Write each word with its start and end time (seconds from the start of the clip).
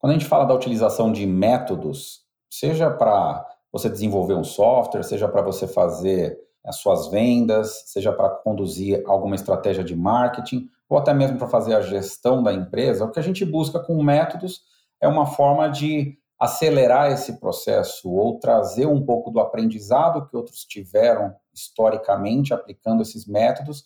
Quando 0.00 0.12
a 0.12 0.14
gente 0.14 0.26
fala 0.26 0.46
da 0.46 0.54
utilização 0.54 1.12
de 1.12 1.26
métodos, 1.26 2.22
seja 2.50 2.90
para 2.90 3.46
você 3.70 3.90
desenvolver 3.90 4.32
um 4.32 4.42
software, 4.42 5.02
seja 5.02 5.28
para 5.28 5.42
você 5.42 5.68
fazer 5.68 6.38
as 6.64 6.76
suas 6.76 7.08
vendas, 7.08 7.84
seja 7.86 8.10
para 8.10 8.30
conduzir 8.30 9.02
alguma 9.06 9.34
estratégia 9.34 9.84
de 9.84 9.94
marketing, 9.94 10.68
ou 10.88 10.96
até 10.96 11.12
mesmo 11.12 11.36
para 11.36 11.48
fazer 11.48 11.74
a 11.74 11.82
gestão 11.82 12.42
da 12.42 12.50
empresa, 12.50 13.04
o 13.04 13.10
que 13.10 13.20
a 13.20 13.22
gente 13.22 13.44
busca 13.44 13.78
com 13.78 14.02
métodos 14.02 14.62
é 15.02 15.06
uma 15.06 15.26
forma 15.26 15.68
de 15.68 16.18
acelerar 16.38 17.12
esse 17.12 17.38
processo 17.38 18.10
ou 18.10 18.38
trazer 18.38 18.86
um 18.86 19.04
pouco 19.04 19.30
do 19.30 19.38
aprendizado 19.38 20.26
que 20.26 20.36
outros 20.36 20.64
tiveram 20.64 21.34
historicamente 21.52 22.54
aplicando 22.54 23.02
esses 23.02 23.26
métodos 23.26 23.84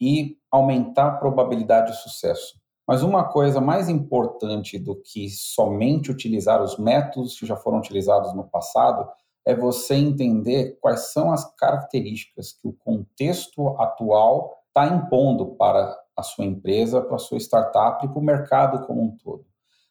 e 0.00 0.36
aumentar 0.50 1.06
a 1.06 1.16
probabilidade 1.18 1.92
de 1.92 1.98
sucesso. 1.98 2.61
Mas 2.86 3.02
uma 3.02 3.24
coisa 3.24 3.60
mais 3.60 3.88
importante 3.88 4.78
do 4.78 4.96
que 4.96 5.28
somente 5.30 6.10
utilizar 6.10 6.62
os 6.62 6.78
métodos 6.78 7.38
que 7.38 7.46
já 7.46 7.56
foram 7.56 7.78
utilizados 7.78 8.34
no 8.34 8.44
passado 8.44 9.08
é 9.46 9.54
você 9.54 9.94
entender 9.94 10.78
quais 10.80 11.12
são 11.12 11.32
as 11.32 11.44
características 11.56 12.52
que 12.52 12.68
o 12.68 12.72
contexto 12.72 13.68
atual 13.80 14.56
está 14.68 14.86
impondo 14.86 15.54
para 15.56 15.96
a 16.16 16.22
sua 16.22 16.44
empresa, 16.44 17.00
para 17.00 17.16
a 17.16 17.18
sua 17.18 17.38
startup 17.38 18.04
e 18.04 18.08
para 18.08 18.18
o 18.18 18.24
mercado 18.24 18.86
como 18.86 19.02
um 19.02 19.16
todo. 19.16 19.44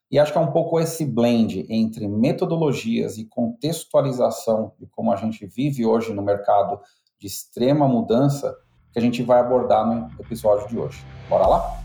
E 0.10 0.20
acho 0.20 0.34
que 0.34 0.38
é 0.38 0.42
um 0.42 0.52
pouco 0.52 0.80
esse 0.80 1.06
blend 1.06 1.66
entre 1.70 2.08
metodologias 2.08 3.18
e 3.18 3.26
contextualização 3.26 4.74
de 4.78 4.86
como 4.88 5.12
a 5.12 5.16
gente 5.16 5.46
vive 5.46 5.86
hoje 5.86 6.14
no 6.14 6.22
mercado 6.22 6.80
de 7.18 7.28
extrema 7.28 7.88
mudança 7.88 8.54
que 8.92 9.00
a 9.00 9.02
gente 9.02 9.24
vai 9.24 9.40
abordar 9.40 9.88
no 9.88 10.10
episódio 10.20 10.68
de 10.68 10.78
hoje. 10.78 11.02
Bora 11.30 11.48
lá? 11.48 11.81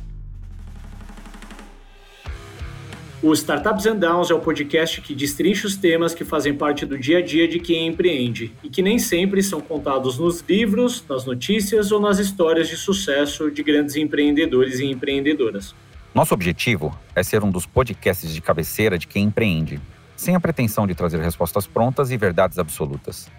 O 3.22 3.32
Startups 3.32 3.86
and 3.86 3.96
Downs 3.96 4.30
é 4.30 4.34
o 4.34 4.40
podcast 4.40 5.00
que 5.00 5.14
destrincha 5.14 5.66
os 5.66 5.74
temas 5.74 6.14
que 6.14 6.22
fazem 6.22 6.54
parte 6.54 6.84
do 6.84 6.98
dia 6.98 7.18
a 7.18 7.22
dia 7.22 7.48
de 7.48 7.58
quem 7.58 7.86
empreende 7.86 8.52
e 8.62 8.68
que 8.68 8.82
nem 8.82 8.98
sempre 8.98 9.42
são 9.42 9.58
contados 9.58 10.18
nos 10.18 10.42
livros, 10.46 11.02
nas 11.08 11.24
notícias 11.24 11.90
ou 11.90 11.98
nas 11.98 12.18
histórias 12.18 12.68
de 12.68 12.76
sucesso 12.76 13.50
de 13.50 13.62
grandes 13.62 13.96
empreendedores 13.96 14.80
e 14.80 14.84
empreendedoras. 14.84 15.74
Nosso 16.14 16.34
objetivo 16.34 16.96
é 17.14 17.22
ser 17.22 17.42
um 17.42 17.50
dos 17.50 17.64
podcasts 17.64 18.34
de 18.34 18.40
cabeceira 18.42 18.98
de 18.98 19.06
quem 19.06 19.24
empreende, 19.24 19.80
sem 20.14 20.34
a 20.34 20.40
pretensão 20.40 20.86
de 20.86 20.94
trazer 20.94 21.18
respostas 21.18 21.66
prontas 21.66 22.10
e 22.10 22.18
verdades 22.18 22.58
absolutas. 22.58 23.30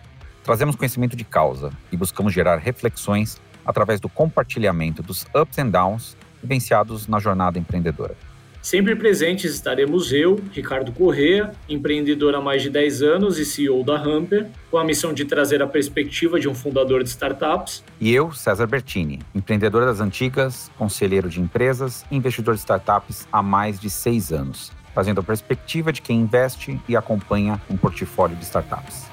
Trazemos 0.44 0.76
conhecimento 0.76 1.16
de 1.16 1.24
causa 1.24 1.72
e 1.92 1.98
buscamos 1.98 2.34
gerar 2.34 2.58
reflexões 2.58 3.40
através 3.64 4.00
do 4.00 4.10
compartilhamento 4.10 5.04
dos 5.04 5.28
ups 5.36 5.60
and 5.60 5.70
downs 5.70 6.18
vivenciados 6.42 7.08
na 7.08 7.20
jornada 7.20 7.60
empreendedora. 7.60 8.16
Sempre 8.62 8.96
presentes 8.96 9.54
estaremos 9.54 10.12
eu, 10.12 10.42
Ricardo 10.52 10.92
Correa, 10.92 11.54
empreendedor 11.70 12.36
há 12.36 12.42
mais 12.42 12.62
de 12.62 12.70
10 12.70 13.02
anos 13.02 13.40
e 13.40 13.46
CEO 13.46 13.84
da 13.84 13.96
Hamper, 13.96 14.48
com 14.70 14.78
a 14.78 14.84
missão 14.84 15.14
de 15.14 15.24
trazer 15.24 15.62
a 15.62 15.68
perspectiva 15.68 16.40
de 16.40 16.50
um 16.50 16.56
fundador 16.56 17.04
de 17.04 17.10
startups. 17.10 17.84
E 18.00 18.14
eu, 18.14 18.32
César 18.34 18.68
Bertini, 18.68 19.20
empreendedor 19.34 19.86
das 19.86 20.02
antigas, 20.02 20.70
conselheiro 20.78 21.30
de 21.30 21.40
empresas 21.40 22.06
e 22.12 22.18
investidor 22.18 22.56
de 22.56 22.60
startups 22.60 23.28
há 23.32 23.42
mais 23.42 23.80
de 23.80 23.90
seis 23.90 24.34
anos, 24.34 24.72
trazendo 24.94 25.22
a 25.22 25.24
perspectiva 25.24 25.94
de 25.94 26.02
quem 26.02 26.20
investe 26.20 26.78
e 26.90 26.98
acompanha 26.98 27.62
um 27.70 27.78
portfólio 27.78 28.36
de 28.36 28.44
startups. 28.44 29.08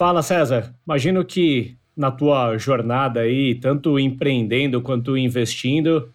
Fala, 0.00 0.22
César. 0.22 0.74
Imagino 0.86 1.24
que 1.24 1.79
na 1.96 2.10
tua 2.10 2.56
jornada 2.56 3.20
aí, 3.20 3.54
tanto 3.54 3.98
empreendendo 3.98 4.80
quanto 4.80 5.16
investindo, 5.16 6.10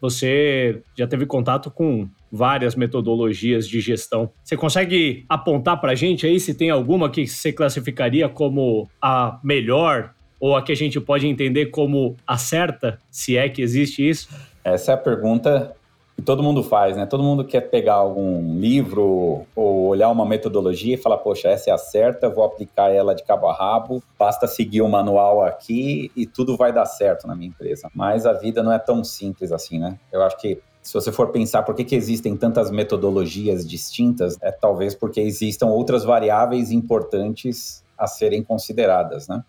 você 0.00 0.82
já 0.96 1.06
teve 1.06 1.24
contato 1.24 1.70
com 1.70 2.08
várias 2.30 2.74
metodologias 2.74 3.66
de 3.66 3.80
gestão. 3.80 4.30
Você 4.42 4.56
consegue 4.56 5.24
apontar 5.28 5.80
para 5.80 5.92
a 5.92 5.94
gente 5.94 6.26
aí 6.26 6.38
se 6.38 6.52
tem 6.52 6.68
alguma 6.68 7.08
que 7.08 7.26
você 7.26 7.52
classificaria 7.52 8.28
como 8.28 8.88
a 9.00 9.38
melhor 9.42 10.12
ou 10.40 10.56
a 10.56 10.62
que 10.62 10.72
a 10.72 10.76
gente 10.76 11.00
pode 11.00 11.26
entender 11.26 11.66
como 11.66 12.16
a 12.26 12.36
certa, 12.36 12.98
se 13.10 13.36
é 13.36 13.48
que 13.48 13.62
existe 13.62 14.06
isso? 14.06 14.28
Essa 14.62 14.92
é 14.92 14.94
a 14.94 14.98
pergunta 14.98 15.74
que 16.16 16.22
todo 16.22 16.42
mundo 16.42 16.62
faz, 16.62 16.96
né? 16.96 17.06
Todo 17.06 17.22
mundo 17.22 17.44
quer 17.44 17.62
pegar 17.62 17.94
algum 17.94 18.58
livro 18.58 19.46
ou 19.54 19.86
olhar 19.88 20.10
uma 20.10 20.24
metodologia 20.24 20.94
e 20.94 20.98
falar, 20.98 21.18
poxa, 21.18 21.48
essa 21.48 21.70
é 21.70 21.72
a 21.72 21.78
certa, 21.78 22.28
vou 22.28 22.44
aplicar 22.44 22.90
ela 22.90 23.14
de 23.14 23.24
cabo 23.24 23.48
a 23.48 23.54
rabo, 23.54 24.02
basta 24.18 24.46
seguir 24.46 24.82
o 24.82 24.88
manual 24.88 25.42
aqui 25.42 26.12
e 26.14 26.24
tudo 26.26 26.56
vai 26.56 26.72
dar 26.72 26.86
certo 26.86 27.26
na 27.26 27.34
minha 27.34 27.48
empresa. 27.48 27.90
Mas 27.94 28.26
a 28.26 28.32
vida 28.32 28.62
não 28.62 28.72
é 28.72 28.78
tão 28.78 29.02
simples 29.02 29.50
assim, 29.50 29.78
né? 29.78 29.98
Eu 30.12 30.22
acho 30.22 30.36
que 30.38 30.60
se 30.80 30.92
você 30.92 31.10
for 31.10 31.30
pensar 31.30 31.62
por 31.62 31.74
que, 31.74 31.82
que 31.82 31.96
existem 31.96 32.36
tantas 32.36 32.70
metodologias 32.70 33.66
distintas, 33.66 34.36
é 34.42 34.52
talvez 34.52 34.94
porque 34.94 35.20
existam 35.20 35.66
outras 35.66 36.04
variáveis 36.04 36.70
importantes 36.70 37.82
a 37.96 38.06
serem 38.06 38.42
consideradas, 38.42 39.26
né? 39.26 39.42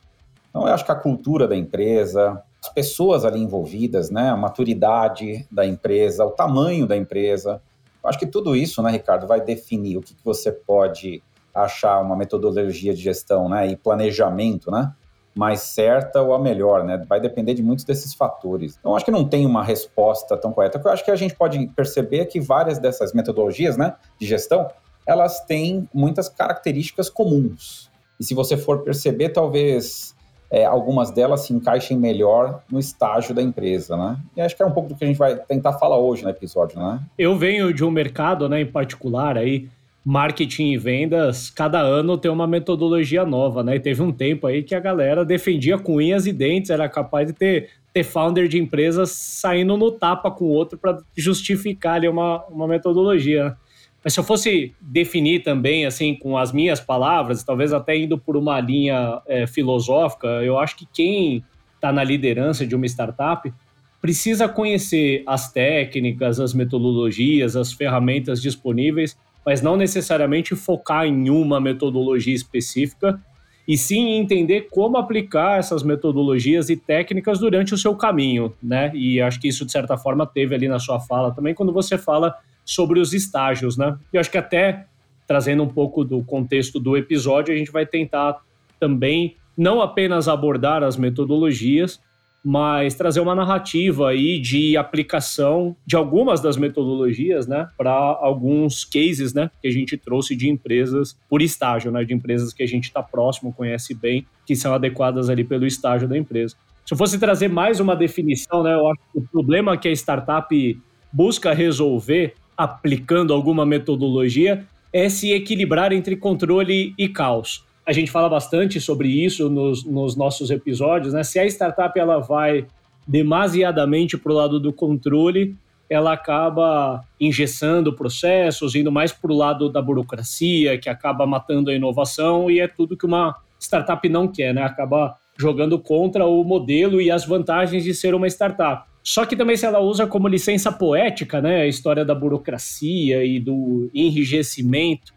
Então, 0.49 0.65
eu 0.65 0.73
acho 0.73 0.85
que 0.85 0.91
a 0.91 0.95
cultura 0.95 1.49
da 1.49 1.55
empresa, 1.55 2.41
as 2.65 2.69
pessoas 2.69 3.23
ali 3.23 3.39
envolvidas, 3.39 4.09
né, 4.09 4.29
a 4.29 4.35
maturidade 4.35 5.47
da 5.51 5.65
empresa, 5.65 6.25
o 6.25 6.31
tamanho 6.31 6.87
da 6.87 6.97
empresa. 6.97 7.61
Eu 8.03 8.09
acho 8.09 8.17
que 8.17 8.25
tudo 8.25 8.55
isso, 8.55 8.81
né, 8.81 8.91
Ricardo, 8.91 9.27
vai 9.27 9.39
definir 9.39 9.97
o 9.97 10.01
que, 10.01 10.15
que 10.15 10.25
você 10.25 10.51
pode 10.51 11.21
achar 11.53 12.01
uma 12.01 12.15
metodologia 12.15 12.93
de 12.93 13.01
gestão, 13.01 13.47
né, 13.47 13.67
e 13.67 13.75
planejamento, 13.75 14.71
né, 14.71 14.91
mais 15.35 15.61
certa 15.61 16.21
ou 16.21 16.33
a 16.33 16.39
melhor, 16.39 16.85
né? 16.85 16.97
Vai 17.09 17.19
depender 17.19 17.53
de 17.53 17.61
muitos 17.61 17.83
desses 17.83 18.13
fatores. 18.13 18.77
Então, 18.79 18.95
acho 18.95 19.03
que 19.03 19.11
não 19.11 19.27
tem 19.27 19.45
uma 19.45 19.61
resposta 19.61 20.37
tão 20.37 20.53
correta. 20.53 20.81
Eu 20.81 20.91
acho 20.91 21.03
que 21.03 21.11
a 21.11 21.15
gente 21.17 21.35
pode 21.35 21.67
perceber 21.75 22.19
é 22.19 22.25
que 22.25 22.39
várias 22.39 22.79
dessas 22.79 23.11
metodologias, 23.11 23.75
né, 23.75 23.95
de 24.17 24.25
gestão, 24.25 24.69
elas 25.05 25.41
têm 25.41 25.89
muitas 25.93 26.29
características 26.29 27.09
comuns. 27.09 27.91
E 28.17 28.23
se 28.23 28.33
você 28.33 28.55
for 28.55 28.81
perceber, 28.81 29.29
talvez 29.29 30.14
é, 30.55 30.63
algumas 30.63 31.11
delas 31.11 31.41
se 31.41 31.53
encaixem 31.53 31.97
melhor 31.97 32.63
no 32.71 32.79
estágio 32.79 33.35
da 33.35 33.41
empresa, 33.41 33.97
né? 33.97 34.17
E 34.38 34.39
acho 34.39 34.55
que 34.55 34.63
é 34.63 34.66
um 34.66 34.71
pouco 34.71 34.88
do 34.88 34.95
que 34.95 35.03
a 35.03 35.07
gente 35.07 35.17
vai 35.17 35.35
tentar 35.35 35.73
falar 35.73 35.97
hoje 35.97 36.23
no 36.23 36.29
episódio, 36.29 36.79
né? 36.79 37.01
Eu 37.19 37.35
venho 37.35 37.73
de 37.73 37.83
um 37.83 37.91
mercado, 37.91 38.47
né, 38.47 38.61
em 38.61 38.66
particular 38.66 39.38
aí, 39.38 39.67
marketing 40.05 40.71
e 40.71 40.77
vendas, 40.77 41.49
cada 41.49 41.81
ano 41.81 42.17
tem 42.17 42.31
uma 42.31 42.47
metodologia 42.47 43.25
nova, 43.25 43.66
né? 43.66 43.75
E 43.75 43.81
teve 43.81 44.01
um 44.01 44.13
tempo 44.13 44.47
aí 44.47 44.63
que 44.63 44.73
a 44.73 44.79
galera 44.79 45.25
defendia 45.25 45.77
com 45.77 45.95
unhas 45.95 46.25
e 46.25 46.31
dentes, 46.31 46.69
era 46.69 46.87
capaz 46.87 47.27
de 47.27 47.33
ter, 47.33 47.72
ter 47.93 48.05
founder 48.05 48.47
de 48.47 48.57
empresas 48.57 49.11
saindo 49.11 49.75
no 49.75 49.91
tapa 49.91 50.31
com 50.31 50.45
o 50.45 50.51
outro 50.51 50.77
para 50.77 50.99
justificar 51.17 51.95
ali 51.95 52.07
uma, 52.07 52.45
uma 52.45 52.66
metodologia. 52.66 53.57
Mas 54.05 54.13
se 54.13 54.19
eu 54.19 54.23
fosse 54.23 54.75
definir 54.79 55.41
também, 55.41 55.83
assim, 55.83 56.13
com 56.13 56.38
as 56.38 56.51
minhas 56.51 56.79
palavras, 56.79 57.43
talvez 57.43 57.73
até 57.73 57.97
indo 57.97 58.19
por 58.19 58.38
uma 58.38 58.59
linha 58.59 59.19
é, 59.27 59.47
filosófica, 59.47 60.27
eu 60.43 60.59
acho 60.59 60.77
que 60.77 60.85
quem 60.93 61.43
está 61.73 61.91
na 61.91 62.03
liderança 62.03 62.67
de 62.67 62.75
uma 62.75 62.85
startup 62.85 63.51
precisa 63.99 64.47
conhecer 64.47 65.23
as 65.25 65.51
técnicas, 65.51 66.39
as 66.39 66.53
metodologias, 66.53 67.55
as 67.55 67.73
ferramentas 67.73 68.39
disponíveis, 68.39 69.17
mas 69.43 69.63
não 69.63 69.75
necessariamente 69.75 70.55
focar 70.55 71.07
em 71.07 71.31
uma 71.31 71.59
metodologia 71.59 72.35
específica, 72.35 73.19
e 73.67 73.77
sim 73.77 74.11
entender 74.11 74.67
como 74.71 74.97
aplicar 74.97 75.59
essas 75.59 75.81
metodologias 75.81 76.69
e 76.69 76.75
técnicas 76.75 77.39
durante 77.39 77.73
o 77.73 77.77
seu 77.77 77.95
caminho, 77.95 78.53
né? 78.61 78.91
E 78.93 79.19
acho 79.19 79.39
que 79.39 79.47
isso, 79.47 79.65
de 79.65 79.71
certa 79.71 79.97
forma, 79.97 80.25
teve 80.25 80.53
ali 80.53 80.67
na 80.67 80.79
sua 80.79 80.99
fala 80.99 81.31
também, 81.31 81.53
quando 81.53 81.73
você 81.73 81.97
fala 81.97 82.35
sobre 82.63 82.99
os 82.99 83.13
estágios, 83.13 83.77
né? 83.77 83.97
Eu 84.13 84.19
acho 84.19 84.29
que 84.29 84.37
até 84.37 84.85
trazendo 85.27 85.63
um 85.63 85.67
pouco 85.67 86.03
do 86.03 86.23
contexto 86.23 86.79
do 86.79 86.95
episódio, 86.95 87.53
a 87.53 87.57
gente 87.57 87.71
vai 87.71 87.85
tentar 87.85 88.39
também 88.79 89.35
não 89.57 89.81
apenas 89.81 90.27
abordar 90.27 90.83
as 90.83 90.97
metodologias, 90.97 91.99
mas 92.47 92.94
trazer 92.94 93.19
uma 93.22 93.33
narrativa 93.33 94.09
aí 94.09 94.38
de 94.38 94.78
aplicação 94.78 95.75
de 95.83 95.95
algumas 95.95 96.39
das 96.39 96.57
metodologias, 96.57 97.47
né, 97.47 97.67
para 97.75 97.91
alguns 97.91 98.85
cases, 98.85 99.34
né, 99.34 99.49
que 99.59 99.67
a 99.67 99.72
gente 99.72 99.97
trouxe 99.97 100.35
de 100.35 100.47
empresas 100.47 101.17
por 101.28 101.41
estágio, 101.41 101.91
né, 101.91 102.03
de 102.03 102.14
empresas 102.14 102.53
que 102.53 102.61
a 102.61 102.67
gente 102.67 102.84
está 102.84 103.02
próximo, 103.02 103.52
conhece 103.52 103.96
bem, 103.96 104.28
que 104.46 104.55
são 104.55 104.75
adequadas 104.75 105.28
ali 105.28 105.43
pelo 105.43 105.66
estágio 105.66 106.08
da 106.08 106.16
empresa. 106.16 106.55
Se 106.85 106.93
eu 106.93 106.97
fosse 106.99 107.17
trazer 107.17 107.47
mais 107.47 107.79
uma 107.79 107.96
definição, 107.96 108.61
né, 108.61 108.75
eu 108.75 108.87
acho 108.91 109.02
que 109.11 109.17
o 109.17 109.23
problema 109.23 109.75
que 109.75 109.87
a 109.87 109.91
startup 109.91 110.81
busca 111.11 111.52
resolver 111.52 112.35
aplicando 112.55 113.34
alguma 113.34 113.66
metodologia 113.66 114.64
é 114.93 115.09
se 115.09 115.31
equilibrar 115.31 115.91
entre 115.91 116.16
controle 116.16 116.93
e 116.96 117.09
caos. 117.09 117.66
A 117.85 117.93
gente 117.93 118.09
fala 118.09 118.28
bastante 118.28 118.82
sobre 118.82 119.08
isso 119.08 119.49
nos, 119.49 119.84
nos 119.84 120.16
nossos 120.16 120.49
episódios, 120.49 121.14
né? 121.14 121.23
Se 121.23 121.37
a 121.40 121.46
startup 121.46 121.97
ela 121.99 122.20
vai 122.20 122.66
demasiadamente 123.08 124.17
para 124.17 124.32
o 124.32 124.35
lado 124.35 124.59
do 124.59 124.73
controle, 124.73 125.55
ela 125.90 126.14
acaba 126.14 127.03
engessando 127.20 127.93
processos, 127.93 128.73
indo 128.73 128.91
mais 128.91 129.11
para 129.11 129.32
o 129.32 129.35
lado 129.35 129.70
da 129.70 129.82
burocracia, 129.82 130.79
que 130.79 130.90
acaba 130.90 131.28
matando 131.28 131.70
a 131.70 131.76
inovação, 131.76 132.49
e 132.49 132.59
é 132.59 132.67
tudo 132.67 132.97
que 132.97 133.05
uma 133.05 133.35
startup 133.59 134.08
não 134.09 134.28
quer, 134.28 134.53
né? 134.53 134.64
Acaba 134.64 135.16
jogando 135.38 135.78
contra 135.78 136.26
o 136.26 136.43
modelo 136.43 136.99
e 137.02 137.11
as 137.11 137.26
vantagens 137.26 137.84
de 137.84 137.93
ser 137.93 138.16
uma 138.16 138.28
startup. 138.28 138.88
Só 139.03 139.23
que 139.26 139.35
também 139.35 139.55
se 139.55 139.66
ela 139.66 139.79
usa 139.79 140.08
como 140.08 140.28
licença 140.28 140.72
poética, 140.72 141.40
né, 141.40 141.61
a 141.61 141.67
história 141.67 142.03
da 142.03 142.16
burocracia 142.16 143.23
e 143.23 143.40
do 143.40 143.88
enrijecimento, 143.93 145.14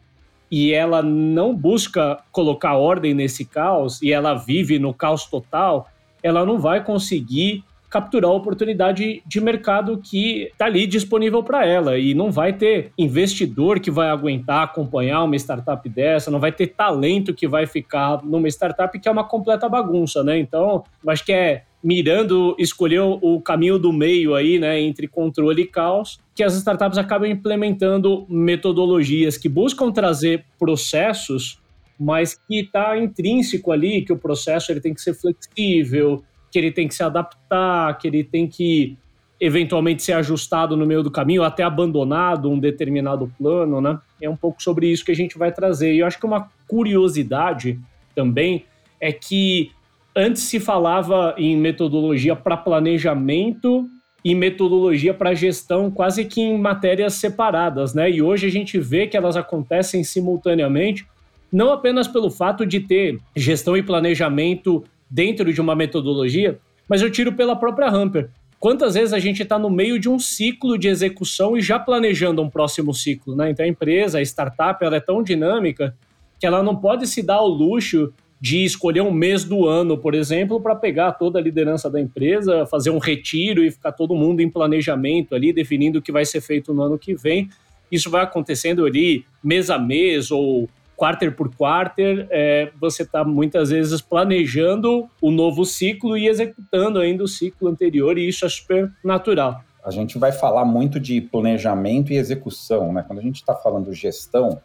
e 0.51 0.73
ela 0.73 1.03
não 1.03 1.55
busca 1.55 2.19
colocar 2.33 2.77
ordem 2.77 3.15
nesse 3.15 3.45
caos, 3.45 4.01
e 4.03 4.13
ela 4.13 4.35
vive 4.35 4.79
no 4.79 4.95
caos 4.95 5.27
total, 5.27 5.89
ela 6.23 6.45
não 6.45 6.59
vai 6.59 6.83
conseguir 6.83 7.65
capturar 7.91 8.31
a 8.31 8.35
oportunidade 8.35 9.23
de 9.27 9.41
mercado 9.41 9.99
que 9.99 10.49
está 10.53 10.67
ali 10.67 10.87
disponível 10.87 11.43
para 11.43 11.65
ela. 11.65 11.99
E 11.99 12.15
não 12.15 12.31
vai 12.31 12.53
ter 12.53 12.93
investidor 12.99 13.81
que 13.81 13.91
vai 13.91 14.11
aguentar 14.11 14.65
acompanhar 14.65 15.25
uma 15.25 15.37
startup 15.37 15.89
dessa, 15.89 16.31
não 16.31 16.41
vai 16.41 16.53
ter 16.53 16.69
talento 16.69 17.35
que 17.35 17.49
vai 17.49 17.67
ficar 17.67 18.23
numa 18.23 18.49
startup 18.49 18.99
que 18.99 19.09
é 19.09 19.11
uma 19.11 19.25
completa 19.25 19.69
bagunça, 19.69 20.23
né? 20.23 20.39
Então, 20.39 20.85
acho 21.07 21.25
que 21.25 21.33
é 21.33 21.63
mirando 21.83 22.57
escolher 22.59 23.01
o 23.01 23.41
caminho 23.41 23.79
do 23.79 23.93
meio 23.93 24.35
aí, 24.35 24.59
né, 24.59 24.81
entre 24.81 25.07
controle 25.07 25.63
e 25.63 25.67
caos, 25.67 26.19
que 26.39 26.45
as 26.45 26.55
startups 26.55 26.97
acabam 26.97 27.29
implementando 27.29 28.25
metodologias 28.29 29.37
que 29.37 29.49
buscam 29.49 29.91
trazer 29.91 30.45
processos, 30.57 31.61
mas 31.99 32.37
que 32.47 32.61
está 32.61 32.97
intrínseco 32.97 33.73
ali 33.73 34.03
que 34.03 34.13
o 34.13 34.17
processo 34.17 34.71
ele 34.71 34.81
tem 34.81 34.95
que 34.95 35.01
ser 35.01 35.15
flexível, 35.15 36.23
que 36.49 36.57
ele 36.61 36.71
tem 36.71 36.87
que 36.87 36.95
se 36.95 37.03
adaptar, 37.03 37.99
que 37.99 38.07
ele 38.07 38.23
tem 38.23 38.47
que 38.47 38.97
eventualmente 39.41 40.01
ser 40.01 40.13
ajustado 40.13 40.77
no 40.77 40.87
meio 40.87 41.03
do 41.03 41.11
caminho, 41.11 41.43
até 41.43 41.65
abandonado 41.65 42.49
um 42.49 42.61
determinado 42.61 43.29
plano, 43.37 43.81
né? 43.81 43.99
É 44.23 44.31
um 44.31 44.37
pouco 44.37 44.63
sobre 44.63 44.87
isso 44.87 45.05
que 45.05 45.11
a 45.11 45.17
gente 45.17 45.37
vai 45.37 45.51
trazer. 45.51 45.93
E 45.93 45.99
eu 45.99 46.07
acho 46.07 46.21
que 46.21 46.27
uma 46.27 46.49
curiosidade 46.69 47.81
também 48.15 48.65
é 49.01 49.11
que 49.11 49.73
antes 50.15 50.43
se 50.43 50.61
falava 50.61 51.35
em 51.37 51.57
metodologia 51.57 52.37
para 52.37 52.57
planejamento 52.57 53.91
e 54.29 54.35
metodologia 54.35 55.15
para 55.15 55.33
gestão 55.33 55.91
quase 55.91 56.23
que 56.27 56.43
em 56.43 56.59
matérias 56.59 57.15
separadas, 57.15 57.95
né? 57.95 58.11
E 58.11 58.21
hoje 58.21 58.47
a 58.47 58.51
gente 58.51 58.79
vê 58.79 59.07
que 59.07 59.17
elas 59.17 59.39
acontecem 59.39 60.05
simultaneamente, 60.05 61.07
não 61.51 61.73
apenas 61.73 62.07
pelo 62.07 62.29
fato 62.29 62.67
de 62.67 62.79
ter 62.79 63.19
gestão 63.35 63.75
e 63.75 63.83
planejamento 63.83 64.85
dentro 65.09 65.51
de 65.51 65.63
uma 65.63 65.75
metodologia, 65.75 66.59
mas 66.87 67.01
eu 67.01 67.11
tiro 67.11 67.33
pela 67.33 67.57
própria 67.57 67.89
Hamper. 67.89 68.29
Quantas 68.61 68.93
vezes 68.93 69.15
a 69.15 69.19
gente 69.19 69.43
está 69.43 69.59
no 69.59 69.71
meio 69.71 69.99
de 69.99 70.11
um 70.11 70.19
ciclo 70.19 70.77
de 70.77 70.89
execução 70.89 71.57
e 71.57 71.63
já 71.63 71.79
planejando 71.79 72.43
um 72.43 72.51
próximo 72.51 72.93
ciclo, 72.93 73.35
né? 73.35 73.49
Então 73.49 73.65
a 73.65 73.69
empresa, 73.69 74.19
a 74.19 74.23
startup, 74.23 74.85
ela 74.85 74.97
é 74.97 75.01
tão 75.01 75.23
dinâmica 75.23 75.97
que 76.39 76.47
ela 76.47 76.63
não 76.63 76.77
pode 76.77 77.07
se 77.07 77.23
dar 77.23 77.37
ao 77.37 77.49
luxo 77.49 78.13
de 78.41 78.65
escolher 78.65 79.01
um 79.01 79.11
mês 79.11 79.45
do 79.45 79.67
ano, 79.67 79.99
por 79.99 80.15
exemplo, 80.15 80.61
para 80.61 80.77
pegar 80.77 81.13
toda 81.13 81.39
a 81.39 81.43
liderança 81.43 81.91
da 81.91 82.01
empresa, 82.01 82.67
fazer 82.67 82.91
um 82.91 82.99
retiro 82.99 83.65
e 83.65 83.71
ficar 83.71 83.93
todo 83.93 84.15
mundo 84.15 84.41
em 84.41 84.49
planejamento 84.49 85.35
ali, 85.35 85.53
definindo 85.53 85.99
o 85.99 86.03
que 86.03 86.13
vai 86.13 86.25
ser 86.25 86.41
feito 86.41 86.73
no 86.73 86.83
ano 86.83 86.99
que 86.99 87.15
vem. 87.15 87.49
Isso 87.91 88.11
vai 88.11 88.23
acontecendo 88.23 88.85
ali 88.87 89.25
mês 89.43 89.71
a 89.71 89.79
mês 89.79 90.31
ou 90.31 90.69
quarter 90.99 91.35
por 91.35 91.55
quarter, 91.55 92.27
é, 92.29 92.73
você 92.81 93.05
está 93.05 93.23
muitas 93.25 93.71
vezes 93.71 94.01
planejando 94.01 95.09
o 95.23 95.31
novo 95.31 95.65
ciclo 95.65 96.19
e 96.19 96.27
executando 96.27 96.99
ainda 96.99 97.23
o 97.23 97.29
ciclo 97.29 97.69
anterior, 97.69 98.19
e 98.19 98.29
isso 98.29 98.45
é 98.45 98.49
super 98.49 98.91
natural. 99.05 99.63
A 99.85 99.93
gente 99.93 100.19
vai 100.19 100.33
falar 100.33 100.65
muito 100.65 100.99
de 100.99 101.21
planejamento 101.21 102.13
e 102.13 102.17
execução, 102.17 102.93
né? 102.93 103.05
Quando 103.07 103.21
a 103.21 103.23
gente 103.23 103.37
está 103.37 103.55
falando 103.55 103.95
gestão, 103.95 104.61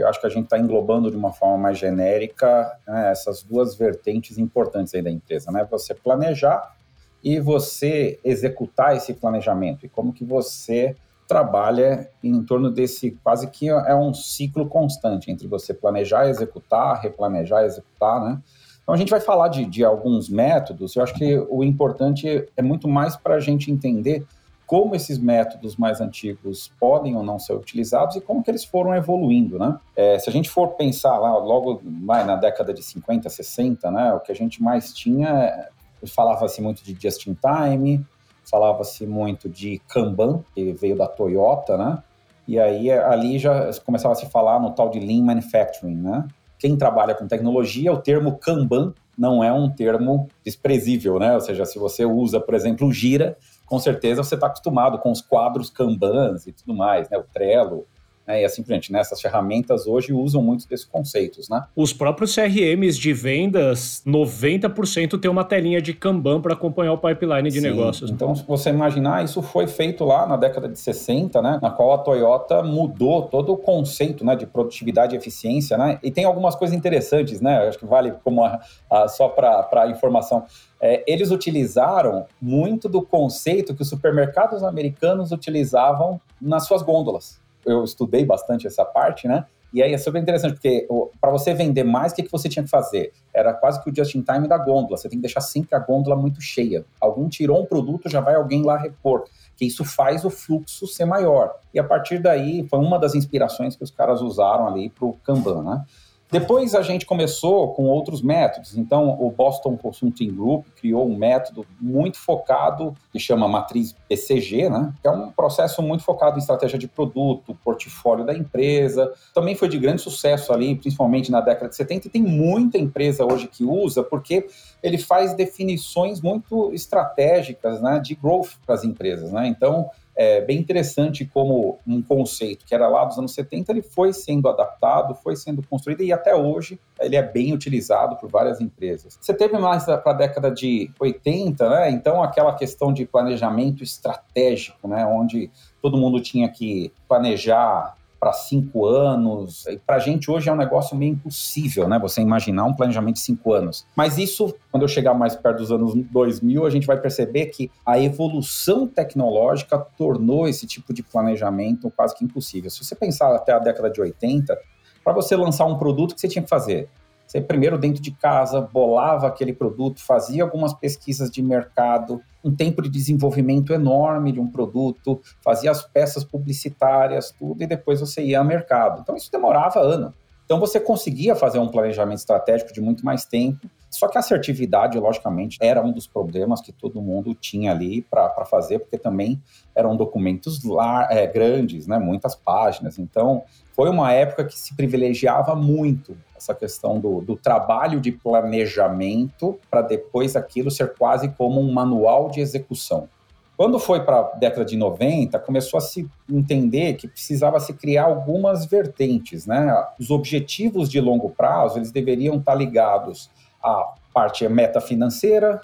eu 0.00 0.08
acho 0.08 0.20
que 0.20 0.26
a 0.26 0.30
gente 0.30 0.44
está 0.44 0.58
englobando 0.58 1.10
de 1.10 1.16
uma 1.16 1.32
forma 1.32 1.56
mais 1.56 1.78
genérica 1.78 2.78
né, 2.86 3.10
essas 3.10 3.42
duas 3.42 3.74
vertentes 3.76 4.38
importantes 4.38 4.94
aí 4.94 5.02
da 5.02 5.10
empresa, 5.10 5.50
né? 5.50 5.66
Você 5.70 5.94
planejar 5.94 6.74
e 7.22 7.40
você 7.40 8.20
executar 8.24 8.96
esse 8.96 9.14
planejamento 9.14 9.84
e 9.84 9.88
como 9.88 10.12
que 10.12 10.24
você 10.24 10.96
trabalha 11.26 12.08
em 12.22 12.42
torno 12.42 12.70
desse 12.70 13.10
quase 13.22 13.48
que 13.48 13.68
é 13.68 13.94
um 13.94 14.14
ciclo 14.14 14.68
constante 14.68 15.30
entre 15.30 15.48
você 15.48 15.74
planejar, 15.74 16.28
executar, 16.28 17.00
replanejar, 17.00 17.64
executar, 17.64 18.20
né? 18.20 18.40
Então 18.82 18.94
a 18.94 18.98
gente 18.98 19.10
vai 19.10 19.18
falar 19.18 19.48
de, 19.48 19.64
de 19.64 19.84
alguns 19.84 20.28
métodos. 20.28 20.94
Eu 20.94 21.02
acho 21.02 21.14
que 21.14 21.36
o 21.50 21.64
importante 21.64 22.46
é 22.56 22.62
muito 22.62 22.86
mais 22.86 23.16
para 23.16 23.34
a 23.34 23.40
gente 23.40 23.72
entender 23.72 24.24
como 24.66 24.96
esses 24.96 25.18
métodos 25.18 25.76
mais 25.76 26.00
antigos 26.00 26.72
podem 26.80 27.16
ou 27.16 27.22
não 27.22 27.38
ser 27.38 27.54
utilizados 27.54 28.16
e 28.16 28.20
como 28.20 28.42
que 28.42 28.50
eles 28.50 28.64
foram 28.64 28.94
evoluindo, 28.94 29.58
né? 29.58 29.78
É, 29.94 30.18
se 30.18 30.28
a 30.28 30.32
gente 30.32 30.50
for 30.50 30.70
pensar 30.70 31.16
lá, 31.18 31.36
logo 31.38 31.80
vai, 32.04 32.24
na 32.24 32.36
década 32.36 32.74
de 32.74 32.82
50, 32.82 33.28
60, 33.28 33.90
né, 33.90 34.12
o 34.12 34.20
que 34.20 34.32
a 34.32 34.34
gente 34.34 34.62
mais 34.62 34.92
tinha, 34.92 35.68
falava-se 36.14 36.60
muito 36.60 36.82
de 36.82 36.96
just-in-time, 37.00 38.04
falava-se 38.50 39.06
muito 39.06 39.48
de 39.48 39.80
Kanban, 39.88 40.44
que 40.54 40.72
veio 40.72 40.96
da 40.96 41.06
Toyota, 41.06 41.76
né? 41.76 42.02
E 42.46 42.60
aí 42.60 42.90
ali 42.90 43.38
já 43.38 43.70
começava 43.84 44.12
a 44.12 44.16
se 44.16 44.26
falar 44.26 44.60
no 44.60 44.70
tal 44.70 44.88
de 44.88 45.00
Lean 45.00 45.22
Manufacturing, 45.22 45.96
né? 45.96 46.26
Quem 46.58 46.76
trabalha 46.76 47.14
com 47.14 47.26
tecnologia, 47.26 47.92
o 47.92 47.98
termo 47.98 48.38
Kanban 48.38 48.94
não 49.18 49.42
é 49.42 49.52
um 49.52 49.68
termo 49.68 50.28
desprezível, 50.44 51.18
né? 51.18 51.34
Ou 51.34 51.40
seja, 51.40 51.64
se 51.64 51.78
você 51.78 52.04
usa, 52.04 52.40
por 52.40 52.54
exemplo, 52.54 52.86
o 52.86 52.92
Gira, 52.92 53.36
com 53.66 53.78
certeza 53.78 54.22
você 54.22 54.36
está 54.36 54.46
acostumado 54.46 54.98
com 54.98 55.10
os 55.10 55.20
quadros 55.20 55.68
Kanbans 55.68 56.46
e 56.46 56.52
tudo 56.52 56.74
mais, 56.74 57.10
né? 57.10 57.18
O 57.18 57.24
Trello, 57.24 57.86
né, 58.26 58.42
e 58.42 58.44
assim 58.44 58.62
por 58.62 58.68
diante. 58.68 58.92
Né? 58.92 58.98
Essas 58.98 59.20
ferramentas 59.20 59.86
hoje 59.86 60.12
usam 60.12 60.42
muito 60.42 60.68
desses 60.68 60.84
conceitos. 60.84 61.48
Né? 61.48 61.62
Os 61.74 61.92
próprios 61.92 62.34
CRMs 62.34 62.98
de 62.98 63.12
vendas, 63.12 64.02
90% 64.06 65.20
tem 65.20 65.30
uma 65.30 65.44
telinha 65.44 65.80
de 65.80 65.94
Kanban 65.94 66.40
para 66.40 66.54
acompanhar 66.54 66.92
o 66.92 66.98
pipeline 66.98 67.50
de 67.50 67.60
Sim, 67.60 67.68
negócios. 67.68 68.10
Então, 68.10 68.34
se 68.34 68.44
você 68.46 68.70
imaginar, 68.70 69.24
isso 69.24 69.40
foi 69.42 69.66
feito 69.66 70.04
lá 70.04 70.26
na 70.26 70.36
década 70.36 70.68
de 70.68 70.78
60, 70.78 71.40
né, 71.40 71.58
na 71.62 71.70
qual 71.70 71.92
a 71.92 71.98
Toyota 71.98 72.62
mudou 72.62 73.22
todo 73.22 73.52
o 73.52 73.56
conceito 73.56 74.24
né, 74.24 74.34
de 74.34 74.46
produtividade 74.46 75.14
e 75.14 75.18
eficiência. 75.18 75.76
Né? 75.78 75.98
E 76.02 76.10
tem 76.10 76.24
algumas 76.24 76.54
coisas 76.54 76.76
interessantes, 76.76 77.40
né? 77.40 77.68
acho 77.68 77.78
que 77.78 77.86
vale 77.86 78.12
como 78.24 78.44
a, 78.44 78.60
a, 78.90 79.08
só 79.08 79.28
para 79.28 79.88
informação. 79.88 80.44
É, 80.80 81.02
eles 81.06 81.30
utilizaram 81.30 82.26
muito 82.40 82.88
do 82.88 83.00
conceito 83.00 83.74
que 83.74 83.82
os 83.82 83.88
supermercados 83.88 84.62
americanos 84.62 85.32
utilizavam 85.32 86.20
nas 86.40 86.66
suas 86.66 86.82
gôndolas 86.82 87.40
eu 87.66 87.84
estudei 87.84 88.24
bastante 88.24 88.66
essa 88.66 88.84
parte, 88.84 89.26
né? 89.26 89.44
E 89.72 89.82
aí 89.82 89.92
é 89.92 89.98
super 89.98 90.22
interessante, 90.22 90.54
porque 90.54 90.86
para 91.20 91.30
você 91.30 91.52
vender 91.52 91.84
mais, 91.84 92.12
o 92.12 92.14
que, 92.14 92.22
que 92.22 92.32
você 92.32 92.48
tinha 92.48 92.62
que 92.62 92.70
fazer? 92.70 93.12
Era 93.34 93.52
quase 93.52 93.82
que 93.82 93.90
o 93.90 93.94
just-in-time 93.94 94.48
da 94.48 94.56
gôndola. 94.56 94.96
Você 94.96 95.08
tem 95.08 95.18
que 95.18 95.22
deixar 95.22 95.40
sempre 95.40 95.74
a 95.74 95.78
gôndola 95.78 96.16
muito 96.16 96.40
cheia. 96.40 96.84
Algum 97.00 97.28
tirou 97.28 97.60
um 97.60 97.66
produto, 97.66 98.08
já 98.08 98.20
vai 98.20 98.36
alguém 98.36 98.62
lá 98.62 98.78
repor. 98.78 99.24
Que 99.56 99.66
isso 99.66 99.84
faz 99.84 100.24
o 100.24 100.30
fluxo 100.30 100.86
ser 100.86 101.04
maior. 101.04 101.56
E 101.74 101.78
a 101.78 101.84
partir 101.84 102.20
daí, 102.20 102.66
foi 102.70 102.78
uma 102.78 102.98
das 102.98 103.14
inspirações 103.14 103.76
que 103.76 103.84
os 103.84 103.90
caras 103.90 104.22
usaram 104.22 104.66
ali 104.66 104.88
para 104.88 105.04
o 105.04 105.12
Kanban, 105.24 105.62
né? 105.62 105.84
Depois 106.30 106.74
a 106.74 106.82
gente 106.82 107.06
começou 107.06 107.72
com 107.72 107.84
outros 107.84 108.20
métodos. 108.20 108.76
Então, 108.76 109.16
o 109.20 109.30
Boston 109.30 109.76
Consulting 109.76 110.34
Group 110.34 110.66
criou 110.76 111.08
um 111.08 111.16
método 111.16 111.64
muito 111.80 112.18
focado, 112.18 112.94
que 113.12 113.18
chama 113.18 113.46
matriz 113.46 113.94
BCG, 114.08 114.68
né? 114.68 114.92
Que 115.00 115.08
é 115.08 115.10
um 115.10 115.30
processo 115.30 115.80
muito 115.80 116.02
focado 116.02 116.36
em 116.36 116.40
estratégia 116.40 116.78
de 116.78 116.88
produto, 116.88 117.56
portfólio 117.62 118.24
da 118.24 118.34
empresa. 118.34 119.12
Também 119.32 119.54
foi 119.54 119.68
de 119.68 119.78
grande 119.78 120.02
sucesso 120.02 120.52
ali, 120.52 120.74
principalmente 120.74 121.30
na 121.30 121.40
década 121.40 121.68
de 121.68 121.76
70, 121.76 122.08
e 122.08 122.10
tem 122.10 122.22
muita 122.22 122.76
empresa 122.76 123.24
hoje 123.24 123.46
que 123.46 123.64
usa, 123.64 124.02
porque 124.02 124.48
ele 124.82 124.98
faz 124.98 125.34
definições 125.34 126.20
muito 126.20 126.72
estratégicas 126.72 127.80
né, 127.80 128.00
de 128.00 128.14
growth 128.16 128.50
para 128.64 128.74
as 128.74 128.82
empresas. 128.82 129.30
Né? 129.30 129.46
Então, 129.46 129.90
é 130.16 130.40
bem 130.40 130.58
interessante 130.58 131.26
como 131.26 131.78
um 131.86 132.00
conceito 132.00 132.64
que 132.64 132.74
era 132.74 132.88
lá 132.88 133.04
dos 133.04 133.18
anos 133.18 133.34
70, 133.34 133.70
ele 133.70 133.82
foi 133.82 134.12
sendo 134.12 134.48
adaptado, 134.48 135.14
foi 135.14 135.36
sendo 135.36 135.62
construído 135.62 136.02
e 136.02 136.12
até 136.12 136.34
hoje 136.34 136.80
ele 136.98 137.16
é 137.16 137.22
bem 137.22 137.52
utilizado 137.52 138.16
por 138.16 138.30
várias 138.30 138.60
empresas. 138.60 139.18
Você 139.20 139.34
teve 139.34 139.58
mais 139.58 139.84
para 139.84 140.02
a 140.04 140.12
década 140.14 140.50
de 140.50 140.90
80, 140.98 141.68
né? 141.68 141.90
Então 141.90 142.22
aquela 142.22 142.54
questão 142.54 142.92
de 142.92 143.04
planejamento 143.04 143.84
estratégico, 143.84 144.88
né? 144.88 145.04
Onde 145.04 145.50
todo 145.82 145.98
mundo 145.98 146.20
tinha 146.20 146.48
que 146.48 146.90
planejar 147.06 147.94
para 148.26 148.32
cinco 148.32 148.86
anos. 148.86 149.66
Para 149.86 149.96
a 149.96 149.98
gente 150.00 150.28
hoje 150.28 150.48
é 150.48 150.52
um 150.52 150.56
negócio 150.56 150.96
meio 150.96 151.12
impossível, 151.12 151.86
né? 151.86 151.96
Você 152.00 152.20
imaginar 152.20 152.64
um 152.64 152.74
planejamento 152.74 153.14
de 153.14 153.20
cinco 153.20 153.52
anos. 153.52 153.86
Mas 153.94 154.18
isso, 154.18 154.52
quando 154.72 154.82
eu 154.82 154.88
chegar 154.88 155.14
mais 155.14 155.36
perto 155.36 155.58
dos 155.58 155.70
anos 155.70 155.94
2000, 155.94 156.66
a 156.66 156.70
gente 156.70 156.88
vai 156.88 157.00
perceber 157.00 157.46
que 157.46 157.70
a 157.86 158.00
evolução 158.00 158.84
tecnológica 158.88 159.78
tornou 159.78 160.48
esse 160.48 160.66
tipo 160.66 160.92
de 160.92 161.04
planejamento 161.04 161.88
quase 161.94 162.16
que 162.16 162.24
impossível. 162.24 162.68
Se 162.68 162.84
você 162.84 162.96
pensar 162.96 163.32
até 163.32 163.52
a 163.52 163.60
década 163.60 163.88
de 163.88 164.00
80, 164.00 164.58
para 165.04 165.12
você 165.12 165.36
lançar 165.36 165.64
um 165.66 165.78
produto, 165.78 166.10
o 166.10 166.14
que 166.16 166.20
você 166.20 166.26
tinha 166.26 166.42
que 166.42 166.48
fazer? 166.48 166.88
Você 167.26 167.40
primeiro 167.40 167.76
dentro 167.76 168.00
de 168.00 168.12
casa 168.12 168.60
bolava 168.60 169.26
aquele 169.26 169.52
produto, 169.52 170.00
fazia 170.00 170.42
algumas 170.44 170.72
pesquisas 170.72 171.30
de 171.30 171.42
mercado, 171.42 172.20
um 172.44 172.54
tempo 172.54 172.80
de 172.80 172.88
desenvolvimento 172.88 173.72
enorme 173.72 174.30
de 174.30 174.40
um 174.40 174.46
produto, 174.46 175.20
fazia 175.42 175.70
as 175.70 175.82
peças 175.82 176.22
publicitárias, 176.22 177.32
tudo, 177.36 177.62
e 177.62 177.66
depois 177.66 178.00
você 178.00 178.22
ia 178.22 178.38
ao 178.38 178.44
mercado. 178.44 179.00
Então 179.00 179.16
isso 179.16 179.30
demorava 179.32 179.80
ano. 179.80 180.14
Então 180.44 180.60
você 180.60 180.78
conseguia 180.78 181.34
fazer 181.34 181.58
um 181.58 181.66
planejamento 181.66 182.18
estratégico 182.18 182.72
de 182.72 182.80
muito 182.80 183.04
mais 183.04 183.24
tempo 183.24 183.68
Só 183.90 184.08
que 184.08 184.18
a 184.18 184.20
assertividade, 184.20 184.98
logicamente, 184.98 185.58
era 185.60 185.82
um 185.82 185.90
dos 185.90 186.06
problemas 186.06 186.60
que 186.60 186.70
todo 186.72 187.00
mundo 187.00 187.34
tinha 187.34 187.72
ali 187.72 188.02
para 188.02 188.44
fazer, 188.44 188.80
porque 188.80 188.98
também 188.98 189.42
eram 189.74 189.96
documentos 189.96 190.62
lá, 190.64 191.08
é, 191.10 191.26
grandes, 191.26 191.86
né, 191.86 191.98
muitas 191.98 192.34
páginas. 192.34 192.98
Então, 192.98 193.42
foi 193.76 193.90
uma 193.90 194.10
época 194.10 194.46
que 194.46 194.58
se 194.58 194.74
privilegiava 194.74 195.54
muito 195.54 196.16
essa 196.34 196.54
questão 196.54 196.98
do, 196.98 197.20
do 197.20 197.36
trabalho 197.36 198.00
de 198.00 198.10
planejamento 198.10 199.60
para 199.70 199.82
depois 199.82 200.34
aquilo 200.34 200.70
ser 200.70 200.94
quase 200.94 201.28
como 201.28 201.60
um 201.60 201.70
manual 201.70 202.30
de 202.30 202.40
execução. 202.40 203.06
Quando 203.54 203.78
foi 203.78 204.02
para 204.02 204.20
a 204.20 204.22
década 204.36 204.64
de 204.64 204.76
90, 204.76 205.38
começou 205.40 205.76
a 205.78 205.80
se 205.80 206.08
entender 206.30 206.94
que 206.94 207.06
precisava 207.06 207.60
se 207.60 207.74
criar 207.74 208.04
algumas 208.04 208.64
vertentes, 208.64 209.46
né? 209.46 209.86
Os 209.98 210.10
objetivos 210.10 210.90
de 210.90 211.00
longo 211.00 211.30
prazo, 211.30 211.78
eles 211.78 211.90
deveriam 211.90 212.36
estar 212.36 212.54
ligados 212.54 213.30
à 213.62 213.94
parte 214.12 214.46
meta 214.48 214.80
financeira, 214.80 215.62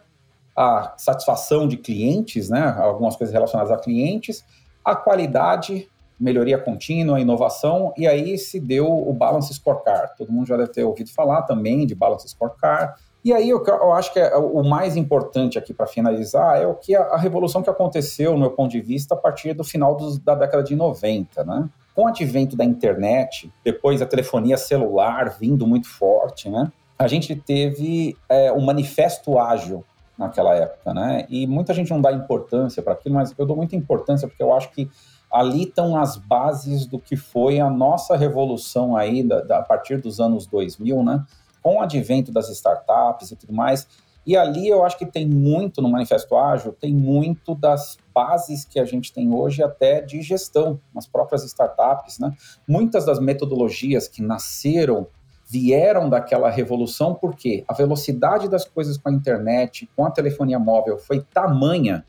à 0.56 0.94
satisfação 0.96 1.66
de 1.66 1.78
clientes, 1.78 2.48
né? 2.48 2.74
Algumas 2.78 3.16
coisas 3.16 3.32
relacionadas 3.32 3.70
a 3.70 3.78
clientes, 3.78 4.44
à 4.82 4.96
qualidade, 4.96 5.88
melhoria 6.22 6.56
contínua, 6.56 7.20
inovação, 7.20 7.92
e 7.96 8.06
aí 8.06 8.38
se 8.38 8.60
deu 8.60 8.86
o 8.86 9.12
Balance 9.12 9.52
Scorecard. 9.52 10.16
Todo 10.16 10.32
mundo 10.32 10.46
já 10.46 10.56
deve 10.56 10.70
ter 10.70 10.84
ouvido 10.84 11.10
falar 11.10 11.42
também 11.42 11.84
de 11.84 11.94
Balance 11.94 12.28
Scorecard, 12.28 12.94
e 13.24 13.32
aí 13.32 13.48
eu, 13.48 13.64
eu 13.64 13.92
acho 13.92 14.12
que 14.12 14.18
é, 14.18 14.36
o 14.36 14.64
mais 14.64 14.96
importante 14.96 15.56
aqui 15.56 15.72
para 15.72 15.86
finalizar 15.86 16.60
é 16.60 16.66
o 16.66 16.74
que 16.74 16.94
a, 16.94 17.02
a, 17.02 17.16
revolução 17.16 17.62
que 17.62 17.70
aconteceu, 17.70 18.32
no 18.32 18.38
meu 18.38 18.50
ponto 18.50 18.72
de 18.72 18.80
vista, 18.80 19.14
a 19.14 19.16
partir 19.16 19.52
do 19.52 19.62
final 19.62 19.96
dos, 19.96 20.18
da 20.18 20.34
década 20.34 20.62
de 20.62 20.74
90, 20.74 21.44
né? 21.44 21.68
Com 21.94 22.02
o 22.02 22.08
advento 22.08 22.56
da 22.56 22.64
internet, 22.64 23.52
depois 23.64 24.02
a 24.02 24.06
telefonia 24.06 24.56
celular 24.56 25.36
vindo 25.38 25.66
muito 25.66 25.88
forte, 25.88 26.48
né? 26.48 26.72
A 26.98 27.06
gente 27.06 27.36
teve 27.36 28.16
é, 28.28 28.50
um 28.52 28.60
manifesto 28.60 29.38
ágil 29.38 29.84
naquela 30.18 30.54
época, 30.54 30.92
né? 30.92 31.24
E 31.28 31.46
muita 31.46 31.72
gente 31.72 31.90
não 31.92 32.00
dá 32.00 32.10
importância 32.12 32.82
para 32.82 32.94
aquilo, 32.94 33.14
mas 33.14 33.32
eu 33.38 33.46
dou 33.46 33.56
muita 33.56 33.76
importância 33.76 34.26
porque 34.26 34.42
eu 34.42 34.52
acho 34.52 34.70
que 34.72 34.90
ali 35.32 35.62
estão 35.62 35.96
as 35.96 36.16
bases 36.16 36.86
do 36.86 36.98
que 36.98 37.16
foi 37.16 37.58
a 37.58 37.70
nossa 37.70 38.16
revolução 38.16 38.96
aí 38.96 39.22
da, 39.22 39.40
da, 39.40 39.58
a 39.58 39.62
partir 39.62 40.00
dos 40.00 40.20
anos 40.20 40.46
2000, 40.46 41.02
né? 41.02 41.24
com 41.62 41.76
o 41.76 41.80
advento 41.80 42.32
das 42.32 42.50
startups 42.50 43.30
e 43.30 43.36
tudo 43.36 43.52
mais. 43.52 43.86
E 44.26 44.36
ali 44.36 44.68
eu 44.68 44.84
acho 44.84 44.98
que 44.98 45.06
tem 45.06 45.26
muito 45.26 45.80
no 45.82 45.88
Manifesto 45.88 46.36
Ágil, 46.36 46.72
tem 46.72 46.94
muito 46.94 47.54
das 47.54 47.96
bases 48.14 48.64
que 48.64 48.78
a 48.78 48.84
gente 48.84 49.12
tem 49.12 49.32
hoje 49.32 49.62
até 49.62 50.00
de 50.00 50.20
gestão 50.22 50.78
nas 50.94 51.06
próprias 51.06 51.44
startups, 51.44 52.18
né? 52.18 52.32
Muitas 52.68 53.04
das 53.04 53.18
metodologias 53.18 54.06
que 54.06 54.22
nasceram 54.22 55.08
vieram 55.48 56.08
daquela 56.08 56.48
revolução 56.50 57.14
porque 57.14 57.64
a 57.66 57.74
velocidade 57.74 58.48
das 58.48 58.64
coisas 58.64 58.96
com 58.96 59.08
a 59.08 59.12
internet, 59.12 59.90
com 59.96 60.04
a 60.04 60.10
telefonia 60.10 60.58
móvel 60.58 60.98
foi 60.98 61.20
tamanha 61.20 62.04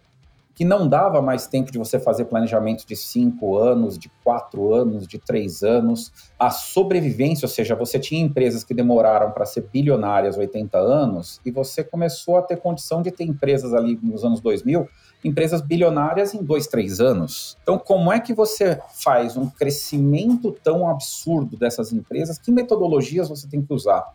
que 0.56 0.64
não 0.64 0.88
dava 0.88 1.22
mais 1.22 1.48
tempo 1.48 1.72
de 1.72 1.78
você 1.78 2.00
fazer 2.00 2.26
planejamento 2.26 2.86
de 2.86 2.96
cinco 2.96 3.58
anos, 3.58 3.98
de 3.98 4.12
quatro 4.24 4.74
anos, 4.74 5.08
de 5.08 5.18
três 5.18 5.64
anos. 5.64 6.12
A 6.38 6.50
sobrevivência, 6.52 7.46
ou 7.46 7.50
seja, 7.50 7.76
você 7.76 8.00
tinha 8.00 8.24
empresas 8.24 8.64
que 8.64 8.74
demoraram 8.74 9.32
para 9.32 9.46
ser 9.46 9.68
bilionárias 9.74 10.38
80 10.38 10.78
anos 10.78 11.42
e 11.46 11.52
você 11.52 11.84
começou 11.84 12.38
a 12.38 12.42
ter 12.42 12.58
condição 12.58 13.02
de 13.02 13.12
ter 13.12 13.24
empresas 13.24 13.74
ali 13.74 14.00
nos 14.02 14.24
anos 14.24 14.40
2000, 14.42 14.88
empresas 15.24 15.62
bilionárias 15.62 16.34
em 16.34 16.44
dois, 16.44 16.68
três 16.68 17.00
anos. 17.00 17.58
Então, 17.64 17.80
como 17.80 18.12
é 18.12 18.20
que 18.20 18.34
você 18.34 18.80
faz 18.94 19.36
um 19.36 19.50
crescimento 19.50 20.56
tão 20.64 20.88
absurdo 20.88 21.58
dessas 21.58 21.92
empresas? 21.92 22.38
Que 22.38 22.52
metodologias 22.52 23.30
você 23.30 23.48
tem 23.48 23.62
que 23.62 23.74
usar? 23.74 24.06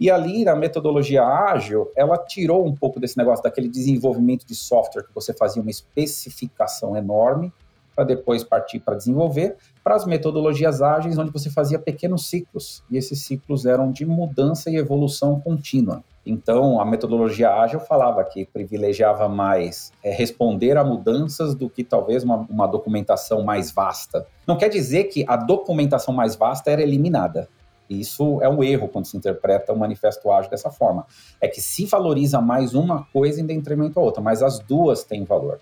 E 0.00 0.10
ali, 0.10 0.44
na 0.44 0.56
metodologia 0.56 1.22
ágil, 1.22 1.90
ela 1.94 2.16
tirou 2.16 2.66
um 2.66 2.74
pouco 2.74 2.98
desse 2.98 3.18
negócio, 3.18 3.44
daquele 3.44 3.68
desenvolvimento 3.68 4.46
de 4.46 4.54
software 4.54 5.02
que 5.02 5.14
você 5.14 5.34
fazia 5.34 5.60
uma 5.60 5.70
especificação 5.70 6.96
enorme 6.96 7.52
para 7.94 8.04
depois 8.04 8.42
partir 8.42 8.80
para 8.80 8.94
desenvolver, 8.94 9.56
para 9.84 9.94
as 9.94 10.06
metodologias 10.06 10.80
ágeis, 10.80 11.18
onde 11.18 11.30
você 11.30 11.50
fazia 11.50 11.78
pequenos 11.78 12.30
ciclos. 12.30 12.82
E 12.90 12.96
esses 12.96 13.20
ciclos 13.26 13.66
eram 13.66 13.92
de 13.92 14.06
mudança 14.06 14.70
e 14.70 14.76
evolução 14.76 15.38
contínua. 15.38 16.02
Então, 16.24 16.80
a 16.80 16.84
metodologia 16.86 17.50
ágil 17.50 17.80
falava 17.80 18.24
que 18.24 18.46
privilegiava 18.46 19.28
mais 19.28 19.92
é, 20.02 20.10
responder 20.10 20.78
a 20.78 20.84
mudanças 20.84 21.54
do 21.54 21.68
que 21.68 21.84
talvez 21.84 22.24
uma, 22.24 22.36
uma 22.48 22.66
documentação 22.66 23.42
mais 23.42 23.70
vasta. 23.70 24.26
Não 24.46 24.56
quer 24.56 24.68
dizer 24.68 25.04
que 25.04 25.24
a 25.28 25.36
documentação 25.36 26.14
mais 26.14 26.36
vasta 26.36 26.70
era 26.70 26.82
eliminada. 26.82 27.48
Isso 27.90 28.40
é 28.40 28.48
um 28.48 28.62
erro 28.62 28.88
quando 28.88 29.06
se 29.06 29.16
interpreta 29.16 29.72
o 29.72 29.78
manifesto 29.78 30.30
ágil 30.30 30.50
dessa 30.50 30.70
forma. 30.70 31.04
É 31.40 31.48
que 31.48 31.60
se 31.60 31.84
valoriza 31.86 32.40
mais 32.40 32.74
uma 32.74 33.04
coisa 33.12 33.40
em 33.40 33.46
detrimento 33.46 33.98
à 33.98 34.02
outra, 34.02 34.22
mas 34.22 34.42
as 34.42 34.60
duas 34.60 35.02
têm 35.02 35.24
valor. 35.24 35.58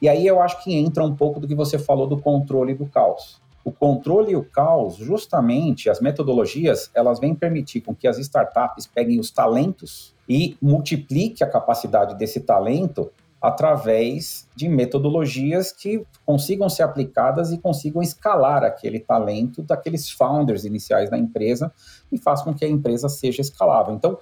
E 0.00 0.08
aí 0.08 0.26
eu 0.26 0.40
acho 0.40 0.62
que 0.62 0.74
entra 0.74 1.04
um 1.04 1.14
pouco 1.14 1.40
do 1.40 1.48
que 1.48 1.54
você 1.54 1.78
falou 1.78 2.06
do 2.06 2.20
controle 2.20 2.74
do 2.74 2.86
caos. 2.86 3.40
O 3.64 3.70
controle 3.70 4.32
e 4.32 4.36
o 4.36 4.44
caos, 4.44 4.96
justamente, 4.96 5.88
as 5.88 6.00
metodologias, 6.00 6.90
elas 6.94 7.20
vêm 7.20 7.34
permitir 7.34 7.80
com 7.80 7.94
que 7.94 8.08
as 8.08 8.18
startups 8.18 8.86
peguem 8.86 9.20
os 9.20 9.30
talentos 9.30 10.12
e 10.28 10.56
multiplique 10.60 11.44
a 11.44 11.48
capacidade 11.48 12.16
desse 12.16 12.40
talento 12.40 13.10
através 13.42 14.46
de 14.54 14.68
metodologias 14.68 15.72
que 15.72 16.06
consigam 16.24 16.68
ser 16.68 16.84
aplicadas 16.84 17.50
e 17.50 17.58
consigam 17.58 18.00
escalar 18.00 18.62
aquele 18.62 19.00
talento 19.00 19.62
daqueles 19.62 20.08
founders 20.10 20.64
iniciais 20.64 21.10
da 21.10 21.18
empresa 21.18 21.72
e 22.12 22.16
façam 22.16 22.44
com 22.44 22.54
que 22.54 22.64
a 22.64 22.68
empresa 22.68 23.08
seja 23.08 23.40
escalável. 23.40 23.94
Então, 23.94 24.18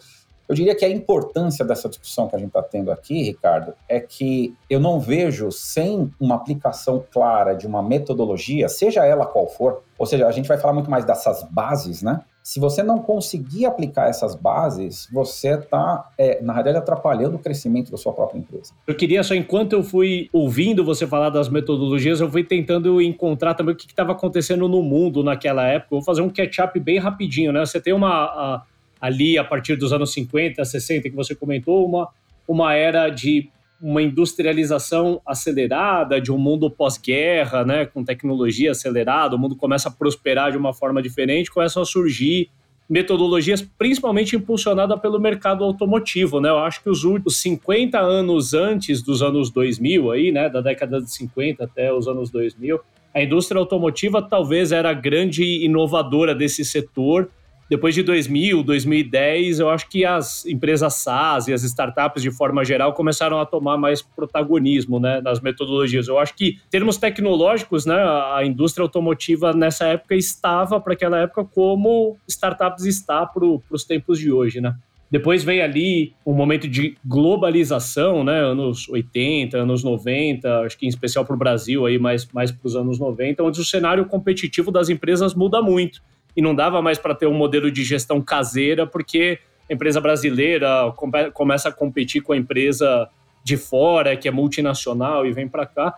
eu 0.49 0.55
diria 0.55 0.75
que 0.75 0.85
a 0.85 0.89
importância 0.89 1.65
dessa 1.65 1.89
discussão 1.89 2.27
que 2.27 2.35
a 2.35 2.39
gente 2.39 2.49
está 2.49 2.63
tendo 2.63 2.91
aqui, 2.91 3.23
Ricardo, 3.23 3.73
é 3.89 4.01
que 4.01 4.57
eu 4.69 4.81
não 4.81 4.99
vejo 4.99 5.53
sem 5.53 6.13
uma 6.19 6.35
aplicação 6.35 7.05
clara 7.13 7.55
de 7.55 7.69
uma 7.69 7.81
metodologia, 7.81 8.69
seja 8.69 9.07
ela 9.07 9.25
qual 9.25 9.47
for, 9.47 9.85
ou 9.97 10.07
seja, 10.07 10.27
a 10.27 10.33
gente 10.33 10.49
vai 10.49 10.59
falar 10.59 10.73
muito 10.73 10.91
mais 10.91 11.05
dessas 11.05 11.45
bases, 11.45 12.03
né? 12.03 12.23
Se 12.43 12.59
você 12.59 12.83
não 12.83 12.99
conseguir 12.99 13.67
aplicar 13.67 14.09
essas 14.09 14.35
bases, 14.35 15.09
você 15.13 15.55
está, 15.55 16.11
é, 16.17 16.41
na 16.43 16.53
realidade, 16.53 16.79
atrapalhando 16.79 17.37
o 17.37 17.39
crescimento 17.39 17.91
da 17.91 17.97
sua 17.97 18.13
própria 18.13 18.39
empresa. 18.39 18.73
Eu 18.87 18.95
queria 18.95 19.23
só, 19.23 19.35
enquanto 19.35 19.75
eu 19.75 19.83
fui 19.83 20.29
ouvindo 20.33 20.85
você 20.85 21.07
falar 21.07 21.31
das 21.31 21.49
metodologias, 21.49 22.21
eu 22.21 22.31
fui 22.31 22.43
tentando 22.43 23.01
encontrar 23.01 23.55
também 23.55 23.75
o 23.75 23.77
que 23.77 23.87
estava 23.87 24.13
acontecendo 24.13 24.69
no 24.69 24.83
mundo 24.83 25.23
naquela 25.23 25.67
época. 25.67 25.89
vou 25.91 26.03
fazer 26.03 26.23
um 26.23 26.31
catch-up 26.31 26.79
bem 26.81 26.99
rapidinho, 26.99 27.53
né? 27.53 27.65
Você 27.65 27.81
tem 27.81 27.93
uma. 27.93 28.09
A, 28.09 28.63
ali, 29.01 29.39
a 29.39 29.45
partir 29.45 29.77
dos 29.77 29.93
anos 29.93 30.13
50, 30.13 30.63
60, 30.63 31.09
que 31.09 31.17
você 31.17 31.35
comentou, 31.35 31.87
uma, 31.87 32.09
uma 32.47 32.75
era 32.75 33.09
de 33.09 33.49
uma 33.81 34.03
industrialização 34.03 35.23
acelerada, 35.27 36.21
de 36.21 36.31
um 36.31 36.39
mundo 36.39 36.71
pós-guerra, 36.71 37.65
né, 37.65 37.87
com 37.87 38.05
tecnologia 38.05 38.73
acelerada, 38.73 39.37
o 39.37 39.39
mundo 39.39 39.57
começa 39.57 39.89
a 39.89 39.93
prosperar 39.93 40.51
de 40.53 40.59
uma 40.59 40.75
forma 40.75 41.01
diferente, 41.01 41.51
começam 41.51 41.83
a 41.83 41.87
surgir 41.87 42.51
metodologias 42.89 43.63
principalmente 43.79 44.35
impulsionadas 44.35 45.01
pelo 45.01 45.21
mercado 45.21 45.63
automotivo, 45.63 46.41
né? 46.41 46.49
Eu 46.49 46.59
acho 46.59 46.83
que 46.83 46.91
os 46.91 47.05
últimos 47.05 47.37
50 47.39 48.01
anos 48.01 48.53
antes 48.53 49.01
dos 49.01 49.23
anos 49.23 49.49
2000 49.49 50.11
aí, 50.11 50.33
né, 50.33 50.49
da 50.49 50.61
década 50.61 51.01
de 51.01 51.09
50 51.09 51.63
até 51.63 51.93
os 51.93 52.09
anos 52.09 52.31
2000, 52.31 52.81
a 53.15 53.23
indústria 53.23 53.61
automotiva 53.61 54.21
talvez 54.21 54.73
era 54.73 54.91
a 54.91 54.93
grande 54.93 55.45
inovadora 55.65 56.35
desse 56.35 56.65
setor 56.65 57.31
depois 57.71 57.95
de 57.95 58.03
2000, 58.03 58.65
2010, 58.65 59.61
eu 59.61 59.71
acho 59.71 59.89
que 59.89 60.05
as 60.05 60.45
empresas 60.45 60.93
SaaS 60.95 61.47
e 61.47 61.53
as 61.53 61.63
startups, 61.63 62.21
de 62.21 62.33
forma 62.33 62.65
geral, 62.65 62.93
começaram 62.95 63.39
a 63.39 63.47
tomar 63.47 63.79
mais 63.79 64.03
protagonismo 64.03 64.99
né, 64.99 65.21
nas 65.21 65.41
metodologias. 65.41 66.09
Eu 66.09 66.19
acho 66.19 66.35
que, 66.35 66.49
em 66.49 66.69
termos 66.69 66.97
tecnológicos, 66.97 67.87
né, 67.87 67.95
a 67.95 68.45
indústria 68.45 68.83
automotiva 68.83 69.53
nessa 69.53 69.87
época 69.87 70.17
estava, 70.17 70.81
para 70.81 70.95
aquela 70.95 71.21
época, 71.21 71.45
como 71.45 72.19
startups 72.27 72.85
está 72.87 73.25
para 73.25 73.45
os 73.45 73.85
tempos 73.85 74.19
de 74.19 74.33
hoje. 74.33 74.61
Né? 74.61 74.75
Depois 75.09 75.45
veio 75.45 75.63
ali 75.63 76.13
um 76.27 76.35
momento 76.35 76.67
de 76.67 76.97
globalização, 77.05 78.25
né? 78.25 78.41
Anos 78.41 78.89
80, 78.89 79.59
anos 79.59 79.85
90, 79.85 80.63
acho 80.63 80.77
que 80.77 80.87
em 80.87 80.89
especial 80.89 81.25
para 81.25 81.35
o 81.37 81.39
Brasil, 81.39 81.87
aí 81.87 82.01
mais, 82.01 82.27
mais 82.33 82.51
para 82.51 82.67
os 82.67 82.75
anos 82.75 82.99
90, 82.99 83.45
onde 83.45 83.61
o 83.61 83.65
cenário 83.65 84.05
competitivo 84.07 84.73
das 84.73 84.89
empresas 84.89 85.35
muda 85.35 85.63
muito 85.63 86.01
e 86.37 86.43
não 86.43 86.55
dava 86.55 86.81
mais 86.81 86.99
para 86.99 87.15
ter 87.15 87.27
um 87.27 87.35
modelo 87.35 87.71
de 87.71 87.83
gestão 87.85 88.21
caseira, 88.21 88.87
porque 88.87 89.39
a 89.69 89.73
empresa 89.73 90.01
brasileira 90.01 90.93
come, 90.97 91.31
começa 91.31 91.69
a 91.69 91.73
competir 91.73 92.23
com 92.23 92.33
a 92.33 92.37
empresa 92.37 93.09
de 93.43 93.57
fora, 93.57 94.17
que 94.17 94.29
é 94.29 94.31
multinacional 94.31 95.27
e 95.27 95.33
vem 95.33 95.49
para 95.49 95.67
cá. 95.67 95.95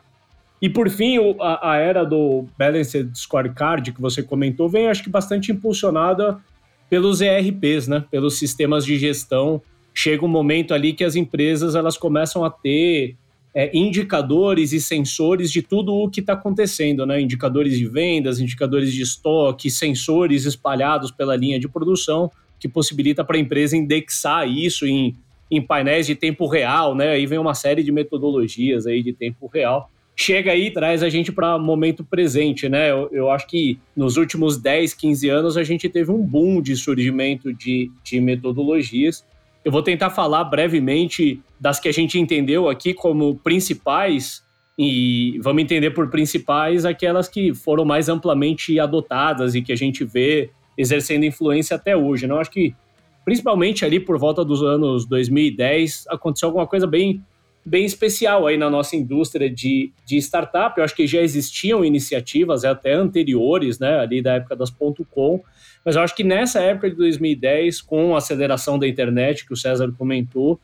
E 0.60 0.68
por 0.68 0.88
fim, 0.88 1.18
a, 1.40 1.72
a, 1.72 1.76
era 1.78 2.04
do 2.04 2.46
Balanced 2.56 3.10
Scorecard 3.16 3.90
que 3.92 4.00
você 4.00 4.22
comentou 4.22 4.68
vem, 4.68 4.88
acho 4.88 5.02
que 5.02 5.10
bastante 5.10 5.50
impulsionada 5.50 6.38
pelos 6.88 7.20
ERPs, 7.20 7.88
né? 7.88 8.04
Pelos 8.10 8.38
sistemas 8.38 8.84
de 8.84 8.98
gestão. 8.98 9.60
Chega 9.94 10.24
um 10.24 10.28
momento 10.28 10.72
ali 10.72 10.92
que 10.92 11.02
as 11.02 11.16
empresas 11.16 11.74
elas 11.74 11.96
começam 11.96 12.44
a 12.44 12.50
ter 12.50 13.16
é, 13.54 13.70
indicadores 13.76 14.72
e 14.72 14.80
sensores 14.80 15.50
de 15.50 15.62
tudo 15.62 15.94
o 15.94 16.08
que 16.08 16.20
está 16.20 16.32
acontecendo, 16.32 17.04
né? 17.04 17.20
Indicadores 17.20 17.76
de 17.76 17.86
vendas, 17.86 18.40
indicadores 18.40 18.92
de 18.92 19.02
estoque, 19.02 19.70
sensores 19.70 20.46
espalhados 20.46 21.10
pela 21.10 21.36
linha 21.36 21.60
de 21.60 21.68
produção, 21.68 22.30
que 22.58 22.68
possibilita 22.68 23.24
para 23.24 23.36
a 23.36 23.40
empresa 23.40 23.76
indexar 23.76 24.48
isso 24.48 24.86
em, 24.86 25.14
em 25.50 25.60
painéis 25.60 26.06
de 26.06 26.14
tempo 26.14 26.46
real, 26.46 26.94
né? 26.94 27.10
Aí 27.10 27.26
vem 27.26 27.38
uma 27.38 27.54
série 27.54 27.82
de 27.82 27.92
metodologias 27.92 28.86
aí 28.86 29.02
de 29.02 29.12
tempo 29.12 29.46
real. 29.46 29.90
Chega 30.14 30.52
aí 30.52 30.66
e 30.66 30.70
traz 30.70 31.02
a 31.02 31.08
gente 31.08 31.32
para 31.32 31.58
momento 31.58 32.04
presente, 32.04 32.68
né? 32.68 32.90
Eu, 32.90 33.08
eu, 33.12 33.30
acho 33.30 33.46
que 33.46 33.78
nos 33.96 34.16
últimos 34.16 34.56
10, 34.56 34.94
15 34.94 35.28
anos 35.28 35.56
a 35.56 35.64
gente 35.64 35.88
teve 35.88 36.10
um 36.10 36.22
boom 36.22 36.62
de 36.62 36.76
surgimento 36.76 37.52
de, 37.52 37.90
de 38.04 38.20
metodologias. 38.20 39.24
Eu 39.64 39.70
vou 39.70 39.82
tentar 39.82 40.10
falar 40.10 40.44
brevemente 40.44 41.40
das 41.60 41.78
que 41.78 41.88
a 41.88 41.92
gente 41.92 42.18
entendeu 42.18 42.68
aqui 42.68 42.92
como 42.92 43.36
principais 43.36 44.42
e 44.76 45.38
vamos 45.40 45.62
entender 45.62 45.90
por 45.90 46.10
principais 46.10 46.84
aquelas 46.84 47.28
que 47.28 47.54
foram 47.54 47.84
mais 47.84 48.08
amplamente 48.08 48.80
adotadas 48.80 49.54
e 49.54 49.62
que 49.62 49.72
a 49.72 49.76
gente 49.76 50.04
vê 50.04 50.50
exercendo 50.76 51.24
influência 51.24 51.76
até 51.76 51.96
hoje. 51.96 52.26
Não 52.26 52.36
né? 52.36 52.40
acho 52.40 52.50
que 52.50 52.74
principalmente 53.24 53.84
ali 53.84 54.00
por 54.00 54.18
volta 54.18 54.44
dos 54.44 54.62
anos 54.62 55.06
2010 55.06 56.06
aconteceu 56.08 56.48
alguma 56.48 56.66
coisa 56.66 56.86
bem 56.86 57.22
bem 57.64 57.84
especial 57.84 58.46
aí 58.46 58.56
na 58.56 58.68
nossa 58.68 58.96
indústria 58.96 59.48
de, 59.48 59.92
de 60.04 60.16
startup. 60.16 60.76
Eu 60.76 60.84
acho 60.84 60.96
que 60.96 61.06
já 61.06 61.20
existiam 61.20 61.84
iniciativas 61.84 62.64
até 62.64 62.92
anteriores, 62.92 63.78
né, 63.78 64.00
ali 64.00 64.20
da 64.20 64.34
época 64.34 64.56
das 64.56 64.70
.com, 64.70 65.40
mas 65.84 65.96
eu 65.96 66.02
acho 66.02 66.14
que 66.14 66.24
nessa 66.24 66.60
época 66.60 66.90
de 66.90 66.96
2010, 66.96 67.80
com 67.80 68.14
a 68.14 68.18
aceleração 68.18 68.78
da 68.78 68.86
internet 68.86 69.46
que 69.46 69.52
o 69.52 69.56
César 69.56 69.92
comentou, 69.96 70.60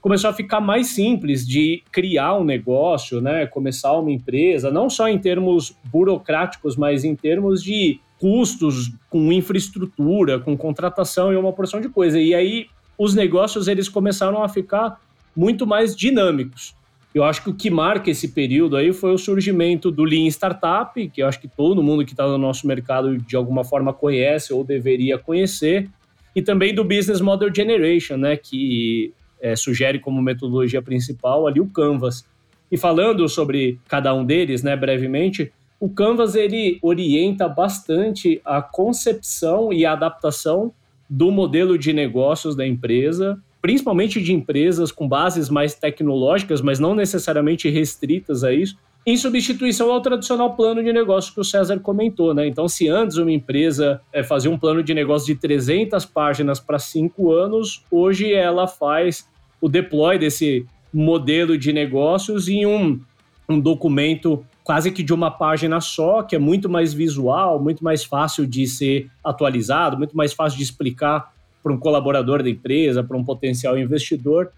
começou 0.00 0.30
a 0.30 0.32
ficar 0.32 0.60
mais 0.60 0.88
simples 0.88 1.46
de 1.46 1.82
criar 1.92 2.36
um 2.36 2.44
negócio, 2.44 3.20
né, 3.20 3.46
começar 3.46 3.92
uma 3.98 4.10
empresa, 4.10 4.70
não 4.70 4.88
só 4.88 5.08
em 5.08 5.18
termos 5.18 5.76
burocráticos, 5.84 6.76
mas 6.76 7.04
em 7.04 7.14
termos 7.14 7.62
de 7.62 8.00
custos 8.18 8.92
com 9.08 9.32
infraestrutura, 9.32 10.38
com 10.38 10.56
contratação 10.56 11.32
e 11.32 11.36
uma 11.36 11.52
porção 11.52 11.80
de 11.80 11.88
coisa. 11.88 12.20
E 12.20 12.34
aí 12.34 12.66
os 12.96 13.14
negócios 13.14 13.66
eles 13.66 13.88
começaram 13.88 14.42
a 14.42 14.48
ficar 14.48 15.00
muito 15.34 15.66
mais 15.66 15.96
dinâmicos. 15.96 16.74
Eu 17.12 17.24
acho 17.24 17.42
que 17.42 17.50
o 17.50 17.54
que 17.54 17.70
marca 17.70 18.10
esse 18.10 18.28
período 18.28 18.76
aí 18.76 18.92
foi 18.92 19.12
o 19.12 19.18
surgimento 19.18 19.90
do 19.90 20.04
Lean 20.04 20.26
Startup, 20.28 21.08
que 21.08 21.22
eu 21.22 21.26
acho 21.26 21.40
que 21.40 21.48
todo 21.48 21.82
mundo 21.82 22.04
que 22.04 22.12
está 22.12 22.26
no 22.26 22.38
nosso 22.38 22.66
mercado 22.66 23.18
de 23.18 23.34
alguma 23.34 23.64
forma 23.64 23.92
conhece 23.92 24.52
ou 24.52 24.62
deveria 24.62 25.18
conhecer, 25.18 25.88
e 26.34 26.40
também 26.40 26.72
do 26.72 26.84
Business 26.84 27.20
Model 27.20 27.52
Generation, 27.52 28.16
né, 28.16 28.36
que 28.36 29.12
é, 29.40 29.56
sugere 29.56 29.98
como 29.98 30.22
metodologia 30.22 30.80
principal 30.80 31.48
ali 31.48 31.60
o 31.60 31.66
Canvas. 31.66 32.24
E 32.70 32.76
falando 32.76 33.28
sobre 33.28 33.80
cada 33.88 34.14
um 34.14 34.24
deles, 34.24 34.62
né, 34.62 34.76
brevemente, 34.76 35.52
o 35.80 35.88
Canvas 35.88 36.36
ele 36.36 36.78
orienta 36.80 37.48
bastante 37.48 38.40
a 38.44 38.62
concepção 38.62 39.72
e 39.72 39.84
a 39.84 39.92
adaptação 39.92 40.72
do 41.08 41.32
modelo 41.32 41.76
de 41.76 41.92
negócios 41.92 42.54
da 42.54 42.64
empresa, 42.64 43.42
principalmente 43.60 44.20
de 44.20 44.32
empresas 44.32 44.90
com 44.90 45.08
bases 45.08 45.48
mais 45.48 45.74
tecnológicas, 45.74 46.60
mas 46.60 46.78
não 46.78 46.94
necessariamente 46.94 47.68
restritas 47.68 48.42
a 48.42 48.52
isso, 48.52 48.76
em 49.06 49.16
substituição 49.16 49.90
ao 49.90 50.00
tradicional 50.00 50.54
plano 50.54 50.82
de 50.84 50.92
negócio 50.92 51.32
que 51.32 51.40
o 51.40 51.44
César 51.44 51.78
comentou, 51.80 52.34
né? 52.34 52.46
Então, 52.46 52.68
se 52.68 52.88
antes 52.88 53.16
uma 53.16 53.32
empresa 53.32 54.00
é, 54.12 54.22
fazia 54.22 54.50
um 54.50 54.58
plano 54.58 54.82
de 54.82 54.92
negócio 54.92 55.26
de 55.26 55.40
300 55.40 56.04
páginas 56.04 56.60
para 56.60 56.78
cinco 56.78 57.32
anos, 57.32 57.82
hoje 57.90 58.32
ela 58.32 58.66
faz 58.66 59.26
o 59.60 59.68
deploy 59.68 60.18
desse 60.18 60.66
modelo 60.92 61.56
de 61.56 61.72
negócios 61.72 62.48
em 62.48 62.66
um, 62.66 63.00
um 63.48 63.58
documento 63.58 64.44
quase 64.62 64.90
que 64.92 65.02
de 65.02 65.12
uma 65.12 65.30
página 65.30 65.80
só, 65.80 66.22
que 66.22 66.36
é 66.36 66.38
muito 66.38 66.68
mais 66.68 66.92
visual, 66.92 67.60
muito 67.60 67.82
mais 67.82 68.04
fácil 68.04 68.46
de 68.46 68.66
ser 68.66 69.10
atualizado, 69.24 69.96
muito 69.96 70.16
mais 70.16 70.32
fácil 70.32 70.58
de 70.58 70.64
explicar 70.64 71.32
para 71.62 71.72
um 71.72 71.78
colaborador 71.78 72.42
da 72.42 72.50
empresa, 72.50 73.02
para 73.02 73.16
um 73.16 73.24
potencial 73.24 73.78
investidor 73.78 74.50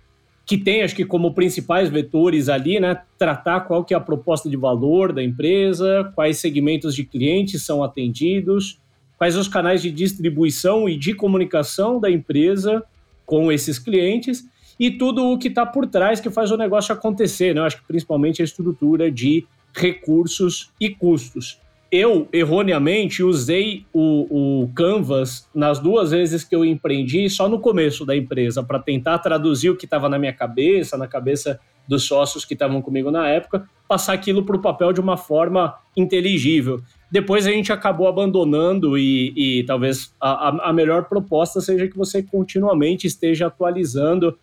que 0.44 0.58
tem, 0.58 0.82
acho 0.82 0.94
que 0.94 1.04
como 1.04 1.34
principais 1.34 1.88
vetores 1.88 2.48
ali, 2.48 2.80
né, 2.80 3.00
tratar 3.16 3.60
qual 3.60 3.84
que 3.84 3.94
é 3.94 3.96
a 3.96 4.00
proposta 4.00 4.50
de 4.50 4.56
valor 4.56 5.12
da 5.12 5.22
empresa, 5.22 6.10
quais 6.14 6.38
segmentos 6.38 6.94
de 6.94 7.04
clientes 7.04 7.62
são 7.62 7.82
atendidos, 7.82 8.78
quais 9.16 9.36
os 9.36 9.46
canais 9.46 9.80
de 9.80 9.90
distribuição 9.90 10.88
e 10.88 10.96
de 10.96 11.14
comunicação 11.14 12.00
da 12.00 12.10
empresa 12.10 12.82
com 13.24 13.52
esses 13.52 13.78
clientes 13.78 14.44
e 14.80 14.90
tudo 14.90 15.30
o 15.30 15.38
que 15.38 15.46
está 15.46 15.64
por 15.64 15.86
trás 15.86 16.20
que 16.20 16.28
faz 16.28 16.50
o 16.50 16.56
negócio 16.56 16.92
acontecer, 16.92 17.54
né? 17.54 17.60
Eu 17.60 17.64
acho 17.64 17.78
que 17.78 17.86
principalmente 17.86 18.42
a 18.42 18.44
estrutura 18.44 19.10
de 19.10 19.46
recursos 19.72 20.70
e 20.80 20.90
custos 20.90 21.61
eu, 21.92 22.26
erroneamente, 22.32 23.22
usei 23.22 23.84
o, 23.92 24.62
o, 24.62 24.68
Canvas 24.74 25.46
nas 25.54 25.78
duas 25.78 26.10
vezes 26.10 26.42
que 26.42 26.56
eu 26.56 26.64
empreendi, 26.64 27.28
só 27.28 27.46
no 27.50 27.60
começo 27.60 28.06
da 28.06 28.16
empresa, 28.16 28.64
para 28.64 28.78
tentar 28.78 29.18
traduzir 29.18 29.68
o 29.68 29.76
que 29.76 29.84
estava 29.84 30.08
na 30.08 30.18
minha 30.18 30.32
cabeça, 30.32 30.96
na 30.96 31.06
cabeça 31.06 31.60
dos 31.86 32.04
sócios 32.04 32.46
que 32.46 32.54
estavam 32.54 32.80
comigo 32.80 33.10
na 33.10 33.28
época, 33.28 33.68
passar 33.86 34.14
aquilo 34.14 34.42
para 34.42 34.56
o 34.56 34.62
papel 34.62 34.94
de 34.94 35.00
uma 35.00 35.18
forma 35.18 35.74
inteligível. 35.94 36.80
Depois 37.10 37.46
a 37.46 37.50
gente 37.50 37.70
acabou 37.70 38.08
abandonando 38.08 38.96
e, 38.96 39.34
e 39.36 39.64
talvez 39.64 40.14
a, 40.18 40.70
a 40.70 40.72
melhor 40.72 41.10
proposta 41.10 41.60
seja 41.60 41.86
que 41.86 41.96
você 41.98 42.22
continuamente 42.22 43.06
esteja 43.06 43.48
atualizando 43.48 44.38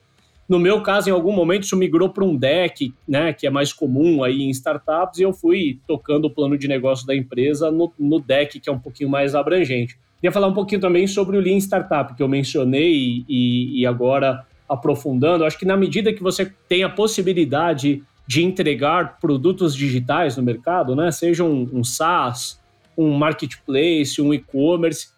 no 0.49 0.57
meu 0.57 0.81
caso, 0.81 1.07
em 1.07 1.11
algum 1.11 1.31
momento, 1.31 1.63
isso 1.63 1.77
migrou 1.77 2.09
para 2.09 2.25
um 2.25 2.35
deck, 2.35 2.91
né, 3.07 3.31
que 3.31 3.45
é 3.45 3.51
mais 3.51 3.71
comum 3.71 4.23
aí 4.23 4.41
em 4.41 4.49
startups, 4.49 5.19
e 5.19 5.21
eu 5.21 5.31
fui 5.31 5.79
tocando 5.87 6.25
o 6.25 6.29
plano 6.29 6.57
de 6.57 6.67
negócio 6.67 7.05
da 7.05 7.15
empresa 7.15 7.69
no, 7.69 7.93
no 7.99 8.19
deck, 8.19 8.59
que 8.59 8.67
é 8.67 8.73
um 8.73 8.79
pouquinho 8.79 9.11
mais 9.11 9.35
abrangente. 9.35 9.95
Queria 10.15 10.31
falar 10.31 10.47
um 10.47 10.53
pouquinho 10.53 10.81
também 10.81 11.05
sobre 11.05 11.37
o 11.37 11.39
Lean 11.39 11.57
Startup, 11.57 12.15
que 12.15 12.23
eu 12.23 12.27
mencionei 12.27 13.23
e, 13.29 13.79
e 13.79 13.85
agora 13.85 14.43
aprofundando. 14.67 15.45
Acho 15.45 15.57
que 15.57 15.65
na 15.65 15.77
medida 15.77 16.11
que 16.11 16.21
você 16.21 16.51
tem 16.67 16.83
a 16.83 16.89
possibilidade 16.89 18.01
de 18.27 18.43
entregar 18.43 19.19
produtos 19.19 19.75
digitais 19.75 20.35
no 20.35 20.41
mercado, 20.41 20.95
né, 20.95 21.11
seja 21.11 21.43
um, 21.43 21.69
um 21.71 21.83
SaaS, 21.83 22.59
um 22.97 23.13
marketplace, 23.13 24.19
um 24.19 24.33
e-commerce, 24.33 25.09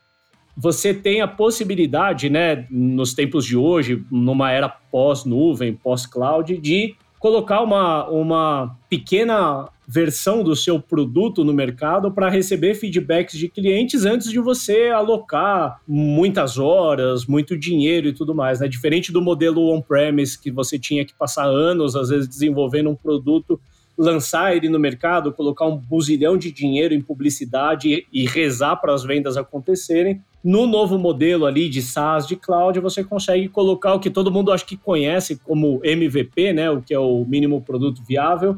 você 0.58 0.94
tem 0.94 1.22
a 1.22 1.28
possibilidade, 1.28 2.30
né, 2.30 2.68
nos 2.70 3.14
tempos 3.14 3.46
de 3.46 3.56
hoje, 3.56 4.04
numa 4.12 4.52
era 4.52 4.81
pós-nuvem, 4.92 5.74
pós-cloud, 5.74 6.58
de 6.58 6.96
colocar 7.20 7.62
uma, 7.62 8.08
uma 8.10 8.78
pequena 8.90 9.70
versão 9.88 10.44
do 10.44 10.56
seu 10.56 10.80
produto 10.80 11.44
no 11.44 11.54
mercado 11.54 12.12
para 12.12 12.30
receber 12.30 12.76
feedbacks 12.76 13.38
de 13.38 13.50
clientes 13.50 14.06
antes 14.06 14.32
de 14.32 14.40
você 14.40 14.88
alocar 14.88 15.82
muitas 15.88 16.58
horas, 16.58 17.26
muito 17.26 17.58
dinheiro 17.58 18.08
e 18.08 18.14
tudo 18.14 18.34
mais. 18.34 18.60
Né? 18.60 18.68
Diferente 18.68 19.12
do 19.12 19.22
modelo 19.22 19.70
on-premise, 19.72 20.40
que 20.40 20.50
você 20.50 20.80
tinha 20.80 21.06
que 21.06 21.14
passar 21.14 21.46
anos, 21.46 21.96
às 21.96 22.10
vezes, 22.10 22.28
desenvolvendo 22.28 22.90
um 22.90 22.96
produto 22.96 23.60
lançar 23.98 24.56
ele 24.56 24.70
no 24.70 24.80
mercado, 24.80 25.32
colocar 25.32 25.66
um 25.66 25.78
buzilhão 25.78 26.38
de 26.38 26.52
dinheiro 26.52 26.94
em 26.94 27.02
publicidade 27.02 28.08
e 28.12 28.26
rezar 28.26 28.78
para 28.78 28.94
as 28.94 29.04
vendas 29.04 29.38
acontecerem. 29.38 30.22
No 30.44 30.66
novo 30.66 30.98
modelo 30.98 31.46
ali 31.46 31.70
de 31.70 31.82
SaaS, 31.82 32.28
de 32.28 32.36
cloud, 32.36 32.80
você 32.80 33.04
consegue 33.04 33.48
colocar 33.48 33.94
o 33.94 34.00
que 34.00 34.10
todo 34.10 34.32
mundo 34.32 34.52
acho 34.52 34.66
que 34.66 34.76
conhece 34.76 35.38
como 35.38 35.80
MVP, 35.84 36.52
né, 36.52 36.72
o 36.72 36.82
que 36.82 36.94
é 36.94 37.00
o 37.00 37.24
mínimo 37.26 37.62
produto 37.62 38.02
viável, 38.08 38.58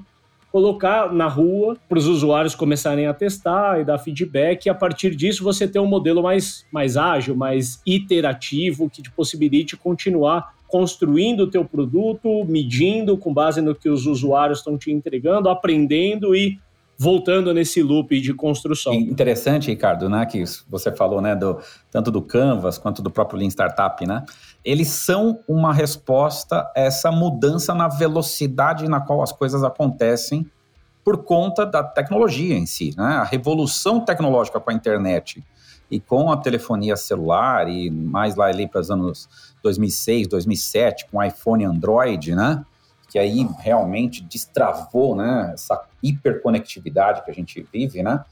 colocar 0.50 1.12
na 1.12 1.28
rua 1.28 1.76
para 1.90 1.98
os 1.98 2.08
usuários 2.08 2.56
começarem 2.56 3.08
a 3.08 3.14
testar 3.14 3.82
e 3.82 3.84
dar 3.84 3.98
feedback, 3.98 4.66
e 4.66 4.70
a 4.70 4.76
partir 4.76 5.16
disso 5.16 5.44
você 5.44 5.68
ter 5.68 5.80
um 5.80 5.88
modelo 5.88 6.24
mais, 6.24 6.66
mais 6.72 6.96
ágil, 6.96 7.36
mais 7.36 7.82
iterativo, 7.86 8.90
que 8.90 9.02
te 9.02 9.12
possibilite 9.12 9.76
continuar 9.76 10.54
construindo 10.68 11.42
o 11.42 11.50
teu 11.50 11.66
produto, 11.66 12.46
medindo 12.46 13.18
com 13.18 13.34
base 13.34 13.62
no 13.62 13.76
que 13.76 13.90
os 13.90 14.06
usuários 14.06 14.60
estão 14.60 14.78
te 14.78 14.92
entregando, 14.92 15.50
aprendendo 15.50 16.36
e 16.36 16.60
voltando 16.98 17.54
nesse 17.54 17.82
loop 17.82 18.20
de 18.20 18.34
construção. 18.34 18.94
Interessante, 18.94 19.70
Ricardo, 19.70 20.10
né, 20.10 20.26
que 20.26 20.44
você 20.70 20.92
falou, 20.92 21.22
né, 21.22 21.36
do, 21.36 21.60
tanto 21.92 22.12
do 22.12 22.22
Canvas 22.22 22.78
quanto 22.78 23.02
do 23.02 23.10
próprio 23.10 23.40
Lean 23.40 23.50
Startup, 23.50 24.06
né? 24.06 24.24
Eles 24.64 24.90
são 24.90 25.40
uma 25.48 25.74
resposta 25.74 26.60
a 26.60 26.72
essa 26.76 27.12
mudança 27.12 27.74
na 27.74 27.88
velocidade 27.88 28.88
na 28.88 29.02
qual 29.02 29.22
as 29.22 29.32
coisas 29.32 29.64
acontecem 29.64 30.50
por 31.04 31.24
conta 31.24 31.66
da 31.66 31.84
tecnologia 31.84 32.56
em 32.56 32.66
si, 32.66 32.94
né? 32.96 33.16
A 33.16 33.24
revolução 33.24 34.00
tecnológica 34.00 34.60
com 34.60 34.70
a 34.72 34.74
internet 34.74 35.44
e 35.92 36.00
com 36.00 36.32
a 36.32 36.38
telefonia 36.38 36.96
celular 36.96 37.68
e 37.68 37.90
mais 37.92 38.36
lá 38.36 38.46
ali 38.46 38.68
para 38.68 38.82
os 38.82 38.90
anos 38.90 39.28
2006, 39.62 40.28
2007, 40.28 41.08
com 41.12 41.22
iPhone 41.22 41.64
e 41.64 41.66
Android, 41.66 42.36
né? 42.36 42.64
Que 43.14 43.20
aí 43.20 43.48
realmente 43.60 44.24
destravou, 44.24 45.16
né? 45.16 45.52
Essa 45.54 45.80
hiperconectividade 46.02 47.24
que 47.24 47.30
a 47.30 47.34
gente 47.34 47.64
vive, 47.72 48.02
né? 48.02 48.26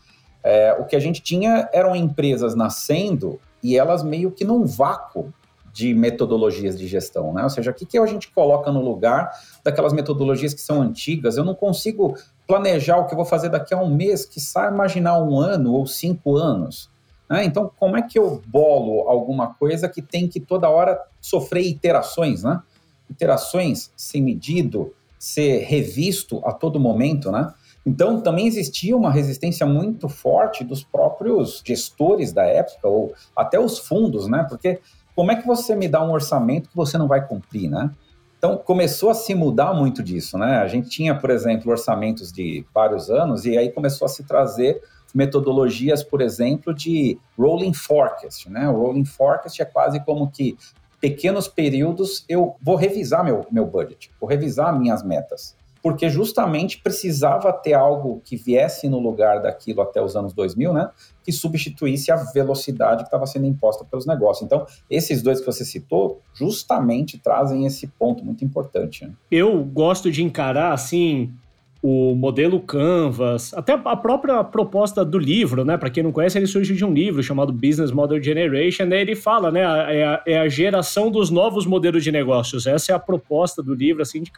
É, 0.43 0.73
o 0.73 0.85
que 0.85 0.95
a 0.95 0.99
gente 0.99 1.21
tinha 1.21 1.69
eram 1.71 1.95
empresas 1.95 2.55
nascendo 2.55 3.39
e 3.61 3.77
elas 3.77 4.01
meio 4.01 4.31
que 4.31 4.43
num 4.43 4.65
vácuo 4.65 5.31
de 5.71 5.93
metodologias 5.93 6.79
de 6.79 6.87
gestão, 6.87 7.31
né? 7.31 7.43
Ou 7.43 7.49
seja, 7.51 7.69
o 7.69 7.73
que, 7.75 7.85
que 7.85 7.95
a 7.99 8.07
gente 8.07 8.31
coloca 8.31 8.71
no 8.71 8.81
lugar 8.81 9.29
daquelas 9.63 9.93
metodologias 9.93 10.51
que 10.51 10.61
são 10.61 10.81
antigas? 10.81 11.37
Eu 11.37 11.45
não 11.45 11.53
consigo 11.53 12.17
planejar 12.47 12.97
o 12.97 13.05
que 13.05 13.13
eu 13.13 13.17
vou 13.17 13.25
fazer 13.25 13.49
daqui 13.49 13.75
a 13.75 13.77
um 13.77 13.93
mês, 13.93 14.25
que 14.25 14.39
sai 14.39 14.73
imaginar 14.73 15.21
um 15.21 15.39
ano 15.39 15.73
ou 15.73 15.85
cinco 15.85 16.37
anos. 16.37 16.89
Né? 17.29 17.45
Então, 17.45 17.71
como 17.77 17.95
é 17.95 18.01
que 18.01 18.17
eu 18.17 18.41
bolo 18.47 19.07
alguma 19.07 19.53
coisa 19.53 19.87
que 19.87 20.01
tem 20.01 20.27
que 20.27 20.39
toda 20.39 20.67
hora 20.67 20.99
sofrer 21.21 21.67
iterações, 21.67 22.41
né? 22.41 22.63
Iterações, 23.11 23.91
ser 23.95 24.21
medido, 24.21 24.93
ser 25.19 25.59
revisto 25.65 26.41
a 26.43 26.51
todo 26.51 26.79
momento, 26.79 27.31
né? 27.31 27.53
Então, 27.85 28.21
também 28.21 28.47
existia 28.47 28.95
uma 28.95 29.11
resistência 29.11 29.65
muito 29.65 30.07
forte 30.07 30.63
dos 30.63 30.83
próprios 30.83 31.61
gestores 31.65 32.31
da 32.31 32.43
época, 32.43 32.87
ou 32.87 33.13
até 33.35 33.59
os 33.59 33.79
fundos, 33.79 34.27
né? 34.27 34.45
Porque 34.47 34.79
como 35.15 35.31
é 35.31 35.35
que 35.35 35.45
você 35.45 35.75
me 35.75 35.87
dá 35.87 36.03
um 36.03 36.11
orçamento 36.11 36.69
que 36.69 36.75
você 36.75 36.97
não 36.97 37.07
vai 37.07 37.25
cumprir, 37.25 37.69
né? 37.69 37.91
Então, 38.37 38.57
começou 38.57 39.11
a 39.11 39.13
se 39.13 39.35
mudar 39.35 39.73
muito 39.73 40.01
disso, 40.01 40.37
né? 40.37 40.57
A 40.57 40.67
gente 40.67 40.89
tinha, 40.89 41.13
por 41.13 41.29
exemplo, 41.29 41.71
orçamentos 41.71 42.31
de 42.31 42.65
vários 42.73 43.09
anos, 43.09 43.45
e 43.45 43.57
aí 43.57 43.71
começou 43.71 44.05
a 44.05 44.09
se 44.09 44.23
trazer 44.23 44.81
metodologias, 45.13 46.03
por 46.03 46.21
exemplo, 46.21 46.73
de 46.73 47.19
rolling 47.37 47.73
forecast, 47.73 48.49
né? 48.49 48.67
O 48.69 48.73
rolling 48.73 49.05
forecast 49.05 49.61
é 49.61 49.65
quase 49.65 49.99
como 49.99 50.29
que 50.31 50.57
pequenos 51.01 51.47
períodos 51.47 52.23
eu 52.29 52.55
vou 52.61 52.75
revisar 52.75 53.25
meu, 53.25 53.45
meu 53.51 53.65
budget, 53.65 54.11
vou 54.19 54.29
revisar 54.29 54.77
minhas 54.77 55.03
metas 55.03 55.59
porque 55.81 56.09
justamente 56.09 56.79
precisava 56.79 57.51
ter 57.51 57.73
algo 57.73 58.21
que 58.23 58.35
viesse 58.35 58.87
no 58.87 58.99
lugar 58.99 59.41
daquilo 59.41 59.81
até 59.81 60.01
os 60.01 60.15
anos 60.15 60.31
2000, 60.33 60.73
né? 60.73 60.89
Que 61.23 61.31
substituísse 61.31 62.11
a 62.11 62.17
velocidade 62.17 63.01
que 63.01 63.07
estava 63.07 63.25
sendo 63.25 63.47
imposta 63.47 63.83
pelos 63.83 64.05
negócios. 64.05 64.45
Então, 64.45 64.65
esses 64.89 65.21
dois 65.21 65.39
que 65.39 65.45
você 65.45 65.65
citou, 65.65 66.21
justamente 66.33 67.17
trazem 67.17 67.65
esse 67.65 67.87
ponto 67.87 68.23
muito 68.23 68.45
importante. 68.45 69.05
Né? 69.05 69.13
Eu 69.31 69.63
gosto 69.63 70.11
de 70.11 70.23
encarar, 70.23 70.71
assim, 70.71 71.33
o 71.81 72.13
modelo 72.15 72.59
Canvas, 72.59 73.53
até 73.55 73.73
a 73.73 73.95
própria 73.95 74.43
proposta 74.43 75.03
do 75.03 75.17
livro, 75.17 75.65
né? 75.65 75.77
Para 75.77 75.89
quem 75.89 76.03
não 76.03 76.11
conhece, 76.11 76.37
ele 76.37 76.45
surge 76.45 76.75
de 76.75 76.85
um 76.85 76.93
livro 76.93 77.23
chamado 77.23 77.51
Business 77.51 77.91
Model 77.91 78.21
Generation, 78.21 78.85
né? 78.85 79.01
Ele 79.01 79.15
fala, 79.15 79.49
né? 79.49 79.61
É 79.61 80.05
a, 80.05 80.23
é 80.25 80.37
a 80.39 80.47
geração 80.47 81.09
dos 81.09 81.31
novos 81.31 81.65
modelos 81.65 82.03
de 82.03 82.11
negócios. 82.11 82.67
Essa 82.67 82.91
é 82.91 82.95
a 82.95 82.99
proposta 82.99 83.63
do 83.63 83.73
livro, 83.73 84.01
assim, 84.01 84.21
de 84.21 84.31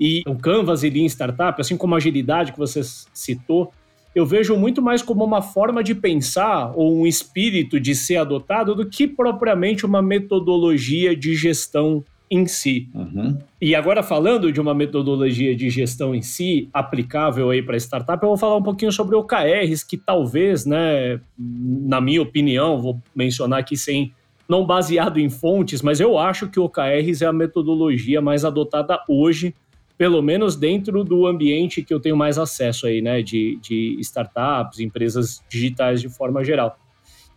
e 0.00 0.22
o 0.26 0.36
Canvas 0.36 0.84
e 0.84 0.90
Lean 0.90 1.06
Startup, 1.06 1.60
assim 1.60 1.76
como 1.76 1.94
a 1.94 1.96
agilidade 1.98 2.52
que 2.52 2.58
você 2.58 2.80
citou, 3.12 3.72
eu 4.14 4.24
vejo 4.24 4.56
muito 4.56 4.80
mais 4.80 5.02
como 5.02 5.24
uma 5.24 5.42
forma 5.42 5.82
de 5.82 5.94
pensar 5.94 6.72
ou 6.74 6.96
um 6.96 7.06
espírito 7.06 7.78
de 7.78 7.94
ser 7.94 8.16
adotado 8.16 8.74
do 8.74 8.88
que 8.88 9.06
propriamente 9.06 9.84
uma 9.84 10.00
metodologia 10.00 11.14
de 11.14 11.34
gestão 11.34 12.04
em 12.30 12.46
si. 12.46 12.88
Uhum. 12.94 13.38
E 13.60 13.74
agora 13.74 14.02
falando 14.02 14.52
de 14.52 14.60
uma 14.60 14.74
metodologia 14.74 15.54
de 15.54 15.70
gestão 15.70 16.14
em 16.14 16.22
si 16.22 16.68
aplicável 16.72 17.50
aí 17.50 17.62
para 17.62 17.76
startup, 17.76 18.22
eu 18.22 18.28
vou 18.28 18.36
falar 18.36 18.56
um 18.56 18.62
pouquinho 18.62 18.92
sobre 18.92 19.16
OKRs 19.16 19.84
que 19.84 19.96
talvez, 19.96 20.64
né, 20.64 21.20
na 21.38 22.00
minha 22.00 22.22
opinião, 22.22 22.80
vou 22.80 23.00
mencionar 23.14 23.60
aqui 23.60 23.76
sem 23.76 24.12
não 24.48 24.64
baseado 24.64 25.18
em 25.18 25.28
fontes, 25.28 25.82
mas 25.82 26.00
eu 26.00 26.18
acho 26.18 26.48
que 26.48 26.58
OKRs 26.58 27.22
é 27.22 27.26
a 27.26 27.32
metodologia 27.32 28.20
mais 28.20 28.44
adotada 28.44 28.98
hoje 29.06 29.54
pelo 29.98 30.22
menos 30.22 30.54
dentro 30.54 31.02
do 31.02 31.26
ambiente 31.26 31.82
que 31.82 31.92
eu 31.92 31.98
tenho 31.98 32.16
mais 32.16 32.38
acesso 32.38 32.86
aí, 32.86 33.02
né, 33.02 33.20
de, 33.20 33.58
de 33.60 33.96
startups, 33.98 34.78
empresas 34.78 35.42
digitais 35.48 36.00
de 36.00 36.08
forma 36.08 36.44
geral. 36.44 36.78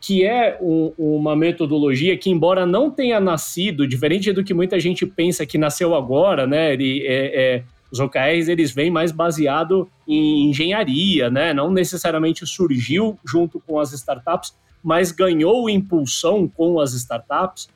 Que 0.02 0.26
é 0.26 0.58
um, 0.60 0.92
uma 0.98 1.36
metodologia 1.36 2.18
que, 2.18 2.30
embora 2.30 2.66
não 2.66 2.90
tenha 2.90 3.20
nascido, 3.20 3.88
diferente 3.88 4.34
do 4.34 4.44
que 4.44 4.54
muita 4.54 4.80
gente 4.80 5.06
pensa 5.06 5.46
que 5.46 5.58
nasceu 5.58 5.96
agora, 5.96 6.46
né, 6.48 6.74
ele 6.74 7.06
é, 7.06 7.56
é 7.56 7.64
os 7.92 8.00
OKRs 8.00 8.48
eles 8.48 8.72
vêm 8.72 8.90
mais 8.90 9.12
baseado 9.12 9.90
em 10.08 10.50
engenharia, 10.50 11.30
né? 11.30 11.54
Não 11.54 11.70
necessariamente 11.70 12.48
surgiu 12.48 13.20
junto 13.26 13.60
com 13.60 13.78
as 13.80 13.92
startups, 13.92 14.56
mas 14.82 15.12
ganhou 15.12 15.70
impulsão 15.70 16.48
com 16.48 16.80
as 16.80 16.94
startups, 16.94 17.68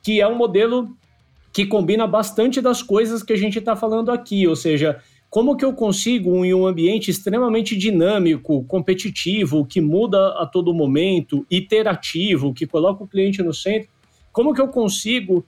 que 0.00 0.20
é 0.20 0.28
um 0.28 0.36
modelo 0.36 0.96
que 1.52 1.66
combina 1.66 2.06
bastante 2.06 2.60
das 2.60 2.82
coisas 2.82 3.22
que 3.22 3.32
a 3.32 3.36
gente 3.36 3.58
está 3.58 3.74
falando 3.74 4.12
aqui, 4.12 4.46
ou 4.46 4.54
seja, 4.54 5.02
como 5.30 5.56
que 5.56 5.64
eu 5.64 5.74
consigo, 5.74 6.44
em 6.44 6.54
um 6.54 6.66
ambiente 6.66 7.10
extremamente 7.10 7.76
dinâmico, 7.76 8.64
competitivo, 8.64 9.66
que 9.66 9.80
muda 9.80 10.28
a 10.40 10.46
todo 10.46 10.72
momento, 10.72 11.46
iterativo, 11.50 12.54
que 12.54 12.66
coloca 12.66 13.04
o 13.04 13.06
cliente 13.06 13.42
no 13.42 13.52
centro, 13.52 13.88
como 14.32 14.54
que 14.54 14.60
eu 14.60 14.68
consigo 14.68 15.44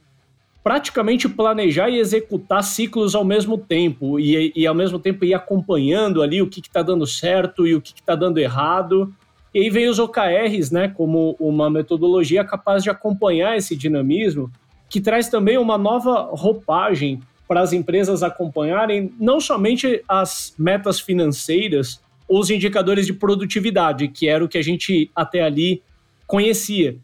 praticamente 0.62 1.28
planejar 1.28 1.88
e 1.88 1.98
executar 1.98 2.62
ciclos 2.62 3.14
ao 3.14 3.24
mesmo 3.24 3.56
tempo 3.56 4.20
e, 4.20 4.52
e 4.54 4.66
ao 4.66 4.74
mesmo 4.74 4.98
tempo 4.98 5.24
ir 5.24 5.32
acompanhando 5.32 6.20
ali 6.22 6.42
o 6.42 6.46
que 6.46 6.60
está 6.60 6.82
dando 6.82 7.06
certo 7.06 7.66
e 7.66 7.74
o 7.74 7.80
que 7.80 7.94
está 7.94 8.14
dando 8.14 8.38
errado. 8.38 9.12
E 9.54 9.60
aí 9.60 9.70
vem 9.70 9.88
os 9.88 9.98
OKRs, 9.98 10.70
né, 10.70 10.88
como 10.88 11.34
uma 11.40 11.70
metodologia 11.70 12.44
capaz 12.44 12.82
de 12.82 12.90
acompanhar 12.90 13.56
esse 13.56 13.74
dinamismo 13.74 14.50
que 14.90 15.00
traz 15.00 15.28
também 15.28 15.56
uma 15.56 15.78
nova 15.78 16.28
roupagem 16.32 17.22
para 17.50 17.62
as 17.62 17.72
empresas 17.72 18.22
acompanharem 18.22 19.12
não 19.18 19.40
somente 19.40 20.04
as 20.08 20.54
metas 20.56 21.00
financeiras 21.00 22.00
os 22.28 22.48
indicadores 22.48 23.06
de 23.06 23.12
produtividade, 23.12 24.06
que 24.06 24.28
era 24.28 24.44
o 24.44 24.48
que 24.48 24.56
a 24.56 24.62
gente 24.62 25.10
até 25.16 25.42
ali 25.42 25.82
conhecia. 26.28 26.96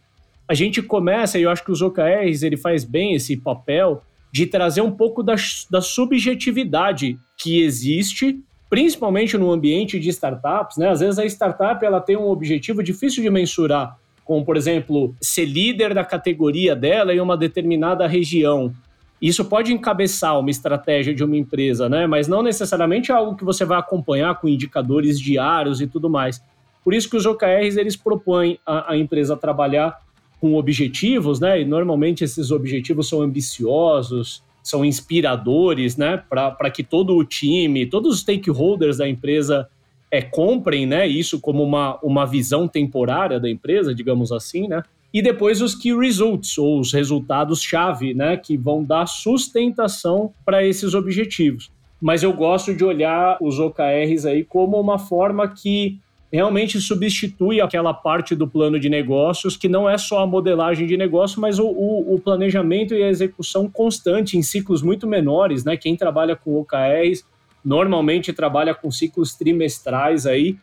A 0.46 0.54
gente 0.54 0.80
começa, 0.80 1.36
e 1.36 1.42
eu 1.42 1.50
acho 1.50 1.64
que 1.64 1.72
os 1.72 1.82
OKRs 1.82 2.44
ele 2.44 2.56
faz 2.56 2.84
bem 2.84 3.16
esse 3.16 3.36
papel 3.36 4.04
de 4.30 4.46
trazer 4.46 4.82
um 4.82 4.92
pouco 4.92 5.20
da, 5.20 5.34
da 5.68 5.80
subjetividade 5.80 7.18
que 7.36 7.60
existe, 7.60 8.38
principalmente 8.70 9.36
no 9.36 9.50
ambiente 9.50 9.98
de 9.98 10.10
startups. 10.10 10.76
Né? 10.76 10.88
Às 10.88 11.00
vezes 11.00 11.18
a 11.18 11.26
startup 11.26 11.84
ela 11.84 12.00
tem 12.00 12.16
um 12.16 12.28
objetivo 12.28 12.84
difícil 12.84 13.20
de 13.20 13.30
mensurar, 13.30 13.98
como, 14.24 14.44
por 14.44 14.56
exemplo, 14.56 15.12
ser 15.20 15.44
líder 15.44 15.92
da 15.92 16.04
categoria 16.04 16.76
dela 16.76 17.12
em 17.12 17.18
uma 17.18 17.36
determinada 17.36 18.06
região. 18.06 18.72
Isso 19.20 19.44
pode 19.44 19.72
encabeçar 19.72 20.38
uma 20.38 20.50
estratégia 20.50 21.14
de 21.14 21.24
uma 21.24 21.36
empresa, 21.36 21.88
né? 21.88 22.06
Mas 22.06 22.28
não 22.28 22.42
necessariamente 22.42 23.10
é 23.10 23.14
algo 23.14 23.36
que 23.36 23.44
você 23.44 23.64
vai 23.64 23.78
acompanhar 23.78 24.38
com 24.38 24.48
indicadores 24.48 25.18
diários 25.18 25.80
e 25.80 25.86
tudo 25.86 26.10
mais. 26.10 26.42
Por 26.84 26.92
isso 26.92 27.08
que 27.08 27.16
os 27.16 27.24
OKRs 27.24 27.76
eles 27.76 27.96
propõem 27.96 28.58
a, 28.64 28.92
a 28.92 28.96
empresa 28.96 29.36
trabalhar 29.36 29.98
com 30.40 30.54
objetivos, 30.54 31.40
né? 31.40 31.60
E 31.60 31.64
normalmente 31.64 32.22
esses 32.22 32.50
objetivos 32.50 33.08
são 33.08 33.22
ambiciosos, 33.22 34.42
são 34.62 34.84
inspiradores, 34.84 35.96
né? 35.96 36.22
Para 36.28 36.70
que 36.70 36.84
todo 36.84 37.16
o 37.16 37.24
time, 37.24 37.86
todos 37.86 38.14
os 38.14 38.20
stakeholders 38.20 38.98
da 38.98 39.08
empresa 39.08 39.68
é, 40.10 40.22
comprem 40.22 40.86
né, 40.86 41.06
isso 41.06 41.40
como 41.40 41.62
uma, 41.62 41.98
uma 42.02 42.26
visão 42.26 42.68
temporária 42.68 43.40
da 43.40 43.50
empresa, 43.50 43.94
digamos 43.94 44.30
assim, 44.30 44.68
né? 44.68 44.82
E 45.12 45.22
depois 45.22 45.62
os 45.62 45.74
key 45.74 45.96
results, 45.96 46.58
ou 46.58 46.80
os 46.80 46.92
resultados-chave, 46.92 48.12
né, 48.12 48.36
que 48.36 48.56
vão 48.56 48.84
dar 48.84 49.06
sustentação 49.06 50.32
para 50.44 50.66
esses 50.66 50.94
objetivos. 50.94 51.70
Mas 52.00 52.22
eu 52.22 52.32
gosto 52.32 52.74
de 52.74 52.84
olhar 52.84 53.38
os 53.40 53.58
OKRs 53.58 54.26
aí 54.26 54.44
como 54.44 54.78
uma 54.78 54.98
forma 54.98 55.48
que 55.48 55.98
realmente 56.30 56.80
substitui 56.80 57.60
aquela 57.60 57.94
parte 57.94 58.34
do 58.34 58.46
plano 58.46 58.78
de 58.78 58.88
negócios 58.88 59.56
que 59.56 59.68
não 59.68 59.88
é 59.88 59.96
só 59.96 60.20
a 60.20 60.26
modelagem 60.26 60.86
de 60.86 60.96
negócio, 60.96 61.40
mas 61.40 61.58
o, 61.58 61.66
o, 61.66 62.14
o 62.14 62.20
planejamento 62.20 62.94
e 62.94 63.02
a 63.02 63.08
execução 63.08 63.70
constante 63.70 64.36
em 64.36 64.42
ciclos 64.42 64.82
muito 64.82 65.06
menores, 65.06 65.64
né? 65.64 65.76
Quem 65.76 65.96
trabalha 65.96 66.36
com 66.36 66.60
OKRs 66.60 67.24
normalmente 67.64 68.32
trabalha 68.32 68.74
com 68.74 68.90
ciclos 68.90 69.34
trimestrais 69.34 70.26
aí, 70.26 70.56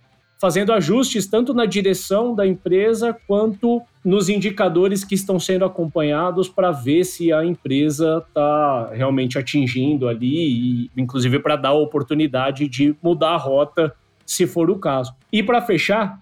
fazendo 0.43 0.73
ajustes 0.73 1.25
tanto 1.25 1.53
na 1.53 1.65
direção 1.65 2.35
da 2.35 2.45
empresa 2.45 3.15
quanto 3.25 3.81
nos 4.03 4.27
indicadores 4.27 5.05
que 5.05 5.15
estão 5.15 5.39
sendo 5.39 5.63
acompanhados 5.63 6.49
para 6.49 6.69
ver 6.69 7.05
se 7.05 7.31
a 7.31 7.45
empresa 7.45 8.21
está 8.27 8.89
realmente 8.91 9.39
atingindo 9.39 10.05
ali, 10.05 10.89
e, 10.89 10.91
inclusive 10.97 11.39
para 11.39 11.55
dar 11.55 11.69
a 11.69 11.73
oportunidade 11.75 12.67
de 12.67 12.93
mudar 13.01 13.29
a 13.29 13.37
rota, 13.37 13.95
se 14.25 14.45
for 14.45 14.69
o 14.69 14.75
caso. 14.75 15.13
E 15.31 15.41
para 15.41 15.61
fechar, 15.61 16.19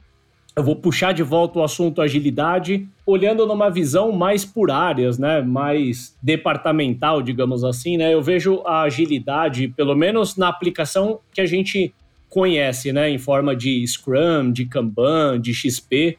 eu 0.56 0.64
vou 0.64 0.76
puxar 0.76 1.14
de 1.14 1.24
volta 1.24 1.58
o 1.58 1.64
assunto 1.64 2.00
agilidade, 2.00 2.88
olhando 3.04 3.48
numa 3.48 3.72
visão 3.72 4.12
mais 4.12 4.46
por 4.46 4.70
áreas, 4.70 5.18
né, 5.18 5.42
mais 5.42 6.16
departamental, 6.22 7.24
digamos 7.24 7.64
assim, 7.64 7.98
né? 7.98 8.14
Eu 8.14 8.22
vejo 8.22 8.62
a 8.68 8.84
agilidade, 8.84 9.70
pelo 9.70 9.96
menos 9.96 10.38
na 10.38 10.48
aplicação 10.48 11.22
que 11.34 11.42
a 11.42 11.46
gente 11.48 11.92
conhece, 12.32 12.94
né, 12.94 13.10
em 13.10 13.18
forma 13.18 13.54
de 13.54 13.86
Scrum, 13.86 14.52
de 14.52 14.66
Kanban, 14.66 15.40
de 15.40 15.54
XP, 15.54 16.18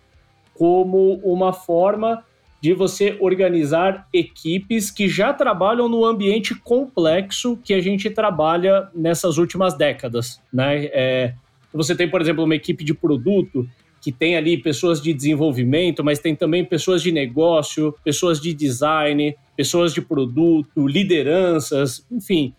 como 0.55 1.15
uma 1.25 1.55
forma 1.55 2.23
de 2.61 2.75
você 2.75 3.17
organizar 3.19 4.07
equipes 4.13 4.91
que 4.91 5.09
já 5.09 5.33
trabalham 5.33 5.89
no 5.89 6.05
ambiente 6.05 6.55
complexo 6.55 7.59
que 7.65 7.75
a 7.75 7.81
gente 7.81 8.09
trabalha 8.11 8.89
nessas 8.95 9.39
últimas 9.39 9.75
décadas, 9.75 10.41
né? 10.53 10.85
É, 10.93 11.35
você 11.73 11.97
tem, 11.97 12.09
por 12.09 12.21
exemplo, 12.21 12.45
uma 12.45 12.55
equipe 12.55 12.85
de 12.85 12.95
produto 12.95 13.67
que 14.01 14.13
tem 14.13 14.37
ali 14.37 14.59
pessoas 14.59 15.01
de 15.01 15.15
desenvolvimento, 15.15 16.05
mas 16.05 16.19
tem 16.19 16.37
também 16.37 16.65
pessoas 16.65 17.03
de 17.03 17.11
negócio, 17.11 17.95
pessoas 18.05 18.41
de 18.41 18.53
design, 18.53 19.35
pessoas 19.57 19.95
de 19.95 20.03
produto, 20.03 20.87
lideranças, 20.87 22.05
enfim, 22.13 22.53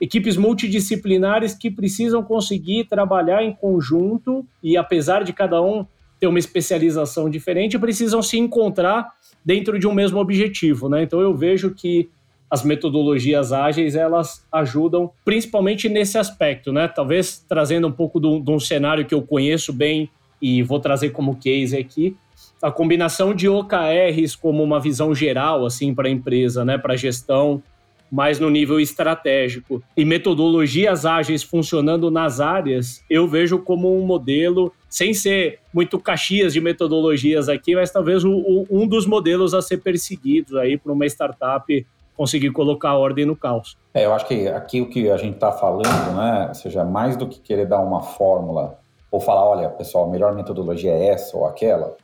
equipes 0.00 0.36
multidisciplinares 0.36 1.54
que 1.54 1.70
precisam 1.70 2.22
conseguir 2.22 2.84
trabalhar 2.84 3.42
em 3.42 3.52
conjunto 3.52 4.46
e 4.62 4.76
apesar 4.76 5.24
de 5.24 5.32
cada 5.32 5.60
um 5.60 5.86
ter 6.20 6.26
uma 6.26 6.38
especialização 6.38 7.30
diferente, 7.30 7.78
precisam 7.78 8.20
se 8.22 8.38
encontrar 8.38 9.12
dentro 9.44 9.78
de 9.78 9.86
um 9.86 9.94
mesmo 9.94 10.18
objetivo, 10.18 10.88
né? 10.88 11.02
Então 11.02 11.20
eu 11.20 11.34
vejo 11.34 11.72
que 11.74 12.08
as 12.50 12.64
metodologias 12.64 13.52
ágeis 13.52 13.94
elas 13.94 14.44
ajudam 14.50 15.10
principalmente 15.24 15.88
nesse 15.88 16.18
aspecto, 16.18 16.72
né? 16.72 16.88
Talvez 16.88 17.44
trazendo 17.48 17.86
um 17.86 17.92
pouco 17.92 18.18
de 18.18 18.50
um 18.50 18.58
cenário 18.58 19.04
que 19.04 19.14
eu 19.14 19.22
conheço 19.22 19.72
bem 19.72 20.10
e 20.40 20.62
vou 20.62 20.80
trazer 20.80 21.10
como 21.10 21.36
case 21.36 21.76
aqui, 21.76 22.16
a 22.62 22.70
combinação 22.70 23.34
de 23.34 23.48
OKRs 23.48 24.36
como 24.36 24.62
uma 24.62 24.80
visão 24.80 25.14
geral 25.14 25.66
assim 25.66 25.94
para 25.94 26.08
a 26.08 26.10
empresa, 26.10 26.64
né, 26.64 26.78
para 26.78 26.96
gestão, 26.96 27.62
mais 28.10 28.38
no 28.38 28.48
nível 28.50 28.80
estratégico 28.80 29.82
e 29.96 30.04
metodologias 30.04 31.04
ágeis 31.04 31.42
funcionando 31.42 32.10
nas 32.10 32.40
áreas, 32.40 33.02
eu 33.08 33.28
vejo 33.28 33.58
como 33.58 33.94
um 33.96 34.04
modelo 34.04 34.72
sem 34.88 35.12
ser 35.12 35.60
muito 35.72 35.98
caxias 35.98 36.52
de 36.52 36.60
metodologias 36.60 37.48
aqui, 37.48 37.74
mas 37.74 37.90
talvez 37.90 38.24
um 38.24 38.86
dos 38.86 39.06
modelos 39.06 39.52
a 39.52 39.60
ser 39.60 39.78
perseguidos 39.78 40.54
aí 40.56 40.78
para 40.78 40.92
uma 40.92 41.06
startup 41.06 41.86
conseguir 42.16 42.50
colocar 42.50 42.96
ordem 42.96 43.24
no 43.24 43.36
caos. 43.36 43.76
É, 43.94 44.04
eu 44.04 44.12
acho 44.12 44.26
que 44.26 44.48
aqui 44.48 44.80
o 44.80 44.88
que 44.88 45.08
a 45.08 45.16
gente 45.16 45.34
está 45.34 45.52
falando, 45.52 46.16
né, 46.16 46.46
ou 46.48 46.54
seja, 46.54 46.84
mais 46.84 47.16
do 47.16 47.28
que 47.28 47.38
querer 47.38 47.66
dar 47.66 47.80
uma 47.80 48.02
fórmula 48.02 48.78
ou 49.10 49.20
falar, 49.20 49.44
olha, 49.44 49.68
pessoal, 49.68 50.04
a 50.04 50.10
melhor 50.10 50.34
metodologia 50.34 50.90
é 50.90 51.08
essa 51.08 51.36
ou 51.36 51.46
aquela, 51.46 51.96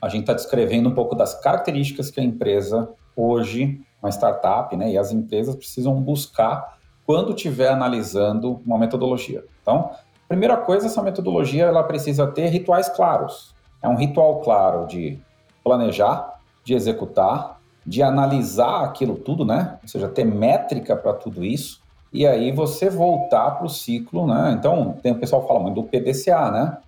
a 0.00 0.08
gente 0.08 0.22
está 0.22 0.32
descrevendo 0.32 0.88
um 0.88 0.94
pouco 0.94 1.14
das 1.14 1.38
características 1.40 2.10
que 2.10 2.20
a 2.20 2.22
empresa 2.22 2.88
hoje, 3.14 3.80
uma 4.02 4.10
startup, 4.10 4.76
né, 4.76 4.90
e 4.90 4.98
as 4.98 5.12
empresas 5.12 5.54
precisam 5.56 5.94
buscar 6.00 6.78
quando 7.06 7.34
estiver 7.34 7.68
analisando 7.68 8.60
uma 8.66 8.78
metodologia. 8.78 9.44
Então, 9.62 9.90
primeira 10.28 10.56
coisa, 10.56 10.86
essa 10.86 11.02
metodologia 11.02 11.64
ela 11.64 11.82
precisa 11.82 12.26
ter 12.26 12.48
rituais 12.48 12.88
claros. 12.88 13.54
É 13.82 13.88
um 13.88 13.96
ritual 13.96 14.40
claro 14.40 14.86
de 14.86 15.18
planejar, 15.64 16.38
de 16.64 16.74
executar, 16.74 17.58
de 17.86 18.02
analisar 18.02 18.84
aquilo 18.84 19.16
tudo, 19.16 19.44
né? 19.44 19.78
Ou 19.82 19.88
seja, 19.88 20.08
ter 20.08 20.24
métrica 20.24 20.94
para 20.94 21.14
tudo 21.14 21.44
isso 21.44 21.80
e 22.12 22.26
aí 22.26 22.52
você 22.52 22.88
voltar 22.88 23.52
para 23.52 23.66
o 23.66 23.70
ciclo, 23.70 24.26
né? 24.26 24.54
Então, 24.58 24.96
tem 25.02 25.12
o 25.12 25.18
pessoal 25.18 25.46
fala 25.46 25.60
muito 25.60 25.80
do 25.80 25.88
PDCA, 25.88 26.50
né? 26.50 26.78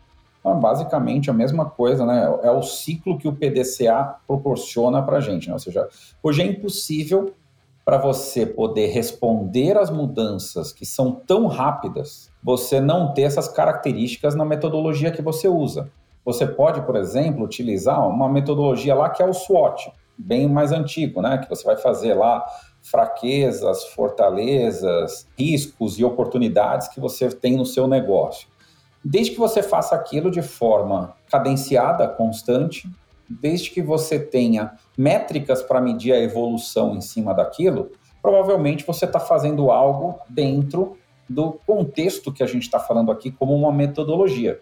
Então, 0.40 0.58
basicamente 0.58 1.30
a 1.30 1.34
mesma 1.34 1.66
coisa, 1.66 2.04
né? 2.04 2.38
É 2.42 2.50
o 2.50 2.62
ciclo 2.62 3.18
que 3.18 3.28
o 3.28 3.32
PDCA 3.32 4.16
proporciona 4.26 5.02
para 5.02 5.18
a 5.18 5.20
gente, 5.20 5.48
né? 5.48 5.52
Ou 5.52 5.58
seja, 5.58 5.86
hoje 6.22 6.42
é 6.42 6.46
impossível 6.46 7.34
para 7.84 7.98
você 7.98 8.46
poder 8.46 8.88
responder 8.88 9.76
às 9.76 9.90
mudanças 9.90 10.72
que 10.72 10.86
são 10.86 11.12
tão 11.12 11.46
rápidas, 11.46 12.30
você 12.42 12.80
não 12.80 13.12
ter 13.12 13.22
essas 13.22 13.48
características 13.48 14.34
na 14.34 14.44
metodologia 14.44 15.10
que 15.10 15.22
você 15.22 15.48
usa. 15.48 15.90
Você 16.24 16.46
pode, 16.46 16.82
por 16.82 16.96
exemplo, 16.96 17.44
utilizar 17.44 18.06
uma 18.08 18.28
metodologia 18.28 18.94
lá 18.94 19.10
que 19.10 19.22
é 19.22 19.26
o 19.26 19.32
SWOT, 19.32 19.92
bem 20.16 20.48
mais 20.48 20.72
antigo, 20.72 21.20
né? 21.20 21.38
Que 21.38 21.48
você 21.48 21.64
vai 21.64 21.76
fazer 21.76 22.14
lá 22.14 22.44
fraquezas, 22.82 23.84
fortalezas, 23.86 25.26
riscos 25.38 25.98
e 25.98 26.04
oportunidades 26.04 26.88
que 26.88 27.00
você 27.00 27.28
tem 27.30 27.56
no 27.56 27.66
seu 27.66 27.86
negócio. 27.86 28.48
Desde 29.04 29.32
que 29.32 29.38
você 29.38 29.62
faça 29.62 29.94
aquilo 29.94 30.30
de 30.30 30.42
forma 30.42 31.14
cadenciada, 31.30 32.06
constante, 32.06 32.88
desde 33.28 33.70
que 33.70 33.80
você 33.80 34.18
tenha 34.18 34.72
métricas 34.96 35.62
para 35.62 35.80
medir 35.80 36.12
a 36.12 36.18
evolução 36.18 36.94
em 36.96 37.00
cima 37.00 37.32
daquilo, 37.32 37.90
provavelmente 38.20 38.84
você 38.84 39.06
está 39.06 39.18
fazendo 39.20 39.70
algo 39.70 40.18
dentro 40.28 40.96
do 41.28 41.52
contexto 41.66 42.32
que 42.32 42.42
a 42.42 42.46
gente 42.46 42.62
está 42.62 42.78
falando 42.78 43.10
aqui 43.10 43.30
como 43.30 43.54
uma 43.54 43.72
metodologia. 43.72 44.58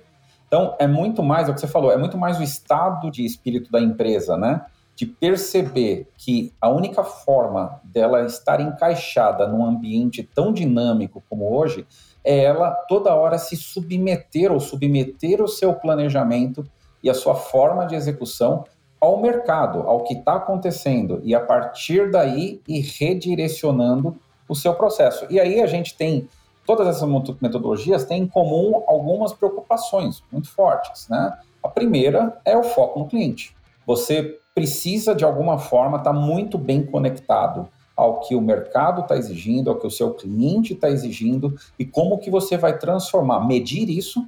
Então, 0.47 0.77
é 0.79 0.87
muito 0.87 1.23
mais, 1.23 1.49
é 1.49 1.51
o 1.51 1.55
que 1.55 1.61
você 1.61 1.67
falou, 1.67 1.91
é 1.91 1.97
muito 1.97 2.17
mais 2.17 2.39
o 2.39 2.43
estado 2.43 3.11
de 3.11 3.25
espírito 3.25 3.71
da 3.71 3.81
empresa, 3.81 4.37
né? 4.37 4.65
de 4.99 5.07
perceber 5.07 6.09
que 6.17 6.53
a 6.61 6.69
única 6.69 7.05
forma 7.05 7.81
dela 7.85 8.27
estar 8.27 8.61
encaixada 8.61 9.47
num 9.47 9.65
ambiente 9.65 10.25
tão 10.25 10.53
dinâmico 10.53 11.23
como 11.31 11.57
hoje 11.57 11.87
é 12.29 12.45
ela 12.45 12.73
toda 12.87 13.15
hora 13.15 13.39
se 13.39 13.57
submeter 13.57 14.53
ou 14.53 14.61
submeter 14.61 15.43
o 15.43 15.49
seu 15.49 15.73
planejamento 15.73 16.63
e 17.03 17.09
a 17.09 17.15
sua 17.15 17.35
forma 17.35 17.87
de 17.87 17.95
execução 17.95 18.65
ao 19.01 19.19
mercado, 19.19 19.81
ao 19.81 20.05
que 20.05 20.13
está 20.13 20.35
acontecendo, 20.35 21.23
e 21.25 21.35
a 21.35 21.41
partir 21.41 22.11
daí 22.11 22.61
ir 22.69 22.83
redirecionando 22.99 24.19
o 24.47 24.55
seu 24.55 24.75
processo. 24.75 25.27
E 25.31 25.41
aí 25.41 25.63
a 25.63 25.67
gente 25.67 25.97
tem, 25.97 26.29
todas 26.67 26.87
essas 26.87 27.09
metodologias 27.41 28.05
têm 28.05 28.25
em 28.25 28.29
comum 28.29 28.83
algumas 28.87 29.33
preocupações 29.33 30.23
muito 30.31 30.51
fortes. 30.51 31.09
Né? 31.09 31.33
A 31.63 31.69
primeira 31.69 32.39
é 32.45 32.59
o 32.59 32.63
foco 32.63 32.99
no 32.99 33.07
cliente. 33.07 33.57
Você 33.87 34.39
precisa, 34.55 35.15
de 35.15 35.25
alguma 35.25 35.57
forma, 35.57 35.97
estar 35.97 36.13
tá 36.13 36.19
muito 36.19 36.59
bem 36.59 36.85
conectado 36.85 37.71
ao 37.99 38.21
que 38.21 38.37
o 38.37 38.41
mercado 38.41 39.01
está 39.03 39.17
exigindo, 39.17 39.69
ao 39.69 39.77
que 39.77 39.87
o 39.87 39.91
seu 39.91 40.15
cliente 40.15 40.73
está 40.73 40.89
exigindo 40.89 41.59
e 41.77 41.85
como 41.85 42.19
que 42.19 42.31
você 42.31 42.57
vai 42.57 42.79
transformar, 42.79 43.45
medir 43.45 43.91
isso 43.91 44.25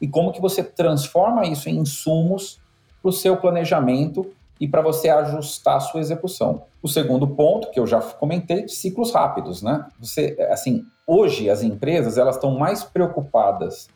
e 0.00 0.08
como 0.08 0.32
que 0.32 0.40
você 0.40 0.64
transforma 0.64 1.46
isso 1.46 1.68
em 1.68 1.78
insumos 1.78 2.60
para 3.00 3.08
o 3.08 3.12
seu 3.12 3.36
planejamento 3.36 4.28
e 4.58 4.66
para 4.66 4.82
você 4.82 5.08
ajustar 5.08 5.76
a 5.76 5.80
sua 5.80 6.00
execução. 6.00 6.64
O 6.82 6.88
segundo 6.88 7.28
ponto, 7.28 7.70
que 7.70 7.78
eu 7.78 7.86
já 7.86 8.00
comentei, 8.00 8.66
ciclos 8.66 9.12
rápidos, 9.12 9.62
né? 9.62 9.86
Você, 10.00 10.36
assim, 10.50 10.84
hoje 11.06 11.48
as 11.48 11.62
empresas 11.62 12.18
elas 12.18 12.34
estão 12.34 12.58
mais 12.58 12.82
preocupadas 12.82 13.88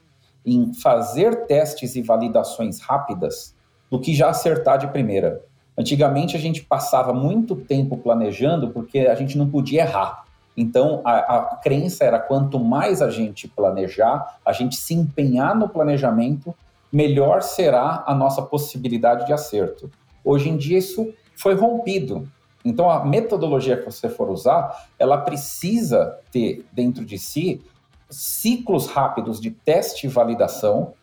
em 0.45 0.73
fazer 0.73 1.47
testes 1.47 1.97
e 1.97 2.03
validações 2.03 2.81
rápidas 2.81 3.57
do 3.91 3.99
que 3.99 4.15
já 4.15 4.29
acertar 4.29 4.79
de 4.79 4.87
primeira. 4.87 5.45
Antigamente 5.79 6.37
a 6.37 6.41
gente 6.41 6.63
passava 6.63 7.13
muito 7.13 7.55
tempo 7.55 7.97
planejando 7.97 8.71
porque 8.71 9.01
a 9.01 9.15
gente 9.15 9.37
não 9.37 9.49
podia 9.49 9.83
errar. 9.83 10.25
Então 10.57 11.03
a, 11.05 11.37
a 11.37 11.41
crença 11.57 12.05
era 12.05 12.19
quanto 12.19 12.59
mais 12.59 13.03
a 13.03 13.11
gente 13.11 13.47
planejar, 13.47 14.39
a 14.45 14.53
gente 14.53 14.77
se 14.77 14.95
empenhar 14.95 15.55
no 15.55 15.69
planejamento, 15.69 16.55
melhor 16.91 17.43
será 17.43 18.03
a 18.07 18.15
nossa 18.15 18.41
possibilidade 18.41 19.27
de 19.27 19.33
acerto. 19.33 19.91
Hoje 20.25 20.49
em 20.49 20.57
dia 20.57 20.79
isso 20.79 21.13
foi 21.37 21.55
rompido. 21.55 22.27
Então 22.65 22.91
a 22.91 23.05
metodologia 23.05 23.77
que 23.77 23.85
você 23.85 24.09
for 24.09 24.31
usar, 24.31 24.89
ela 24.99 25.19
precisa 25.19 26.19
ter 26.33 26.65
dentro 26.73 27.05
de 27.05 27.19
si 27.19 27.63
ciclos 28.09 28.87
rápidos 28.87 29.41
de 29.41 29.51
teste 29.51 30.07
e 30.07 30.11
validação, 30.11 30.95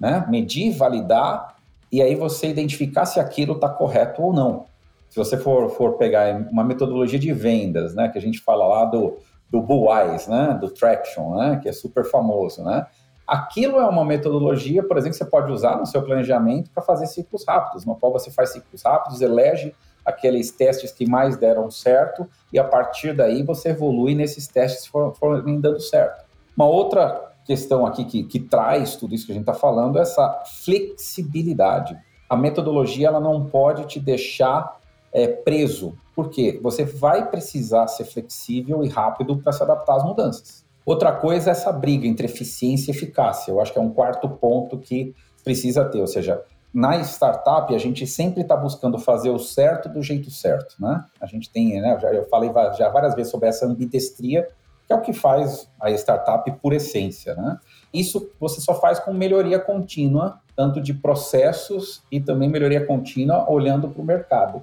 né? 0.00 0.24
medir, 0.28 0.72
validar 0.72 1.51
e 1.92 2.00
aí 2.00 2.14
você 2.14 2.48
identificar 2.48 3.04
se 3.04 3.20
aquilo 3.20 3.52
está 3.52 3.68
correto 3.68 4.22
ou 4.22 4.32
não. 4.32 4.64
Se 5.10 5.18
você 5.18 5.36
for, 5.36 5.68
for 5.68 5.98
pegar 5.98 6.34
uma 6.50 6.64
metodologia 6.64 7.18
de 7.18 7.30
vendas, 7.34 7.94
né, 7.94 8.08
que 8.08 8.16
a 8.16 8.20
gente 8.20 8.40
fala 8.40 8.66
lá 8.66 8.86
do, 8.86 9.18
do 9.50 9.60
Bullwise, 9.60 10.30
né, 10.30 10.56
do 10.58 10.70
Traction, 10.70 11.36
né, 11.36 11.60
que 11.62 11.68
é 11.68 11.72
super 11.72 12.04
famoso, 12.06 12.64
né, 12.64 12.86
aquilo 13.26 13.78
é 13.78 13.86
uma 13.86 14.06
metodologia, 14.06 14.82
por 14.82 14.96
exemplo, 14.96 15.18
que 15.18 15.22
você 15.22 15.30
pode 15.30 15.52
usar 15.52 15.76
no 15.76 15.84
seu 15.84 16.02
planejamento 16.02 16.70
para 16.70 16.82
fazer 16.82 17.06
ciclos 17.06 17.44
rápidos, 17.46 17.84
no 17.84 17.94
qual 17.94 18.10
você 18.10 18.30
faz 18.30 18.54
ciclos 18.54 18.82
rápidos, 18.82 19.20
elege 19.20 19.74
aqueles 20.04 20.50
testes 20.50 20.90
que 20.92 21.08
mais 21.08 21.36
deram 21.36 21.70
certo 21.70 22.26
e 22.50 22.58
a 22.58 22.64
partir 22.64 23.14
daí 23.14 23.42
você 23.42 23.68
evolui 23.68 24.14
nesses 24.14 24.48
testes 24.48 24.84
que 24.84 25.18
forem 25.18 25.60
dando 25.60 25.78
certo. 25.78 26.24
Uma 26.56 26.66
outra 26.66 27.31
questão 27.44 27.86
aqui 27.86 28.04
que, 28.04 28.24
que 28.24 28.40
traz 28.40 28.96
tudo 28.96 29.14
isso 29.14 29.26
que 29.26 29.32
a 29.32 29.34
gente 29.34 29.42
está 29.42 29.54
falando 29.54 29.98
é 29.98 30.02
essa 30.02 30.42
flexibilidade. 30.64 31.96
A 32.28 32.36
metodologia 32.36 33.08
ela 33.08 33.20
não 33.20 33.46
pode 33.46 33.86
te 33.86 34.00
deixar 34.00 34.80
é, 35.12 35.26
preso, 35.26 35.94
porque 36.14 36.58
você 36.62 36.84
vai 36.84 37.28
precisar 37.28 37.86
ser 37.88 38.04
flexível 38.04 38.84
e 38.84 38.88
rápido 38.88 39.36
para 39.36 39.52
se 39.52 39.62
adaptar 39.62 39.96
às 39.96 40.04
mudanças. 40.04 40.64
Outra 40.84 41.12
coisa 41.12 41.50
é 41.50 41.52
essa 41.52 41.70
briga 41.70 42.06
entre 42.06 42.26
eficiência 42.26 42.90
e 42.90 42.94
eficácia. 42.94 43.52
Eu 43.52 43.60
acho 43.60 43.72
que 43.72 43.78
é 43.78 43.82
um 43.82 43.90
quarto 43.90 44.28
ponto 44.28 44.78
que 44.78 45.14
precisa 45.44 45.84
ter, 45.84 46.00
ou 46.00 46.06
seja, 46.06 46.42
na 46.72 46.98
startup 47.00 47.74
a 47.74 47.78
gente 47.78 48.06
sempre 48.06 48.40
está 48.40 48.56
buscando 48.56 48.98
fazer 48.98 49.30
o 49.30 49.38
certo 49.38 49.88
do 49.88 50.02
jeito 50.02 50.30
certo, 50.30 50.76
né? 50.80 51.04
A 51.20 51.26
gente 51.26 51.50
tem, 51.50 51.80
né? 51.80 51.98
Eu 52.12 52.24
falei 52.28 52.50
já 52.76 52.88
várias 52.88 53.14
vezes 53.14 53.30
sobre 53.30 53.48
essa 53.48 53.66
ambidestria 53.66 54.48
é 54.92 54.94
o 54.94 55.00
que 55.00 55.12
faz 55.12 55.68
a 55.80 55.90
startup 55.90 56.50
por 56.62 56.72
essência. 56.72 57.34
Né? 57.34 57.58
Isso 57.92 58.30
você 58.38 58.60
só 58.60 58.74
faz 58.74 58.98
com 58.98 59.12
melhoria 59.12 59.58
contínua, 59.58 60.38
tanto 60.54 60.80
de 60.80 60.94
processos 60.94 62.02
e 62.10 62.20
também 62.20 62.48
melhoria 62.48 62.86
contínua 62.86 63.50
olhando 63.50 63.88
para 63.88 64.02
o 64.02 64.04
mercado. 64.04 64.62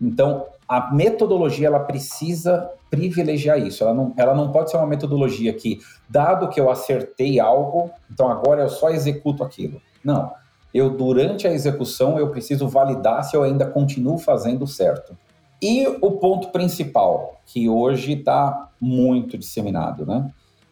Então, 0.00 0.46
a 0.68 0.92
metodologia 0.92 1.66
ela 1.66 1.80
precisa 1.80 2.70
privilegiar 2.90 3.58
isso. 3.58 3.82
Ela 3.82 3.94
não, 3.94 4.12
ela 4.16 4.34
não 4.34 4.52
pode 4.52 4.70
ser 4.70 4.76
uma 4.76 4.86
metodologia 4.86 5.52
que, 5.52 5.80
dado 6.08 6.48
que 6.48 6.60
eu 6.60 6.70
acertei 6.70 7.40
algo, 7.40 7.90
então 8.10 8.30
agora 8.30 8.62
eu 8.62 8.68
só 8.68 8.90
executo 8.90 9.42
aquilo. 9.42 9.80
Não. 10.04 10.32
Eu, 10.72 10.90
durante 10.90 11.46
a 11.46 11.52
execução, 11.52 12.18
eu 12.18 12.30
preciso 12.30 12.66
validar 12.66 13.24
se 13.24 13.36
eu 13.36 13.42
ainda 13.42 13.66
continuo 13.66 14.18
fazendo 14.18 14.66
certo. 14.66 15.16
E 15.62 15.86
o 16.00 16.12
ponto 16.12 16.48
principal, 16.48 17.40
que 17.46 17.68
hoje 17.68 18.14
está 18.14 18.68
muito 18.80 19.38
disseminado, 19.38 20.04
né? 20.04 20.28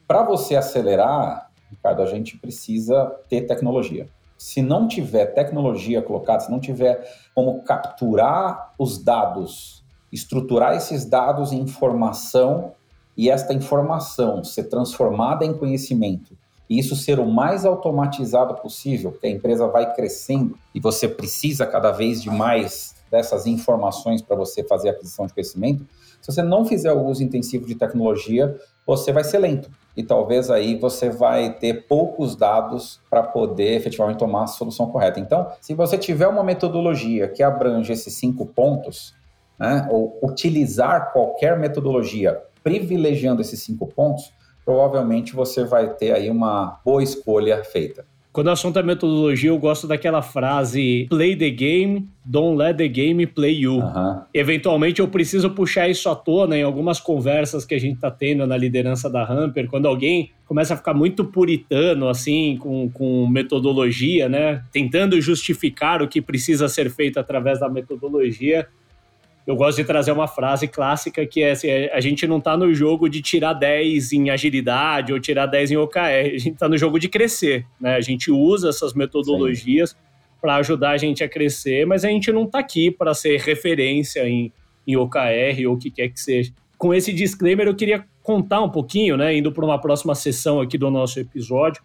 Para 0.06 0.24
você 0.24 0.56
acelerar, 0.56 1.48
Ricardo, 1.70 2.02
a 2.02 2.06
gente 2.06 2.36
precisa 2.36 3.06
ter 3.28 3.42
tecnologia. 3.42 4.08
se 4.36 4.62
não 4.62 4.88
tiver 4.88 5.26
tecnologia 5.26 6.00
colocada, 6.00 6.40
se 6.40 6.50
não 6.50 6.58
tiver 6.58 7.06
como 7.34 7.62
capturar 7.62 8.72
os 8.78 8.96
dados, 8.96 9.84
estruturar 10.10 10.74
esses 10.74 11.04
dados 11.04 11.52
em 11.52 11.60
informação 11.60 12.72
e 13.14 13.28
esta 13.28 13.52
informação 13.52 14.42
ser 14.42 14.64
transformada 14.64 15.44
em 15.44 15.52
conhecimento 15.52 16.34
e 16.70 16.78
isso 16.78 16.94
ser 16.94 17.18
o 17.18 17.26
mais 17.26 17.66
automatizado 17.66 18.54
possível, 18.54 19.10
porque 19.10 19.26
a 19.26 19.30
empresa 19.30 19.66
vai 19.66 19.92
crescendo 19.92 20.56
e 20.72 20.78
você 20.78 21.08
precisa 21.08 21.66
cada 21.66 21.90
vez 21.90 22.22
de 22.22 22.30
mais 22.30 22.94
dessas 23.10 23.46
informações 23.46 24.22
para 24.22 24.36
você 24.36 24.62
fazer 24.62 24.88
a 24.88 24.92
aquisição 24.92 25.26
de 25.26 25.34
conhecimento, 25.34 25.86
se 26.20 26.30
você 26.30 26.42
não 26.42 26.64
fizer 26.64 26.92
o 26.92 27.04
uso 27.06 27.22
intensivo 27.22 27.66
de 27.66 27.74
tecnologia, 27.74 28.56
você 28.86 29.12
vai 29.12 29.24
ser 29.24 29.38
lento. 29.38 29.70
E 29.96 30.02
talvez 30.02 30.50
aí 30.50 30.76
você 30.76 31.10
vai 31.10 31.52
ter 31.54 31.86
poucos 31.86 32.36
dados 32.36 33.00
para 33.08 33.22
poder 33.22 33.76
efetivamente 33.76 34.18
tomar 34.18 34.44
a 34.44 34.46
solução 34.46 34.90
correta. 34.90 35.18
Então, 35.18 35.50
se 35.60 35.74
você 35.74 35.98
tiver 35.98 36.28
uma 36.28 36.44
metodologia 36.44 37.28
que 37.28 37.42
abrange 37.42 37.92
esses 37.92 38.14
cinco 38.14 38.46
pontos, 38.46 39.14
né, 39.58 39.88
ou 39.90 40.18
utilizar 40.22 41.12
qualquer 41.12 41.58
metodologia 41.58 42.40
privilegiando 42.62 43.40
esses 43.40 43.62
cinco 43.62 43.86
pontos, 43.86 44.32
provavelmente 44.64 45.34
você 45.34 45.64
vai 45.64 45.94
ter 45.94 46.12
aí 46.12 46.30
uma 46.30 46.80
boa 46.84 47.02
escolha 47.02 47.64
feita. 47.64 48.04
Quando 48.32 48.46
o 48.46 48.50
assunto 48.50 48.78
é 48.78 48.82
metodologia, 48.82 49.50
eu 49.50 49.58
gosto 49.58 49.88
daquela 49.88 50.22
frase 50.22 51.06
play 51.10 51.34
the 51.34 51.50
game, 51.50 52.08
don't 52.24 52.56
let 52.56 52.76
the 52.76 52.86
game 52.86 53.26
play 53.26 53.60
you. 53.60 53.78
Uhum. 53.78 54.20
Eventualmente 54.32 55.00
eu 55.00 55.08
preciso 55.08 55.50
puxar 55.50 55.88
isso 55.88 56.08
à 56.08 56.14
tona 56.14 56.56
em 56.56 56.62
algumas 56.62 57.00
conversas 57.00 57.64
que 57.64 57.74
a 57.74 57.80
gente 57.80 57.96
está 57.96 58.10
tendo 58.10 58.46
na 58.46 58.56
liderança 58.56 59.10
da 59.10 59.24
Hamper, 59.24 59.68
quando 59.68 59.86
alguém 59.86 60.30
começa 60.46 60.74
a 60.74 60.76
ficar 60.76 60.94
muito 60.94 61.24
puritano, 61.24 62.08
assim, 62.08 62.56
com, 62.58 62.88
com 62.90 63.26
metodologia, 63.26 64.28
né? 64.28 64.62
Tentando 64.72 65.20
justificar 65.20 66.00
o 66.00 66.08
que 66.08 66.22
precisa 66.22 66.68
ser 66.68 66.88
feito 66.90 67.18
através 67.18 67.58
da 67.58 67.68
metodologia 67.68 68.68
eu 69.46 69.56
gosto 69.56 69.78
de 69.78 69.84
trazer 69.84 70.12
uma 70.12 70.28
frase 70.28 70.68
clássica 70.68 71.26
que 71.26 71.42
é 71.42 71.52
assim, 71.52 71.68
é, 71.68 71.92
a 71.92 72.00
gente 72.00 72.26
não 72.26 72.38
está 72.38 72.56
no 72.56 72.72
jogo 72.72 73.08
de 73.08 73.22
tirar 73.22 73.54
10 73.54 74.12
em 74.12 74.30
agilidade 74.30 75.12
ou 75.12 75.20
tirar 75.20 75.46
10 75.46 75.72
em 75.72 75.76
OKR, 75.76 75.98
a 75.98 76.38
gente 76.38 76.50
está 76.50 76.68
no 76.68 76.76
jogo 76.76 76.98
de 76.98 77.08
crescer, 77.08 77.66
né? 77.80 77.96
A 77.96 78.00
gente 78.00 78.30
usa 78.30 78.68
essas 78.68 78.94
metodologias 78.94 79.96
para 80.40 80.56
ajudar 80.56 80.90
a 80.90 80.96
gente 80.96 81.22
a 81.22 81.28
crescer, 81.28 81.86
mas 81.86 82.04
a 82.04 82.08
gente 82.08 82.32
não 82.32 82.44
está 82.44 82.58
aqui 82.58 82.90
para 82.90 83.12
ser 83.12 83.38
referência 83.40 84.26
em, 84.28 84.52
em 84.86 84.96
OKR 84.96 85.66
ou 85.68 85.74
o 85.74 85.78
que 85.78 85.90
quer 85.90 86.08
que 86.08 86.20
seja. 86.20 86.52
Com 86.78 86.94
esse 86.94 87.12
disclaimer, 87.12 87.66
eu 87.66 87.74
queria 87.74 88.04
contar 88.22 88.62
um 88.62 88.70
pouquinho, 88.70 89.16
né, 89.16 89.36
indo 89.36 89.52
para 89.52 89.64
uma 89.64 89.78
próxima 89.78 90.14
sessão 90.14 90.60
aqui 90.60 90.78
do 90.78 90.90
nosso 90.90 91.18
episódio. 91.18 91.82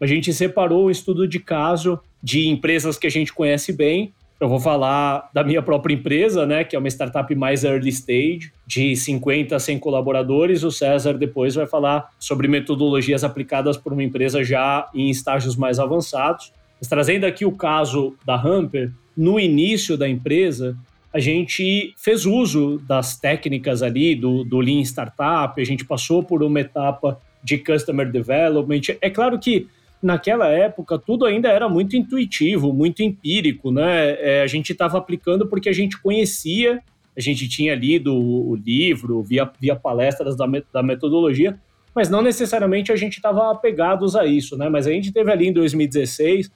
A 0.00 0.06
gente 0.06 0.32
separou 0.32 0.86
um 0.86 0.90
estudo 0.90 1.26
de 1.26 1.38
caso 1.38 1.98
de 2.22 2.48
empresas 2.48 2.98
que 2.98 3.06
a 3.06 3.10
gente 3.10 3.32
conhece 3.32 3.72
bem 3.72 4.12
eu 4.40 4.48
vou 4.48 4.58
falar 4.58 5.30
da 5.32 5.44
minha 5.44 5.62
própria 5.62 5.94
empresa, 5.94 6.44
né, 6.44 6.64
que 6.64 6.74
é 6.74 6.78
uma 6.78 6.88
startup 6.88 7.32
mais 7.34 7.64
early 7.64 7.88
stage, 7.88 8.52
de 8.66 8.96
50 8.96 9.54
a 9.54 9.60
100 9.60 9.78
colaboradores. 9.78 10.64
O 10.64 10.70
César 10.70 11.14
depois 11.14 11.54
vai 11.54 11.66
falar 11.66 12.10
sobre 12.18 12.48
metodologias 12.48 13.24
aplicadas 13.24 13.76
por 13.76 13.92
uma 13.92 14.02
empresa 14.02 14.42
já 14.42 14.88
em 14.94 15.08
estágios 15.08 15.56
mais 15.56 15.78
avançados. 15.78 16.52
Mas 16.80 16.88
trazendo 16.88 17.24
aqui 17.24 17.44
o 17.44 17.52
caso 17.52 18.14
da 18.26 18.34
Hamper, 18.34 18.90
no 19.16 19.38
início 19.38 19.96
da 19.96 20.08
empresa, 20.08 20.76
a 21.12 21.20
gente 21.20 21.94
fez 21.96 22.26
uso 22.26 22.82
das 22.88 23.16
técnicas 23.16 23.82
ali 23.82 24.16
do, 24.16 24.42
do 24.42 24.58
Lean 24.58 24.80
Startup, 24.80 25.60
a 25.60 25.64
gente 25.64 25.84
passou 25.84 26.24
por 26.24 26.42
uma 26.42 26.60
etapa 26.60 27.20
de 27.42 27.58
Customer 27.58 28.10
Development. 28.10 28.80
É 29.00 29.08
claro 29.08 29.38
que 29.38 29.68
naquela 30.04 30.48
época 30.48 30.98
tudo 30.98 31.24
ainda 31.24 31.48
era 31.48 31.66
muito 31.66 31.96
intuitivo, 31.96 32.74
muito 32.74 33.02
empírico, 33.02 33.72
né? 33.72 34.10
É, 34.20 34.42
a 34.42 34.46
gente 34.46 34.70
estava 34.70 34.98
aplicando 34.98 35.46
porque 35.46 35.68
a 35.68 35.72
gente 35.72 35.98
conhecia, 35.98 36.82
a 37.16 37.20
gente 37.20 37.48
tinha 37.48 37.74
lido 37.74 38.14
o 38.14 38.54
livro, 38.54 39.22
via, 39.22 39.50
via 39.58 39.74
palestras 39.74 40.36
da, 40.36 40.44
da 40.70 40.82
metodologia, 40.82 41.58
mas 41.94 42.10
não 42.10 42.20
necessariamente 42.20 42.92
a 42.92 42.96
gente 42.96 43.14
estava 43.14 43.50
apegados 43.50 44.14
a 44.14 44.26
isso, 44.26 44.58
né? 44.58 44.68
Mas 44.68 44.86
a 44.86 44.90
gente 44.90 45.10
teve 45.10 45.32
ali 45.32 45.48
em 45.48 45.52
2016 45.52 46.50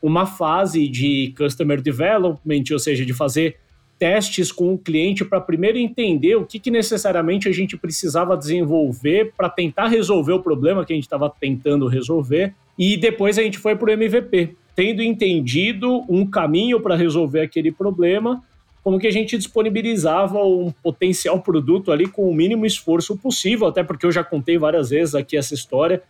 uma 0.00 0.24
fase 0.24 0.86
de 0.86 1.34
customer 1.36 1.80
development, 1.80 2.64
ou 2.70 2.78
seja, 2.78 3.04
de 3.04 3.12
fazer 3.12 3.56
testes 3.98 4.52
com 4.52 4.74
o 4.74 4.78
cliente 4.78 5.24
para 5.24 5.40
primeiro 5.40 5.78
entender 5.78 6.36
o 6.36 6.44
que, 6.44 6.58
que, 6.58 6.70
necessariamente 6.70 7.48
a 7.48 7.52
gente 7.52 7.76
precisava 7.76 8.36
desenvolver 8.36 9.32
para 9.36 9.48
tentar 9.48 9.88
resolver 9.88 10.32
o 10.32 10.42
problema 10.42 10.84
que 10.84 10.92
a 10.92 10.96
gente 10.96 11.04
estava 11.04 11.30
tentando 11.30 11.86
resolver. 11.86 12.54
E 12.78 12.96
depois 12.96 13.38
a 13.38 13.42
gente 13.42 13.58
foi 13.58 13.74
para 13.74 13.88
o 13.88 13.92
MVP, 13.92 14.54
tendo 14.74 15.02
entendido 15.02 16.04
um 16.08 16.26
caminho 16.26 16.80
para 16.80 16.94
resolver 16.94 17.40
aquele 17.40 17.72
problema, 17.72 18.42
como 18.82 18.98
que 19.00 19.06
a 19.06 19.12
gente 19.12 19.36
disponibilizava 19.36 20.44
um 20.44 20.70
potencial 20.70 21.40
produto 21.40 21.90
ali 21.90 22.06
com 22.06 22.28
o 22.30 22.34
mínimo 22.34 22.64
esforço 22.64 23.16
possível, 23.16 23.66
até 23.66 23.82
porque 23.82 24.06
eu 24.06 24.12
já 24.12 24.22
contei 24.22 24.58
várias 24.58 24.90
vezes 24.90 25.14
aqui 25.14 25.36
essa 25.36 25.54
história 25.54 26.02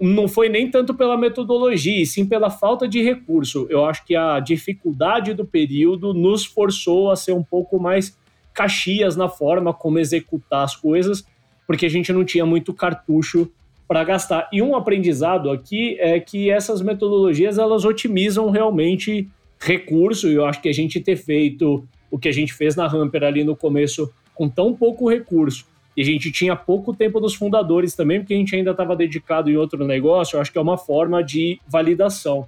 não 0.00 0.26
foi 0.26 0.48
nem 0.48 0.70
tanto 0.70 0.94
pela 0.94 1.16
metodologia, 1.16 2.02
e 2.02 2.06
sim 2.06 2.24
pela 2.24 2.48
falta 2.48 2.88
de 2.88 3.02
recurso. 3.02 3.66
Eu 3.68 3.84
acho 3.84 4.04
que 4.06 4.16
a 4.16 4.40
dificuldade 4.40 5.34
do 5.34 5.44
período 5.44 6.14
nos 6.14 6.46
forçou 6.46 7.10
a 7.10 7.16
ser 7.16 7.32
um 7.32 7.42
pouco 7.42 7.78
mais 7.78 8.16
caxias 8.54 9.14
na 9.14 9.28
forma 9.28 9.74
como 9.74 9.98
executar 9.98 10.64
as 10.64 10.74
coisas, 10.74 11.24
porque 11.66 11.86
a 11.86 11.90
gente 11.90 12.12
não 12.12 12.24
tinha 12.24 12.46
muito 12.46 12.72
cartucho 12.72 13.50
para 13.86 14.02
gastar. 14.02 14.48
E 14.52 14.62
um 14.62 14.74
aprendizado 14.74 15.50
aqui 15.50 15.96
é 16.00 16.18
que 16.18 16.48
essas 16.48 16.80
metodologias 16.80 17.58
elas 17.58 17.84
otimizam 17.84 18.50
realmente 18.50 19.28
recurso, 19.60 20.28
e 20.28 20.34
eu 20.34 20.46
acho 20.46 20.62
que 20.62 20.68
a 20.68 20.72
gente 20.74 20.98
ter 21.00 21.16
feito 21.16 21.86
o 22.10 22.18
que 22.18 22.28
a 22.28 22.32
gente 22.32 22.54
fez 22.54 22.74
na 22.74 22.86
Hamper 22.86 23.22
ali 23.22 23.44
no 23.44 23.54
começo 23.54 24.10
com 24.34 24.48
tão 24.48 24.74
pouco 24.74 25.08
recurso 25.08 25.66
a 26.00 26.04
gente 26.04 26.30
tinha 26.30 26.54
pouco 26.56 26.94
tempo 26.94 27.20
dos 27.20 27.34
fundadores 27.34 27.94
também, 27.94 28.20
porque 28.20 28.34
a 28.34 28.36
gente 28.36 28.54
ainda 28.54 28.70
estava 28.70 28.96
dedicado 28.96 29.50
em 29.50 29.56
outro 29.56 29.84
negócio, 29.86 30.36
eu 30.36 30.40
acho 30.40 30.52
que 30.52 30.58
é 30.58 30.60
uma 30.60 30.78
forma 30.78 31.22
de 31.22 31.60
validação. 31.68 32.46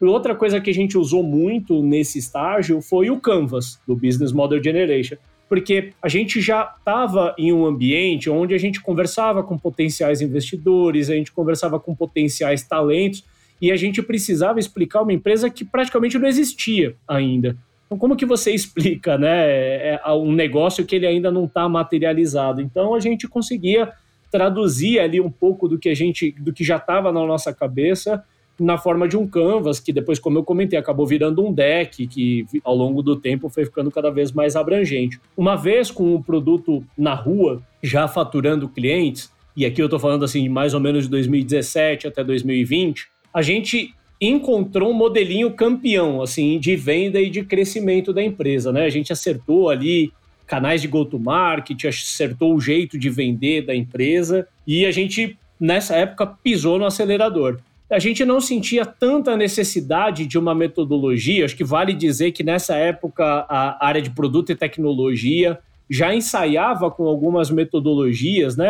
Outra 0.00 0.34
coisa 0.34 0.60
que 0.60 0.70
a 0.70 0.74
gente 0.74 0.96
usou 0.96 1.22
muito 1.22 1.82
nesse 1.82 2.18
estágio 2.18 2.80
foi 2.80 3.10
o 3.10 3.18
Canvas, 3.18 3.80
do 3.86 3.96
Business 3.96 4.32
Model 4.32 4.62
Generation, 4.62 5.16
porque 5.48 5.92
a 6.00 6.08
gente 6.08 6.40
já 6.40 6.74
estava 6.78 7.34
em 7.38 7.52
um 7.52 7.64
ambiente 7.64 8.28
onde 8.30 8.54
a 8.54 8.58
gente 8.58 8.80
conversava 8.80 9.42
com 9.42 9.58
potenciais 9.58 10.20
investidores, 10.20 11.10
a 11.10 11.14
gente 11.14 11.32
conversava 11.32 11.80
com 11.80 11.94
potenciais 11.94 12.62
talentos, 12.62 13.24
e 13.60 13.72
a 13.72 13.76
gente 13.76 14.00
precisava 14.02 14.60
explicar 14.60 15.02
uma 15.02 15.12
empresa 15.12 15.50
que 15.50 15.64
praticamente 15.64 16.18
não 16.18 16.28
existia 16.28 16.94
ainda. 17.08 17.56
Então, 17.88 17.96
como 17.96 18.16
que 18.16 18.26
você 18.26 18.52
explica, 18.52 19.16
né, 19.16 19.50
é, 19.50 20.00
é, 20.04 20.12
um 20.12 20.32
negócio 20.32 20.84
que 20.84 20.94
ele 20.94 21.06
ainda 21.06 21.32
não 21.32 21.46
está 21.46 21.66
materializado? 21.66 22.60
Então, 22.60 22.94
a 22.94 23.00
gente 23.00 23.26
conseguia 23.26 23.90
traduzir 24.30 25.00
ali 25.00 25.18
um 25.22 25.30
pouco 25.30 25.66
do 25.66 25.78
que 25.78 25.88
a 25.88 25.94
gente, 25.94 26.32
do 26.38 26.52
que 26.52 26.62
já 26.62 26.76
estava 26.76 27.10
na 27.10 27.24
nossa 27.26 27.52
cabeça 27.52 28.22
na 28.58 28.76
forma 28.76 29.06
de 29.06 29.16
um 29.16 29.26
canvas, 29.26 29.78
que 29.78 29.92
depois, 29.92 30.18
como 30.18 30.38
eu 30.38 30.44
comentei, 30.44 30.78
acabou 30.78 31.06
virando 31.06 31.46
um 31.46 31.52
deck, 31.52 32.06
que 32.08 32.44
ao 32.64 32.74
longo 32.74 33.02
do 33.02 33.14
tempo 33.14 33.48
foi 33.48 33.64
ficando 33.64 33.90
cada 33.90 34.10
vez 34.10 34.32
mais 34.32 34.56
abrangente. 34.56 35.20
Uma 35.36 35.54
vez 35.54 35.90
com 35.90 36.14
o 36.14 36.22
produto 36.22 36.84
na 36.96 37.14
rua, 37.14 37.62
já 37.82 38.08
faturando 38.08 38.68
clientes, 38.68 39.32
e 39.56 39.64
aqui 39.64 39.80
eu 39.80 39.86
estou 39.86 40.00
falando 40.00 40.24
assim, 40.24 40.48
mais 40.48 40.74
ou 40.74 40.80
menos 40.80 41.04
de 41.04 41.10
2017 41.10 42.08
até 42.08 42.24
2020, 42.24 43.06
a 43.32 43.42
gente 43.42 43.94
encontrou 44.20 44.90
um 44.90 44.94
modelinho 44.94 45.52
campeão, 45.52 46.20
assim, 46.22 46.58
de 46.58 46.74
venda 46.74 47.20
e 47.20 47.30
de 47.30 47.44
crescimento 47.44 48.12
da 48.12 48.22
empresa, 48.22 48.72
né? 48.72 48.84
A 48.84 48.90
gente 48.90 49.12
acertou 49.12 49.70
ali 49.70 50.12
canais 50.46 50.80
de 50.80 50.88
go-to-market, 50.88 51.84
acertou 51.84 52.54
o 52.54 52.60
jeito 52.60 52.98
de 52.98 53.10
vender 53.10 53.62
da 53.62 53.74
empresa 53.74 54.48
e 54.66 54.86
a 54.86 54.90
gente, 54.90 55.38
nessa 55.60 55.94
época, 55.94 56.26
pisou 56.26 56.78
no 56.78 56.86
acelerador. 56.86 57.58
A 57.90 57.98
gente 57.98 58.24
não 58.24 58.40
sentia 58.40 58.84
tanta 58.84 59.36
necessidade 59.36 60.26
de 60.26 60.38
uma 60.38 60.54
metodologia, 60.54 61.44
acho 61.44 61.56
que 61.56 61.64
vale 61.64 61.94
dizer 61.94 62.32
que 62.32 62.42
nessa 62.42 62.76
época 62.76 63.24
a 63.48 63.86
área 63.86 64.02
de 64.02 64.10
produto 64.10 64.52
e 64.52 64.56
tecnologia 64.56 65.58
já 65.88 66.14
ensaiava 66.14 66.90
com 66.90 67.06
algumas 67.06 67.50
metodologias, 67.50 68.56
né? 68.56 68.68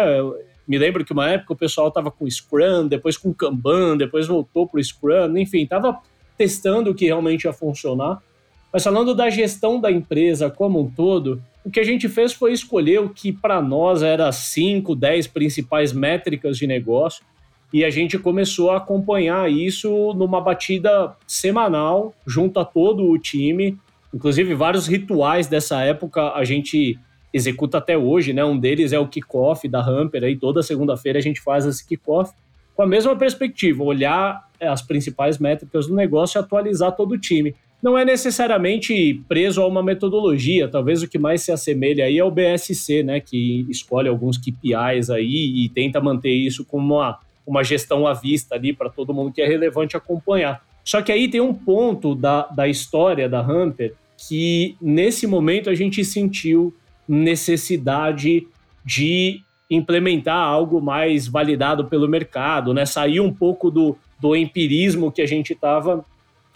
Me 0.68 0.76
lembro 0.76 1.02
que 1.02 1.14
uma 1.14 1.30
época 1.30 1.54
o 1.54 1.56
pessoal 1.56 1.88
estava 1.88 2.10
com 2.10 2.28
Scrum, 2.28 2.86
depois 2.86 3.16
com 3.16 3.32
Kanban, 3.32 3.96
depois 3.96 4.26
voltou 4.26 4.66
para 4.66 4.78
o 4.78 4.84
Scrum, 4.84 5.38
enfim, 5.38 5.62
estava 5.62 5.98
testando 6.36 6.90
o 6.90 6.94
que 6.94 7.06
realmente 7.06 7.44
ia 7.44 7.52
funcionar. 7.54 8.22
Mas 8.70 8.84
falando 8.84 9.14
da 9.14 9.30
gestão 9.30 9.80
da 9.80 9.90
empresa 9.90 10.50
como 10.50 10.78
um 10.78 10.90
todo, 10.90 11.42
o 11.64 11.70
que 11.70 11.80
a 11.80 11.84
gente 11.84 12.06
fez 12.06 12.34
foi 12.34 12.52
escolher 12.52 13.00
o 13.00 13.08
que 13.08 13.32
para 13.32 13.62
nós 13.62 14.02
era 14.02 14.30
5, 14.30 14.94
10 14.94 15.26
principais 15.28 15.92
métricas 15.92 16.58
de 16.58 16.66
negócio 16.66 17.24
e 17.72 17.84
a 17.84 17.90
gente 17.90 18.18
começou 18.18 18.70
a 18.70 18.76
acompanhar 18.76 19.50
isso 19.50 20.14
numa 20.14 20.40
batida 20.40 21.14
semanal 21.26 22.14
junto 22.26 22.60
a 22.60 22.64
todo 22.64 23.04
o 23.04 23.18
time. 23.18 23.76
Inclusive, 24.12 24.54
vários 24.54 24.86
rituais 24.86 25.46
dessa 25.46 25.82
época 25.82 26.32
a 26.32 26.44
gente 26.44 26.98
executa 27.32 27.78
até 27.78 27.96
hoje, 27.96 28.32
né? 28.32 28.44
Um 28.44 28.58
deles 28.58 28.92
é 28.92 28.98
o 28.98 29.08
kickoff 29.08 29.66
da 29.68 29.80
Hamper, 29.80 30.24
aí 30.24 30.36
toda 30.36 30.62
segunda-feira 30.62 31.18
a 31.18 31.22
gente 31.22 31.40
faz 31.40 31.66
esse 31.66 31.86
kickoff, 31.86 32.32
com 32.74 32.82
a 32.82 32.86
mesma 32.86 33.16
perspectiva, 33.16 33.82
olhar 33.82 34.48
as 34.60 34.82
principais 34.82 35.38
métricas 35.38 35.86
do 35.86 35.94
negócio 35.94 36.38
e 36.38 36.40
atualizar 36.40 36.92
todo 36.92 37.12
o 37.12 37.18
time. 37.18 37.54
Não 37.82 37.96
é 37.96 38.04
necessariamente 38.04 39.22
preso 39.28 39.62
a 39.62 39.66
uma 39.66 39.82
metodologia, 39.82 40.68
talvez 40.68 41.02
o 41.02 41.08
que 41.08 41.18
mais 41.18 41.42
se 41.42 41.52
assemelha 41.52 42.04
aí 42.04 42.18
é 42.18 42.24
o 42.24 42.30
BSC, 42.30 43.04
né, 43.04 43.20
que 43.20 43.64
escolhe 43.68 44.08
alguns 44.08 44.36
KPIs 44.36 45.10
aí 45.10 45.64
e 45.64 45.68
tenta 45.68 46.00
manter 46.00 46.32
isso 46.32 46.64
como 46.64 46.96
uma, 46.96 47.20
uma 47.46 47.62
gestão 47.62 48.06
à 48.06 48.14
vista 48.14 48.56
ali 48.56 48.72
para 48.72 48.90
todo 48.90 49.14
mundo 49.14 49.32
que 49.32 49.40
é 49.40 49.46
relevante 49.46 49.96
acompanhar. 49.96 50.60
Só 50.84 51.02
que 51.02 51.12
aí 51.12 51.28
tem 51.28 51.40
um 51.40 51.54
ponto 51.54 52.14
da, 52.14 52.46
da 52.46 52.66
história 52.66 53.28
da 53.28 53.42
Hunter 53.42 53.94
que 54.16 54.74
nesse 54.80 55.26
momento 55.26 55.70
a 55.70 55.74
gente 55.74 56.04
sentiu 56.04 56.74
necessidade 57.08 58.46
de 58.84 59.42
implementar 59.70 60.36
algo 60.36 60.80
mais 60.80 61.26
validado 61.26 61.86
pelo 61.86 62.08
mercado, 62.08 62.72
né? 62.72 62.86
Sair 62.86 63.20
um 63.20 63.32
pouco 63.32 63.70
do, 63.70 63.96
do 64.20 64.34
empirismo 64.34 65.12
que 65.12 65.22
a 65.22 65.26
gente 65.26 65.52
estava 65.52 66.04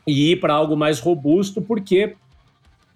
e 0.07 0.33
ir 0.33 0.41
para 0.41 0.55
algo 0.55 0.77
mais 0.77 0.99
robusto, 0.99 1.61
porque 1.63 2.17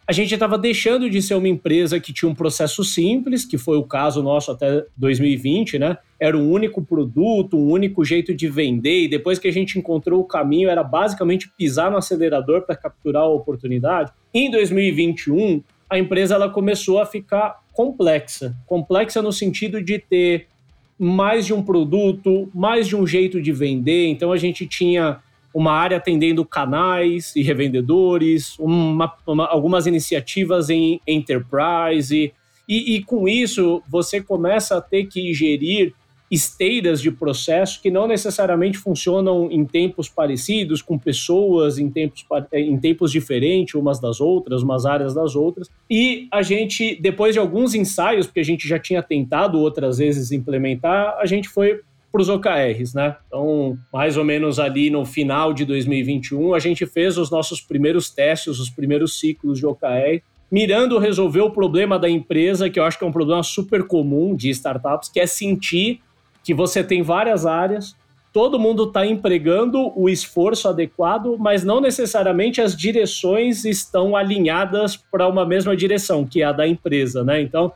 a 0.09 0.13
gente 0.13 0.33
estava 0.33 0.57
deixando 0.57 1.11
de 1.11 1.21
ser 1.21 1.35
uma 1.35 1.49
empresa 1.49 1.99
que 1.99 2.13
tinha 2.13 2.31
um 2.31 2.35
processo 2.35 2.85
simples, 2.85 3.45
que 3.45 3.59
foi 3.59 3.77
o 3.77 3.83
caso 3.83 4.23
nosso 4.23 4.53
até 4.53 4.85
2020, 4.97 5.81
né? 5.81 5.99
Era 6.19 6.39
um 6.39 6.49
único 6.49 6.81
produto, 6.81 7.59
um 7.59 7.71
único 7.71 8.05
jeito 8.05 8.33
de 8.33 8.49
vender, 8.49 9.03
e 9.03 9.09
depois 9.09 9.39
que 9.39 9.49
a 9.49 9.53
gente 9.53 9.79
encontrou 9.79 10.21
o 10.21 10.25
caminho, 10.25 10.71
era 10.71 10.85
basicamente 10.85 11.51
pisar 11.59 11.91
no 11.91 11.97
acelerador 11.97 12.63
para 12.63 12.77
capturar 12.77 13.25
a 13.25 13.29
oportunidade. 13.29 14.13
Em 14.33 14.49
2021, 14.49 15.63
a 15.89 15.99
empresa 15.99 16.35
ela 16.35 16.49
começou 16.49 17.01
a 17.01 17.07
ficar 17.07 17.61
complexa. 17.73 18.55
Complexa 18.67 19.23
no 19.23 19.33
sentido 19.33 19.83
de 19.83 19.99
ter 19.99 20.49
mais 20.99 21.47
de 21.47 21.53
um 21.53 21.63
produto, 21.63 22.49
mais 22.55 22.89
de 22.89 22.97
um 22.97 23.07
jeito 23.07 23.41
de 23.41 23.53
vender. 23.53 24.09
Então 24.09 24.33
a 24.33 24.37
gente 24.37 24.67
tinha 24.67 25.21
uma 25.55 25.73
área 25.73 25.97
atendendo 25.97 26.45
canais 26.45 27.35
e 27.37 27.43
revendedores, 27.43 28.59
uma, 28.59 29.15
uma, 29.27 29.47
algumas 29.47 29.87
iniciativas 29.87 30.71
em 30.71 31.01
enterprise. 31.07 32.33
E, 32.69 32.97
e 32.97 33.03
com 33.03 33.29
isso 33.29 33.83
você 33.89 34.21
começa 34.21 34.77
a 34.77 34.81
ter 34.81 35.07
que 35.07 35.33
gerir 35.33 35.95
esteiras 36.31 37.01
de 37.01 37.11
processo 37.11 37.81
que 37.81 37.91
não 37.91 38.07
necessariamente 38.07 38.79
funcionam 38.79 39.51
em 39.51 39.65
tempos 39.65 40.09
parecidos, 40.09 40.83
com 40.83 40.99
pessoas 40.99 41.79
em 41.79 41.89
tempos, 41.89 42.25
eh, 42.53 42.61
em 42.61 42.77
tempos 42.79 43.13
diferentes 43.13 43.75
umas 43.75 44.01
das 44.01 44.21
outras, 44.21 44.63
umas 44.63 44.85
áreas 44.85 45.15
das 45.15 45.37
outras. 45.37 45.71
E 45.89 46.27
a 46.33 46.43
gente, 46.43 47.01
depois 47.01 47.35
de 47.35 47.39
alguns 47.39 47.75
ensaios, 47.75 48.27
porque 48.27 48.41
a 48.41 48.45
gente 48.45 48.67
já 48.67 48.79
tinha 48.79 49.03
tentado 49.03 49.59
outras 49.59 49.99
vezes 49.99 50.33
implementar, 50.33 51.17
a 51.19 51.27
gente 51.27 51.49
foi 51.49 51.81
para 52.11 52.23
os 52.23 52.29
OKRs, 52.29 52.95
né? 52.95 53.17
Então, 53.27 53.79
mais 53.93 54.17
ou 54.17 54.25
menos 54.25 54.59
ali 54.59 54.89
no 54.89 55.05
final 55.05 55.53
de 55.53 55.65
2021, 55.65 56.55
a 56.55 56.59
gente 56.59 56.87
fez 56.87 57.19
os 57.19 57.31
nossos 57.31 57.61
primeiros 57.61 58.09
testes, 58.09 58.59
os 58.59 58.71
primeiros 58.71 59.21
ciclos 59.21 59.59
de 59.59 59.67
OKR, 59.67 60.23
mirando 60.51 60.99
resolver 60.99 61.43
o 61.43 61.51
problema 61.51 61.99
da 61.99 62.09
empresa, 62.09 62.71
que 62.71 62.79
eu 62.79 62.85
acho 62.85 62.99
que 62.99 63.05
é 63.05 63.07
um 63.07 63.13
problema 63.13 63.43
super 63.43 63.87
comum 63.87 64.35
de 64.35 64.49
startups, 64.51 65.09
que 65.09 65.21
é 65.21 65.27
sentir 65.27 66.01
que 66.47 66.55
você 66.55 66.85
tem 66.85 67.03
várias 67.03 67.45
áreas, 67.45 67.97
todo 68.33 68.57
mundo 68.57 68.85
está 68.85 69.05
empregando 69.05 69.93
o 69.99 70.09
esforço 70.09 70.69
adequado, 70.69 71.37
mas 71.37 71.65
não 71.65 71.81
necessariamente 71.81 72.61
as 72.61 72.77
direções 72.77 73.65
estão 73.65 74.15
alinhadas 74.15 74.97
para 74.97 75.27
uma 75.27 75.45
mesma 75.45 75.77
direção, 75.77 76.25
que 76.25 76.43
é 76.43 76.45
a 76.45 76.53
da 76.53 76.65
empresa, 76.65 77.25
né? 77.25 77.43
Então, 77.43 77.73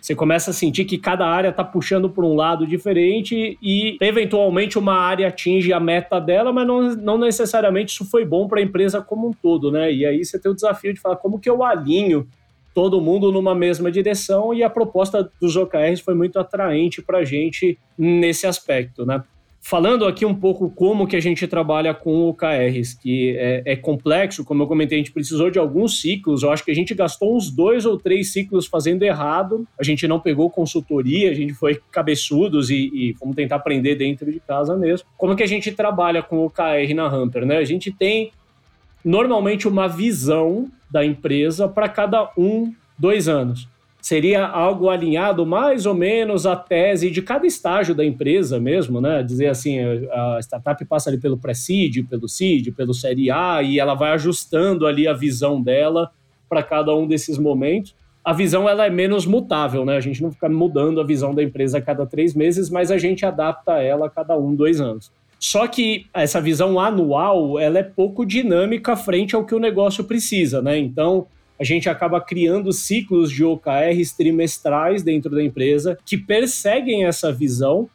você 0.00 0.12
começa 0.12 0.50
a 0.50 0.54
sentir 0.54 0.86
que 0.86 0.98
cada 0.98 1.24
área 1.24 1.50
está 1.50 1.62
puxando 1.62 2.10
para 2.10 2.24
um 2.24 2.34
lado 2.34 2.66
diferente 2.66 3.56
e, 3.62 3.96
eventualmente, 4.00 4.76
uma 4.76 4.96
área 4.96 5.28
atinge 5.28 5.72
a 5.72 5.78
meta 5.78 6.18
dela, 6.20 6.52
mas 6.52 6.66
não, 6.66 6.80
não 6.96 7.16
necessariamente 7.16 7.92
isso 7.92 8.04
foi 8.10 8.24
bom 8.24 8.48
para 8.48 8.58
a 8.58 8.62
empresa 8.62 9.00
como 9.00 9.28
um 9.28 9.32
todo, 9.32 9.70
né? 9.70 9.92
E 9.92 10.04
aí 10.04 10.24
você 10.24 10.36
tem 10.36 10.50
o 10.50 10.54
desafio 10.54 10.92
de 10.92 10.98
falar 11.00 11.14
como 11.14 11.38
que 11.38 11.48
eu 11.48 11.62
alinho 11.62 12.26
todo 12.74 13.00
mundo 13.00 13.32
numa 13.32 13.54
mesma 13.54 13.90
direção 13.90 14.54
e 14.54 14.62
a 14.62 14.70
proposta 14.70 15.30
dos 15.40 15.56
OKRs 15.56 16.00
foi 16.00 16.14
muito 16.14 16.38
atraente 16.38 17.02
para 17.02 17.18
a 17.18 17.24
gente 17.24 17.78
nesse 17.98 18.46
aspecto, 18.46 19.04
né? 19.04 19.22
Falando 19.62 20.06
aqui 20.06 20.24
um 20.24 20.34
pouco 20.34 20.70
como 20.70 21.06
que 21.06 21.14
a 21.14 21.20
gente 21.20 21.46
trabalha 21.46 21.92
com 21.92 22.30
OKRs, 22.30 22.94
que 22.94 23.36
é, 23.36 23.62
é, 23.66 23.76
complexo, 23.76 24.42
como 24.42 24.62
eu 24.62 24.66
comentei, 24.66 24.96
a 24.96 25.00
gente 25.02 25.12
precisou 25.12 25.50
de 25.50 25.58
alguns 25.58 26.00
ciclos, 26.00 26.42
eu 26.42 26.50
acho 26.50 26.64
que 26.64 26.70
a 26.70 26.74
gente 26.74 26.94
gastou 26.94 27.36
uns 27.36 27.50
dois 27.50 27.84
ou 27.84 27.98
três 27.98 28.32
ciclos 28.32 28.66
fazendo 28.66 29.02
errado, 29.02 29.68
a 29.78 29.84
gente 29.84 30.08
não 30.08 30.18
pegou 30.18 30.48
consultoria, 30.48 31.30
a 31.30 31.34
gente 31.34 31.52
foi 31.52 31.78
cabeçudos 31.92 32.70
e, 32.70 32.90
e 32.92 33.14
vamos 33.20 33.36
tentar 33.36 33.56
aprender 33.56 33.96
dentro 33.96 34.32
de 34.32 34.40
casa 34.40 34.74
mesmo. 34.76 35.06
Como 35.18 35.36
que 35.36 35.42
a 35.42 35.48
gente 35.48 35.70
trabalha 35.72 36.22
com 36.22 36.46
OKR 36.46 36.94
na 36.94 37.14
Hunter, 37.14 37.44
né? 37.44 37.58
A 37.58 37.64
gente 37.64 37.92
tem 37.92 38.32
normalmente 39.04 39.66
uma 39.66 39.88
visão 39.88 40.68
da 40.90 41.04
empresa 41.04 41.68
para 41.68 41.88
cada 41.88 42.30
um, 42.36 42.72
dois 42.98 43.28
anos. 43.28 43.68
Seria 44.00 44.46
algo 44.46 44.88
alinhado 44.88 45.44
mais 45.44 45.84
ou 45.84 45.94
menos 45.94 46.46
à 46.46 46.56
tese 46.56 47.10
de 47.10 47.20
cada 47.20 47.46
estágio 47.46 47.94
da 47.94 48.04
empresa 48.04 48.58
mesmo, 48.58 48.98
né? 49.00 49.22
Dizer 49.22 49.48
assim, 49.48 49.78
a 50.10 50.38
startup 50.40 50.82
passa 50.86 51.10
ali 51.10 51.18
pelo 51.18 51.36
pré-seed, 51.36 52.06
pelo 52.08 52.26
seed, 52.26 52.74
pelo 52.74 52.94
série 52.94 53.30
A 53.30 53.62
e 53.62 53.78
ela 53.78 53.94
vai 53.94 54.12
ajustando 54.12 54.86
ali 54.86 55.06
a 55.06 55.12
visão 55.12 55.60
dela 55.60 56.10
para 56.48 56.62
cada 56.62 56.94
um 56.96 57.06
desses 57.06 57.36
momentos. 57.36 57.94
A 58.24 58.32
visão 58.32 58.68
ela 58.68 58.86
é 58.86 58.90
menos 58.90 59.26
mutável, 59.26 59.84
né? 59.84 59.96
A 59.96 60.00
gente 60.00 60.22
não 60.22 60.30
fica 60.30 60.48
mudando 60.48 61.00
a 61.00 61.04
visão 61.04 61.34
da 61.34 61.42
empresa 61.42 61.78
a 61.78 61.82
cada 61.82 62.06
três 62.06 62.34
meses, 62.34 62.70
mas 62.70 62.90
a 62.90 62.96
gente 62.96 63.24
adapta 63.26 63.82
ela 63.82 64.06
a 64.06 64.10
cada 64.10 64.36
um, 64.36 64.54
dois 64.54 64.80
anos. 64.80 65.12
Só 65.40 65.66
que 65.66 66.04
essa 66.12 66.38
visão 66.38 66.78
anual, 66.78 67.58
ela 67.58 67.78
é 67.78 67.82
pouco 67.82 68.26
dinâmica 68.26 68.94
frente 68.94 69.34
ao 69.34 69.44
que 69.44 69.54
o 69.54 69.58
negócio 69.58 70.04
precisa, 70.04 70.60
né? 70.60 70.78
Então, 70.78 71.26
a 71.58 71.64
gente 71.64 71.88
acaba 71.88 72.20
criando 72.20 72.70
ciclos 72.74 73.30
de 73.32 73.42
OKRs 73.42 74.12
trimestrais 74.14 75.02
dentro 75.02 75.30
da 75.30 75.42
empresa 75.42 75.98
que 76.04 76.18
perseguem 76.18 77.06
essa 77.06 77.32
visão, 77.32 77.88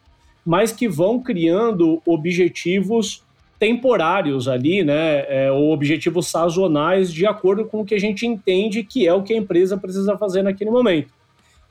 mas 0.44 0.72
que 0.72 0.88
vão 0.88 1.20
criando 1.20 2.02
objetivos 2.04 3.24
temporários 3.60 4.48
ali, 4.48 4.84
né, 4.84 5.24
é, 5.28 5.50
ou 5.50 5.72
objetivos 5.72 6.28
sazonais 6.28 7.12
de 7.12 7.26
acordo 7.26 7.64
com 7.64 7.80
o 7.80 7.84
que 7.84 7.94
a 7.94 7.98
gente 7.98 8.26
entende 8.26 8.82
que 8.82 9.06
é 9.06 9.14
o 9.14 9.22
que 9.22 9.32
a 9.32 9.36
empresa 9.36 9.78
precisa 9.78 10.16
fazer 10.18 10.42
naquele 10.42 10.70
momento. 10.70 11.12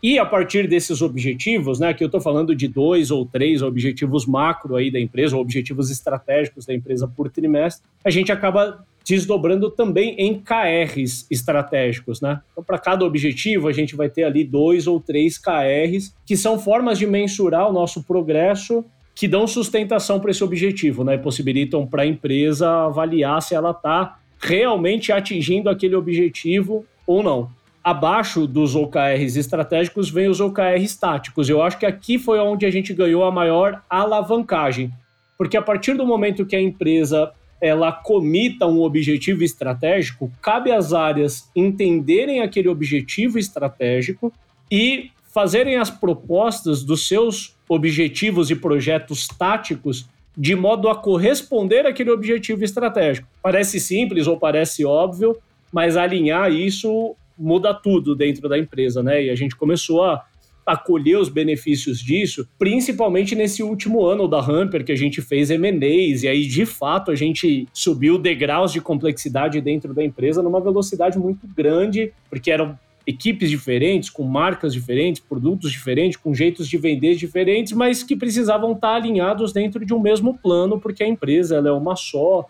E 0.04 0.20
a 0.20 0.26
partir 0.26 0.68
desses 0.68 1.02
objetivos, 1.02 1.80
né, 1.80 1.94
que 1.94 2.04
eu 2.04 2.08
estou 2.08 2.22
falando 2.22 2.56
de 2.56 2.68
dois 2.68 3.12
ou 3.12 3.26
três 3.26 3.62
objetivos 3.62 4.26
macro 4.26 4.76
aí 4.76 4.92
da 4.92 5.00
empresa, 5.00 5.36
ou 5.36 5.42
objetivos 5.42 5.90
estratégicos 5.90 6.66
da 6.66 6.74
empresa 6.74 7.08
por 7.08 7.30
trimestre, 7.30 7.88
a 8.04 8.10
gente 8.10 8.32
acaba 8.32 8.86
desdobrando 9.08 9.70
também 9.70 10.16
em 10.18 10.40
KRs 10.40 11.28
estratégicos, 11.30 12.22
né? 12.22 12.42
Então, 12.52 12.64
para 12.64 12.80
cada 12.80 13.06
objetivo, 13.06 13.68
a 13.68 13.72
gente 13.72 13.96
vai 13.96 14.10
ter 14.10 14.24
ali 14.24 14.44
dois 14.44 14.88
ou 14.88 15.00
três 15.00 15.38
KRs, 15.38 16.14
que 16.26 16.36
são 16.36 16.58
formas 16.58 16.98
de 16.98 17.06
mensurar 17.06 17.70
o 17.70 17.74
nosso 17.74 18.04
progresso 18.04 18.84
que 19.14 19.28
dão 19.28 19.48
sustentação 19.48 20.20
para 20.20 20.32
esse 20.32 20.44
objetivo, 20.44 21.04
né? 21.04 21.16
E 21.16 21.20
possibilitam 21.20 21.86
para 21.86 22.02
a 22.04 22.06
empresa 22.06 22.70
avaliar 22.70 23.42
se 23.42 23.56
ela 23.56 23.72
está 23.72 24.20
realmente 24.40 25.12
atingindo 25.12 25.70
aquele 25.70 25.96
objetivo 25.96 26.86
ou 27.08 27.24
não 27.24 27.50
abaixo 27.86 28.48
dos 28.48 28.76
OKRs 28.76 29.36
estratégicos 29.36 30.10
vem 30.10 30.28
os 30.28 30.40
OKRs 30.40 30.96
táticos. 30.96 31.48
Eu 31.48 31.62
acho 31.62 31.78
que 31.78 31.86
aqui 31.86 32.18
foi 32.18 32.40
onde 32.40 32.66
a 32.66 32.72
gente 32.72 32.92
ganhou 32.96 33.24
a 33.24 33.32
maior 33.32 33.84
alavancagem, 33.88 34.92
porque 35.38 35.56
a 35.56 35.62
partir 35.62 35.94
do 35.94 36.04
momento 36.04 36.48
que 36.48 36.56
a 36.56 36.62
empresa 36.62 37.32
ela 37.62 37.92
comita 37.92 38.66
um 38.66 38.82
objetivo 38.82 39.44
estratégico, 39.44 40.32
cabe 40.42 40.72
às 40.72 40.94
áreas 40.94 41.48
entenderem 41.56 42.42
aquele 42.42 42.70
objetivo 42.70 43.38
estratégico 43.38 44.34
e 44.72 45.12
fazerem 45.32 45.78
as 45.78 45.92
propostas 45.92 46.84
dos 46.84 47.08
seus 47.08 47.56
objetivos 47.70 48.50
e 48.50 48.56
projetos 48.56 49.28
táticos 49.28 50.10
de 50.36 50.56
modo 50.56 50.90
a 50.90 50.96
corresponder 50.96 51.86
àquele 51.86 52.10
objetivo 52.10 52.64
estratégico. 52.64 53.28
Parece 53.44 53.80
simples 53.80 54.26
ou 54.26 54.40
parece 54.40 54.84
óbvio, 54.84 55.38
mas 55.72 55.96
alinhar 55.96 56.52
isso 56.52 57.16
muda 57.38 57.74
tudo 57.74 58.16
dentro 58.16 58.48
da 58.48 58.58
empresa, 58.58 59.04
né? 59.04 59.26
E 59.26 59.30
a 59.30 59.36
gente 59.36 59.56
começou 59.56 60.04
a 60.04 60.26
acolher 60.66 61.18
os 61.18 61.30
benefícios 61.30 62.00
disso, 62.00 62.48
principalmente 62.58 63.36
nesse 63.36 63.62
último 63.62 64.04
ano 64.04 64.28
da 64.28 64.40
Hamper, 64.40 64.84
que 64.84 64.92
a 64.92 64.96
gente 64.96 65.22
fez 65.22 65.52
M&As, 65.52 66.24
e 66.24 66.28
aí, 66.28 66.48
de 66.48 66.66
fato, 66.66 67.12
a 67.12 67.16
gente 67.16 67.68
subiu 67.72 68.18
degraus 68.18 68.72
de 68.74 68.82
complexidade 68.82 69.62
dentro 69.62 69.94
da 69.94 70.04
empresa 70.04 70.42
numa 70.42 70.60
velocidade 70.60 71.20
muito 71.20 71.48
grande, 71.56 72.12
porque 72.30 72.50
eram 72.50 72.78
equipes 73.06 73.52
diferentes, 73.52 74.10
com 74.10 74.24
marcas 74.24 74.74
diferentes, 74.74 75.22
produtos 75.22 75.72
diferentes, 75.72 76.18
com 76.18 76.34
jeitos 76.34 76.68
de 76.68 76.78
vender 76.78 77.16
diferentes, 77.16 77.72
mas 77.72 78.02
que 78.02 78.16
precisavam 78.16 78.72
estar 78.72 78.96
alinhados 78.96 79.54
dentro 79.54 79.86
de 79.86 79.94
um 79.94 80.00
mesmo 80.00 80.36
plano, 80.36 80.80
porque 80.80 81.04
a 81.04 81.08
empresa 81.08 81.58
ela 81.58 81.70
é 81.70 81.72
uma 81.72 81.96
só, 81.96 82.48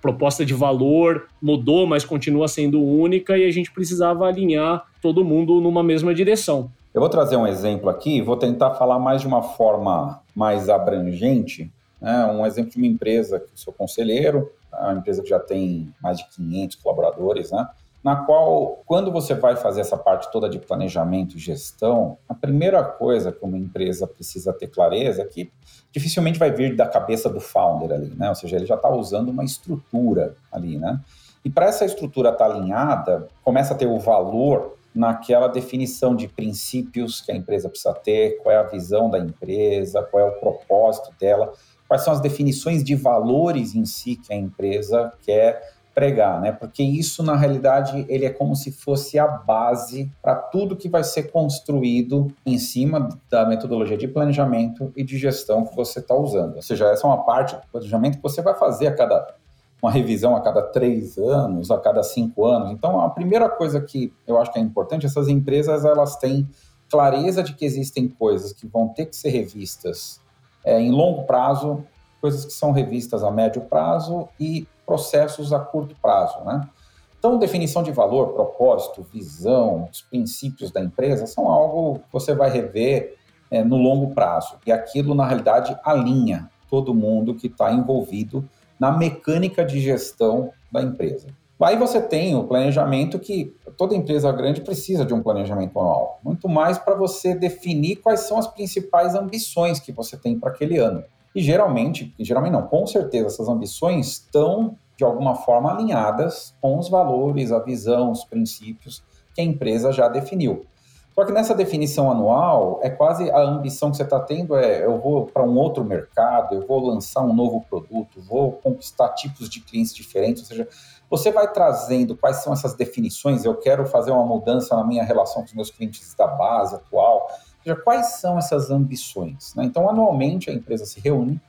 proposta 0.00 0.44
de 0.44 0.54
valor 0.54 1.28
mudou, 1.40 1.86
mas 1.86 2.04
continua 2.04 2.48
sendo 2.48 2.82
única 2.82 3.36
e 3.36 3.46
a 3.46 3.50
gente 3.50 3.70
precisava 3.70 4.26
alinhar 4.26 4.84
todo 5.00 5.24
mundo 5.24 5.60
numa 5.60 5.82
mesma 5.82 6.14
direção. 6.14 6.70
Eu 6.92 7.00
vou 7.00 7.08
trazer 7.08 7.36
um 7.36 7.46
exemplo 7.46 7.88
aqui, 7.88 8.20
vou 8.20 8.36
tentar 8.36 8.74
falar 8.74 8.98
mais 8.98 9.20
de 9.20 9.26
uma 9.26 9.42
forma 9.42 10.20
mais 10.34 10.68
abrangente, 10.68 11.70
Né? 12.00 12.24
Um 12.26 12.46
exemplo 12.46 12.70
de 12.70 12.78
uma 12.78 12.86
empresa 12.86 13.38
que 13.38 13.44
eu 13.44 13.56
sou 13.56 13.72
conselheiro, 13.74 14.50
uma 14.72 14.94
empresa 14.94 15.22
que 15.22 15.28
já 15.28 15.38
tem 15.38 15.92
mais 16.02 16.16
de 16.18 16.26
500 16.34 16.76
colaboradores, 16.76 17.50
né? 17.50 17.68
Na 18.02 18.16
qual, 18.16 18.82
quando 18.86 19.12
você 19.12 19.34
vai 19.34 19.56
fazer 19.56 19.82
essa 19.82 19.96
parte 19.96 20.30
toda 20.32 20.48
de 20.48 20.58
planejamento 20.58 21.36
e 21.36 21.38
gestão, 21.38 22.16
a 22.28 22.34
primeira 22.34 22.82
coisa 22.82 23.30
que 23.30 23.44
uma 23.44 23.58
empresa 23.58 24.06
precisa 24.06 24.52
ter 24.52 24.68
clareza 24.68 25.22
é 25.22 25.24
que 25.26 25.52
dificilmente 25.92 26.38
vai 26.38 26.50
vir 26.50 26.74
da 26.74 26.86
cabeça 26.86 27.28
do 27.28 27.40
founder 27.40 27.92
ali, 27.92 28.14
né? 28.16 28.30
Ou 28.30 28.34
seja, 28.34 28.56
ele 28.56 28.64
já 28.64 28.76
está 28.76 28.88
usando 28.88 29.28
uma 29.28 29.44
estrutura 29.44 30.34
ali, 30.50 30.78
né? 30.78 30.98
E 31.44 31.50
para 31.50 31.66
essa 31.66 31.84
estrutura 31.84 32.30
estar 32.30 32.48
tá 32.48 32.54
alinhada, 32.54 33.28
começa 33.42 33.74
a 33.74 33.76
ter 33.76 33.86
o 33.86 33.98
valor 33.98 34.76
naquela 34.94 35.46
definição 35.46 36.16
de 36.16 36.26
princípios 36.26 37.20
que 37.20 37.30
a 37.30 37.36
empresa 37.36 37.68
precisa 37.68 37.94
ter, 37.94 38.38
qual 38.42 38.54
é 38.54 38.58
a 38.58 38.64
visão 38.64 39.08
da 39.10 39.18
empresa, 39.18 40.02
qual 40.02 40.26
é 40.26 40.28
o 40.28 40.40
propósito 40.40 41.14
dela, 41.18 41.52
quais 41.86 42.02
são 42.02 42.12
as 42.12 42.20
definições 42.20 42.82
de 42.82 42.94
valores 42.94 43.74
em 43.74 43.84
si 43.84 44.16
que 44.16 44.32
a 44.32 44.36
empresa 44.36 45.12
quer 45.22 45.79
pregar, 45.94 46.40
né? 46.40 46.52
Porque 46.52 46.82
isso 46.82 47.22
na 47.22 47.36
realidade 47.36 48.04
ele 48.08 48.24
é 48.24 48.30
como 48.30 48.54
se 48.54 48.70
fosse 48.70 49.18
a 49.18 49.26
base 49.26 50.10
para 50.22 50.34
tudo 50.34 50.76
que 50.76 50.88
vai 50.88 51.04
ser 51.04 51.30
construído 51.30 52.28
em 52.46 52.58
cima 52.58 53.08
da 53.30 53.44
metodologia 53.44 53.96
de 53.96 54.08
planejamento 54.08 54.92
e 54.96 55.02
de 55.02 55.18
gestão 55.18 55.64
que 55.64 55.74
você 55.74 55.98
está 55.98 56.14
usando. 56.14 56.56
Ou 56.56 56.62
seja, 56.62 56.86
essa 56.86 57.06
é 57.06 57.10
uma 57.10 57.24
parte 57.24 57.56
do 57.56 57.62
planejamento 57.72 58.16
que 58.16 58.22
você 58.22 58.40
vai 58.40 58.54
fazer 58.54 58.86
a 58.86 58.94
cada 58.94 59.34
uma 59.82 59.90
revisão 59.90 60.36
a 60.36 60.40
cada 60.40 60.62
três 60.62 61.16
anos, 61.16 61.70
a 61.70 61.78
cada 61.78 62.02
cinco 62.02 62.44
anos. 62.44 62.70
Então, 62.70 63.00
a 63.00 63.08
primeira 63.08 63.48
coisa 63.48 63.80
que 63.80 64.12
eu 64.26 64.38
acho 64.38 64.52
que 64.52 64.58
é 64.58 64.62
importante, 64.62 65.06
essas 65.06 65.28
empresas 65.28 65.84
elas 65.84 66.16
têm 66.16 66.46
clareza 66.90 67.42
de 67.42 67.54
que 67.54 67.64
existem 67.64 68.08
coisas 68.08 68.52
que 68.52 68.66
vão 68.66 68.88
ter 68.88 69.06
que 69.06 69.16
ser 69.16 69.30
revistas 69.30 70.20
é, 70.64 70.78
em 70.78 70.90
longo 70.90 71.22
prazo, 71.22 71.84
coisas 72.20 72.44
que 72.44 72.52
são 72.52 72.72
revistas 72.72 73.24
a 73.24 73.30
médio 73.30 73.62
prazo 73.62 74.28
e 74.38 74.66
processos 74.90 75.52
a 75.52 75.60
curto 75.60 75.94
prazo, 76.02 76.40
né? 76.44 76.68
Então, 77.16 77.38
definição 77.38 77.80
de 77.80 77.92
valor, 77.92 78.32
propósito, 78.32 79.06
visão, 79.12 79.88
os 79.92 80.00
princípios 80.00 80.72
da 80.72 80.80
empresa 80.82 81.28
são 81.28 81.46
algo 81.46 82.00
que 82.00 82.12
você 82.12 82.34
vai 82.34 82.50
rever 82.50 83.14
é, 83.48 83.62
no 83.62 83.76
longo 83.76 84.12
prazo. 84.12 84.56
E 84.66 84.72
aquilo, 84.72 85.14
na 85.14 85.24
realidade, 85.24 85.78
alinha 85.84 86.50
todo 86.68 86.92
mundo 86.92 87.36
que 87.36 87.46
está 87.46 87.70
envolvido 87.72 88.44
na 88.80 88.90
mecânica 88.90 89.64
de 89.64 89.80
gestão 89.80 90.50
da 90.72 90.82
empresa. 90.82 91.28
Aí 91.60 91.76
você 91.76 92.00
tem 92.00 92.34
o 92.34 92.44
planejamento 92.44 93.16
que 93.18 93.54
toda 93.76 93.94
empresa 93.94 94.32
grande 94.32 94.62
precisa 94.62 95.04
de 95.04 95.14
um 95.14 95.22
planejamento 95.22 95.78
anual, 95.78 96.18
muito 96.24 96.48
mais 96.48 96.78
para 96.78 96.96
você 96.96 97.32
definir 97.32 97.96
quais 97.96 98.20
são 98.20 98.38
as 98.38 98.48
principais 98.48 99.14
ambições 99.14 99.78
que 99.78 99.92
você 99.92 100.16
tem 100.16 100.36
para 100.36 100.50
aquele 100.50 100.78
ano. 100.78 101.04
E 101.34 101.40
geralmente, 101.40 102.14
geralmente 102.18 102.52
não, 102.52 102.66
com 102.66 102.86
certeza 102.86 103.26
essas 103.26 103.48
ambições 103.48 104.08
estão 104.08 104.76
de 104.96 105.04
alguma 105.04 105.34
forma 105.34 105.72
alinhadas 105.72 106.54
com 106.60 106.78
os 106.78 106.88
valores, 106.88 107.52
a 107.52 107.58
visão, 107.58 108.10
os 108.10 108.24
princípios 108.24 109.02
que 109.34 109.40
a 109.40 109.44
empresa 109.44 109.92
já 109.92 110.08
definiu. 110.08 110.66
Só 111.14 111.24
que 111.24 111.32
nessa 111.32 111.54
definição 111.54 112.10
anual, 112.10 112.80
é 112.82 112.88
quase 112.88 113.30
a 113.30 113.40
ambição 113.40 113.90
que 113.90 113.96
você 113.96 114.04
está 114.04 114.20
tendo 114.20 114.56
é 114.56 114.84
eu 114.84 114.98
vou 114.98 115.26
para 115.26 115.42
um 115.42 115.56
outro 115.56 115.84
mercado, 115.84 116.54
eu 116.54 116.66
vou 116.66 116.86
lançar 116.86 117.22
um 117.22 117.34
novo 117.34 117.64
produto, 117.68 118.20
vou 118.22 118.52
conquistar 118.52 119.08
tipos 119.10 119.48
de 119.48 119.60
clientes 119.60 119.94
diferentes, 119.94 120.42
ou 120.42 120.48
seja, 120.48 120.68
você 121.10 121.32
vai 121.32 121.52
trazendo 121.52 122.16
quais 122.16 122.36
são 122.36 122.52
essas 122.52 122.74
definições, 122.74 123.44
eu 123.44 123.54
quero 123.56 123.84
fazer 123.86 124.12
uma 124.12 124.24
mudança 124.24 124.76
na 124.76 124.84
minha 124.84 125.02
relação 125.02 125.42
com 125.42 125.48
os 125.48 125.54
meus 125.54 125.70
clientes 125.70 126.14
da 126.14 126.26
base 126.26 126.76
atual, 126.76 127.28
ou 127.60 127.64
seja, 127.64 127.76
quais 127.76 128.06
são 128.20 128.38
essas 128.38 128.70
ambições? 128.70 129.54
Né? 129.54 129.64
Então, 129.64 129.88
anualmente 129.88 130.50
a 130.50 130.52
empresa 130.52 130.84
se 130.84 131.00
reúne, 131.00 131.40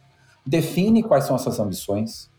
define 0.46 1.04
quais 1.04 1.26
são 1.26 1.36
essas 1.36 1.60
ambições, 1.60 2.30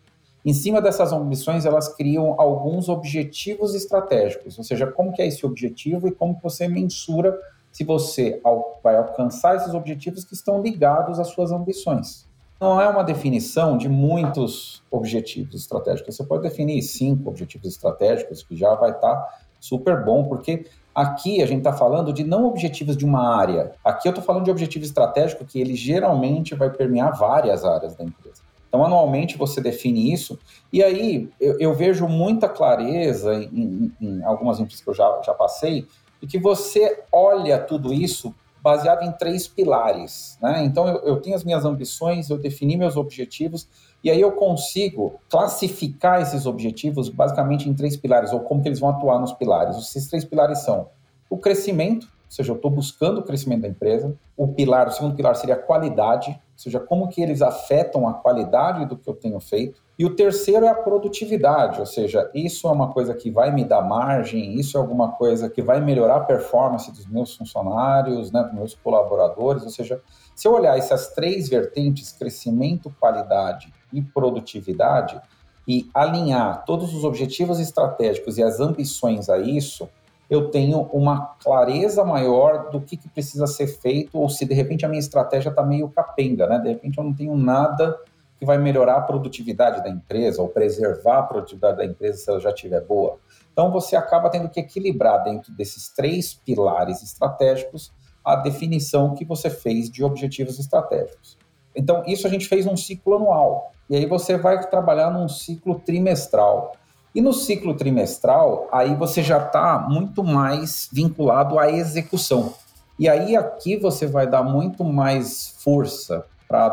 em 0.44 0.52
cima 0.52 0.82
dessas 0.82 1.12
ambições, 1.12 1.64
elas 1.64 1.88
criam 1.94 2.34
alguns 2.38 2.88
objetivos 2.88 3.76
estratégicos, 3.76 4.58
ou 4.58 4.64
seja, 4.64 4.88
como 4.88 5.12
que 5.12 5.22
é 5.22 5.26
esse 5.26 5.46
objetivo 5.46 6.08
e 6.08 6.12
como 6.12 6.38
você 6.42 6.66
mensura 6.66 7.38
se 7.70 7.84
você 7.84 8.40
vai 8.82 8.96
alcançar 8.96 9.56
esses 9.56 9.72
objetivos 9.72 10.24
que 10.24 10.34
estão 10.34 10.60
ligados 10.60 11.20
às 11.20 11.28
suas 11.28 11.52
ambições. 11.52 12.26
Não 12.60 12.80
é 12.80 12.88
uma 12.88 13.04
definição 13.04 13.78
de 13.78 13.88
muitos 13.88 14.82
objetivos 14.90 15.54
estratégicos. 15.54 16.16
Você 16.16 16.24
pode 16.24 16.42
definir 16.42 16.82
cinco 16.82 17.28
objetivos 17.28 17.68
estratégicos, 17.68 18.42
que 18.42 18.56
já 18.56 18.74
vai 18.74 18.90
estar 18.90 19.46
super 19.60 20.04
bom, 20.04 20.24
porque 20.24 20.66
aqui 20.94 21.42
a 21.42 21.46
gente 21.46 21.58
está 21.58 21.72
falando 21.72 22.12
de 22.12 22.24
não 22.24 22.46
objetivos 22.46 22.96
de 22.96 23.04
uma 23.04 23.36
área. 23.36 23.72
Aqui 23.84 24.08
eu 24.08 24.10
estou 24.10 24.24
falando 24.24 24.44
de 24.44 24.50
objetivo 24.50 24.84
estratégico 24.84 25.44
que 25.44 25.60
ele 25.60 25.74
geralmente 25.74 26.54
vai 26.54 26.70
permear 26.70 27.16
várias 27.16 27.64
áreas 27.64 27.94
da 27.94 28.04
empresa. 28.04 28.42
Então, 28.68 28.84
anualmente 28.84 29.36
você 29.36 29.60
define 29.60 30.14
isso, 30.14 30.38
e 30.72 30.82
aí 30.82 31.28
eu, 31.38 31.58
eu 31.60 31.74
vejo 31.74 32.08
muita 32.08 32.48
clareza 32.48 33.34
em, 33.34 33.50
em, 33.52 33.92
em, 34.00 34.24
algumas 34.24 34.58
empresas 34.58 34.82
que 34.82 34.88
eu 34.88 34.94
já, 34.94 35.20
já 35.22 35.34
passei, 35.34 35.86
de 36.22 36.26
que 36.26 36.38
você 36.38 37.02
olha 37.12 37.58
tudo 37.58 37.92
isso 37.92 38.34
baseado 38.62 39.02
em 39.02 39.12
três 39.12 39.46
pilares. 39.46 40.38
Né? 40.40 40.64
Então, 40.64 40.88
eu, 40.88 41.02
eu 41.04 41.16
tenho 41.20 41.36
as 41.36 41.44
minhas 41.44 41.66
ambições, 41.66 42.30
eu 42.30 42.38
defini 42.38 42.76
meus 42.78 42.96
objetivos, 42.96 43.68
e 44.02 44.10
aí 44.10 44.20
eu 44.20 44.32
consigo 44.32 45.20
classificar 45.30 46.20
esses 46.20 46.44
objetivos 46.44 47.08
basicamente 47.08 47.68
em 47.68 47.74
três 47.74 47.96
pilares, 47.96 48.32
ou 48.32 48.40
como 48.40 48.60
que 48.60 48.68
eles 48.68 48.80
vão 48.80 48.90
atuar 48.90 49.20
nos 49.20 49.32
pilares. 49.32 49.76
Esses 49.76 50.08
três 50.08 50.24
pilares 50.24 50.58
são 50.58 50.88
o 51.30 51.38
crescimento, 51.38 52.04
ou 52.04 52.34
seja, 52.34 52.50
eu 52.50 52.56
estou 52.56 52.70
buscando 52.70 53.20
o 53.20 53.22
crescimento 53.22 53.62
da 53.62 53.68
empresa. 53.68 54.16
O 54.36 54.48
pilar, 54.48 54.88
o 54.88 54.90
segundo 54.90 55.14
pilar 55.14 55.36
seria 55.36 55.54
a 55.54 55.58
qualidade, 55.58 56.30
ou 56.30 56.58
seja, 56.58 56.80
como 56.80 57.08
que 57.08 57.22
eles 57.22 57.42
afetam 57.42 58.08
a 58.08 58.14
qualidade 58.14 58.86
do 58.86 58.96
que 58.96 59.08
eu 59.08 59.14
tenho 59.14 59.38
feito. 59.38 59.80
E 59.98 60.04
o 60.04 60.16
terceiro 60.16 60.64
é 60.64 60.68
a 60.68 60.74
produtividade, 60.74 61.78
ou 61.78 61.86
seja, 61.86 62.28
isso 62.34 62.66
é 62.66 62.72
uma 62.72 62.90
coisa 62.90 63.14
que 63.14 63.30
vai 63.30 63.52
me 63.52 63.64
dar 63.64 63.82
margem, 63.82 64.58
isso 64.58 64.76
é 64.76 64.80
alguma 64.80 65.12
coisa 65.12 65.48
que 65.48 65.62
vai 65.62 65.80
melhorar 65.80 66.16
a 66.16 66.20
performance 66.20 66.90
dos 66.90 67.06
meus 67.06 67.36
funcionários, 67.36 68.32
né, 68.32 68.42
dos 68.42 68.54
meus 68.54 68.74
colaboradores, 68.74 69.62
ou 69.62 69.70
seja, 69.70 70.00
se 70.34 70.48
eu 70.48 70.54
olhar 70.54 70.76
essas 70.76 71.08
três 71.08 71.48
vertentes, 71.48 72.10
crescimento, 72.12 72.92
qualidade 72.98 73.72
e 73.92 74.02
produtividade, 74.02 75.20
e 75.66 75.88
alinhar 75.94 76.64
todos 76.64 76.94
os 76.94 77.04
objetivos 77.04 77.60
estratégicos 77.60 78.38
e 78.38 78.42
as 78.42 78.58
ambições 78.58 79.28
a 79.28 79.38
isso, 79.38 79.88
eu 80.28 80.50
tenho 80.50 80.80
uma 80.92 81.34
clareza 81.42 82.04
maior 82.04 82.70
do 82.70 82.80
que, 82.80 82.96
que 82.96 83.08
precisa 83.08 83.46
ser 83.46 83.66
feito, 83.66 84.18
ou 84.18 84.28
se 84.28 84.44
de 84.46 84.54
repente 84.54 84.84
a 84.84 84.88
minha 84.88 84.98
estratégia 84.98 85.50
está 85.50 85.62
meio 85.62 85.88
capenga, 85.90 86.46
né? 86.46 86.58
De 86.58 86.68
repente 86.68 86.98
eu 86.98 87.04
não 87.04 87.12
tenho 87.12 87.36
nada 87.36 87.98
que 88.38 88.46
vai 88.46 88.58
melhorar 88.58 88.96
a 88.96 89.00
produtividade 89.02 89.84
da 89.84 89.90
empresa 89.90 90.42
ou 90.42 90.48
preservar 90.48 91.18
a 91.18 91.22
produtividade 91.22 91.76
da 91.76 91.84
empresa 91.84 92.18
se 92.18 92.30
ela 92.30 92.40
já 92.40 92.50
estiver 92.50 92.80
boa. 92.80 93.18
Então 93.52 93.70
você 93.70 93.94
acaba 93.94 94.30
tendo 94.30 94.48
que 94.48 94.58
equilibrar 94.58 95.22
dentro 95.22 95.52
desses 95.52 95.90
três 95.90 96.34
pilares 96.34 97.02
estratégicos 97.02 97.92
a 98.24 98.34
definição 98.36 99.14
que 99.14 99.24
você 99.24 99.50
fez 99.50 99.90
de 99.90 100.02
objetivos 100.02 100.58
estratégicos. 100.58 101.36
Então 101.74 102.02
isso 102.06 102.26
a 102.26 102.30
gente 102.30 102.48
fez 102.48 102.66
um 102.66 102.76
ciclo 102.76 103.16
anual. 103.16 103.72
E 103.88 103.96
aí 103.96 104.06
você 104.06 104.36
vai 104.36 104.60
trabalhar 104.68 105.10
num 105.10 105.28
ciclo 105.28 105.80
trimestral. 105.80 106.76
E 107.14 107.20
no 107.20 107.32
ciclo 107.32 107.74
trimestral, 107.74 108.68
aí 108.72 108.94
você 108.94 109.22
já 109.22 109.38
está 109.38 109.86
muito 109.88 110.24
mais 110.24 110.88
vinculado 110.90 111.58
à 111.58 111.70
execução. 111.70 112.54
E 112.98 113.08
aí 113.08 113.36
aqui 113.36 113.76
você 113.76 114.06
vai 114.06 114.26
dar 114.26 114.42
muito 114.42 114.82
mais 114.84 115.54
força 115.58 116.24
para 116.48 116.68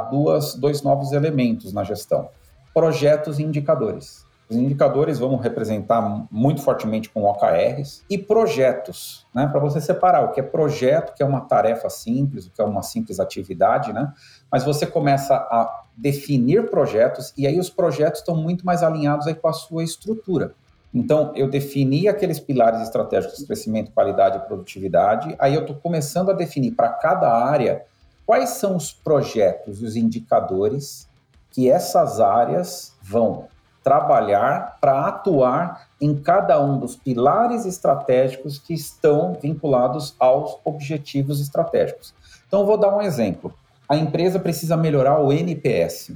dois 0.58 0.82
novos 0.82 1.12
elementos 1.12 1.74
na 1.74 1.84
gestão: 1.84 2.30
projetos 2.74 3.40
e 3.40 3.44
indicadores. 3.44 4.26
Os 4.50 4.58
indicadores 4.58 5.20
vão 5.20 5.36
representar 5.36 6.02
muito 6.32 6.64
fortemente 6.64 7.08
com 7.08 7.24
OKRs 7.24 8.04
e 8.10 8.18
projetos, 8.18 9.28
né? 9.34 9.46
Para 9.46 9.60
você 9.60 9.80
separar 9.80 10.24
o 10.24 10.32
que 10.32 10.40
é 10.40 10.44
projeto, 10.44 11.14
que 11.14 11.22
é 11.22 11.26
uma 11.26 11.42
tarefa 11.42 11.88
simples, 11.88 12.48
o 12.48 12.52
que 12.52 12.60
é 12.60 12.66
uma 12.66 12.82
simples 12.82 13.20
atividade, 13.20 13.94
né? 13.94 14.12
Mas 14.52 14.64
você 14.64 14.88
começa 14.88 15.36
a 15.36 15.84
definir 15.96 16.68
projetos 16.72 17.32
e 17.38 17.46
aí 17.46 17.60
os 17.60 17.70
projetos 17.70 18.22
estão 18.22 18.36
muito 18.36 18.66
mais 18.66 18.82
alinhados 18.82 19.28
aí 19.28 19.36
com 19.36 19.48
a 19.48 19.54
sua 19.54 19.84
estrutura. 19.84 20.56
Então, 20.92 21.32
eu 21.36 21.48
defini 21.48 22.08
aqueles 22.08 22.40
pilares 22.40 22.82
estratégicos, 22.82 23.44
crescimento, 23.44 23.92
qualidade 23.92 24.38
e 24.38 24.42
produtividade. 24.42 25.36
Aí 25.38 25.54
eu 25.54 25.62
estou 25.62 25.76
começando 25.76 26.32
a 26.32 26.34
definir 26.34 26.72
para 26.72 26.90
cada 26.90 27.32
área 27.32 27.86
quais 28.26 28.50
são 28.50 28.76
os 28.76 28.92
projetos 28.92 29.82
e 29.82 29.86
os 29.86 29.96
indicadores 29.96 31.08
que 31.52 31.70
essas 31.70 32.20
áreas 32.20 32.96
vão 33.04 33.48
trabalhar 33.90 34.78
para 34.80 35.08
atuar 35.08 35.88
em 36.00 36.16
cada 36.16 36.64
um 36.64 36.78
dos 36.78 36.96
pilares 36.96 37.66
estratégicos 37.66 38.60
que 38.60 38.72
estão 38.72 39.34
vinculados 39.42 40.16
aos 40.20 40.60
objetivos 40.64 41.42
estratégicos. 41.42 42.14
Então, 42.48 42.68
vou 42.68 42.78
dar 42.78 42.96
um 42.96 43.02
exemplo. 43.02 43.52
A 43.88 43.98
empresa 43.98 44.38
precisa 44.38 44.78
melhorar 44.78 45.20
o 45.20 45.34
NPS. 45.34 46.12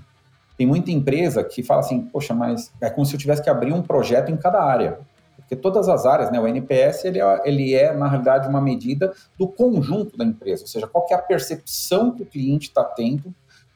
Tem 0.56 0.68
muita 0.68 0.92
empresa 0.92 1.44
que 1.44 1.64
fala 1.64 1.80
assim, 1.80 2.00
poxa, 2.00 2.36
mas 2.36 2.72
é 2.80 2.92
como 2.92 3.08
se 3.08 3.16
eu 3.16 3.20
tivesse 3.20 3.42
que 3.42 3.50
abrir 3.50 3.74
um 3.74 3.82
projeto 3.82 4.32
em 4.32 4.38
cada 4.38 4.62
área. 4.62 5.00
Porque 5.36 5.56
todas 5.56 5.90
as 5.90 6.06
áreas, 6.06 6.32
né, 6.32 6.40
o 6.40 6.48
NPS, 6.48 7.06
ele 7.06 7.20
é, 7.20 7.42
ele 7.44 7.74
é, 7.74 7.92
na 7.92 8.08
realidade, 8.08 8.48
uma 8.48 8.62
medida 8.62 9.12
do 9.36 9.48
conjunto 9.48 10.16
da 10.16 10.24
empresa, 10.24 10.62
ou 10.62 10.68
seja, 10.68 10.86
qual 10.86 11.08
é 11.10 11.16
a 11.16 11.18
percepção 11.18 12.12
que 12.12 12.22
o 12.22 12.26
cliente 12.26 12.68
está 12.68 12.84
tendo 12.84 13.34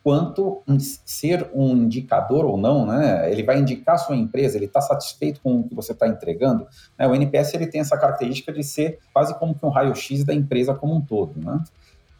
quanto 0.08 0.64
ser 1.05 1.49
um 1.53 1.74
indicador 1.74 2.45
ou 2.45 2.55
não, 2.55 2.86
né? 2.86 3.30
Ele 3.30 3.43
vai 3.43 3.60
indicar 3.60 3.95
a 3.95 3.97
sua 3.97 4.16
empresa, 4.16 4.58
ele 4.58 4.64
está 4.64 4.80
satisfeito 4.80 5.41
com 5.41 5.60
o 5.60 5.64
que 5.68 5.76
você 5.76 5.91
está 5.91 6.08
entregando. 6.08 6.66
Né? 6.97 7.05
O 7.05 7.14
NPS 7.14 7.53
ele 7.55 7.68
tem 7.68 7.82
essa 7.82 7.97
característica 7.97 8.53
de 8.53 8.64
ser 8.64 8.99
quase 9.14 9.38
como 9.38 9.53
que 9.53 9.66
um 9.66 9.70
raio-x 9.70 10.24
da 10.24 10.34
empresa 10.34 10.74
como 10.74 10.95
um 10.95 11.01
todo, 11.01 11.34
né? 11.38 11.62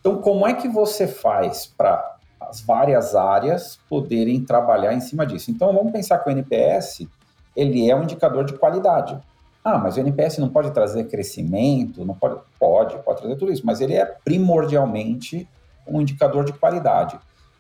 Então, 0.02 0.18
como 0.22 0.46
é 0.46 0.54
que 0.54 0.68
você 0.68 1.08
faz 1.08 1.66
para 1.66 2.18
as 2.42 2.60
várias 2.60 3.16
áreas 3.16 3.80
poderem 3.88 4.44
trabalhar 4.44 4.94
em 4.94 5.00
cima 5.00 5.26
disso? 5.26 5.50
Então, 5.50 5.72
vamos 5.72 5.94
pensar 5.94 6.18
que 6.18 6.28
o 6.28 6.32
NPS 6.32 7.08
ele 7.56 7.90
é 7.90 7.96
um 7.96 8.04
indicador 8.04 8.44
de 8.44 8.52
qualidade. 8.52 9.18
Ah, 9.64 9.78
mas 9.78 9.96
o 9.96 10.02
NPS 10.02 10.40
não 10.40 10.50
pode 10.50 10.72
trazer 10.72 11.06
crescimento, 11.06 12.04
não 12.04 12.16
pode, 12.16 12.38
pode, 12.60 12.98
pode 12.98 13.20
trazer 13.22 13.38
tudo 13.38 13.50
isso, 13.50 13.66
mas 13.66 13.80
ele 13.80 13.94
é 13.94 14.04
primordialmente 14.04 15.48
um 15.88 16.02
indicador 16.02 16.44
de 16.44 16.52
qualidade. 16.52 17.18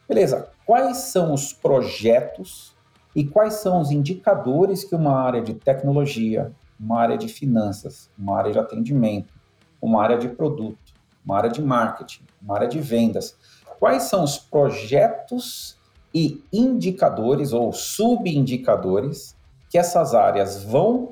Beleza, 0.07 0.49
quais 0.65 0.97
são 0.97 1.33
os 1.33 1.51
projetos 1.51 2.73
e 3.15 3.25
quais 3.25 3.55
são 3.55 3.81
os 3.81 3.91
indicadores 3.91 4.83
que 4.83 4.95
uma 4.95 5.19
área 5.19 5.41
de 5.41 5.53
tecnologia, 5.53 6.51
uma 6.79 6.99
área 6.99 7.17
de 7.17 7.27
finanças, 7.27 8.09
uma 8.17 8.37
área 8.37 8.51
de 8.51 8.59
atendimento, 8.59 9.33
uma 9.81 10.01
área 10.01 10.17
de 10.17 10.29
produto, 10.29 10.93
uma 11.25 11.37
área 11.37 11.49
de 11.49 11.61
marketing, 11.61 12.23
uma 12.41 12.55
área 12.55 12.67
de 12.67 12.79
vendas, 12.79 13.35
quais 13.79 14.03
são 14.03 14.23
os 14.23 14.37
projetos 14.37 15.77
e 16.13 16.41
indicadores 16.53 17.51
ou 17.51 17.73
subindicadores 17.73 19.35
que 19.69 19.77
essas 19.77 20.15
áreas 20.15 20.63
vão 20.63 21.11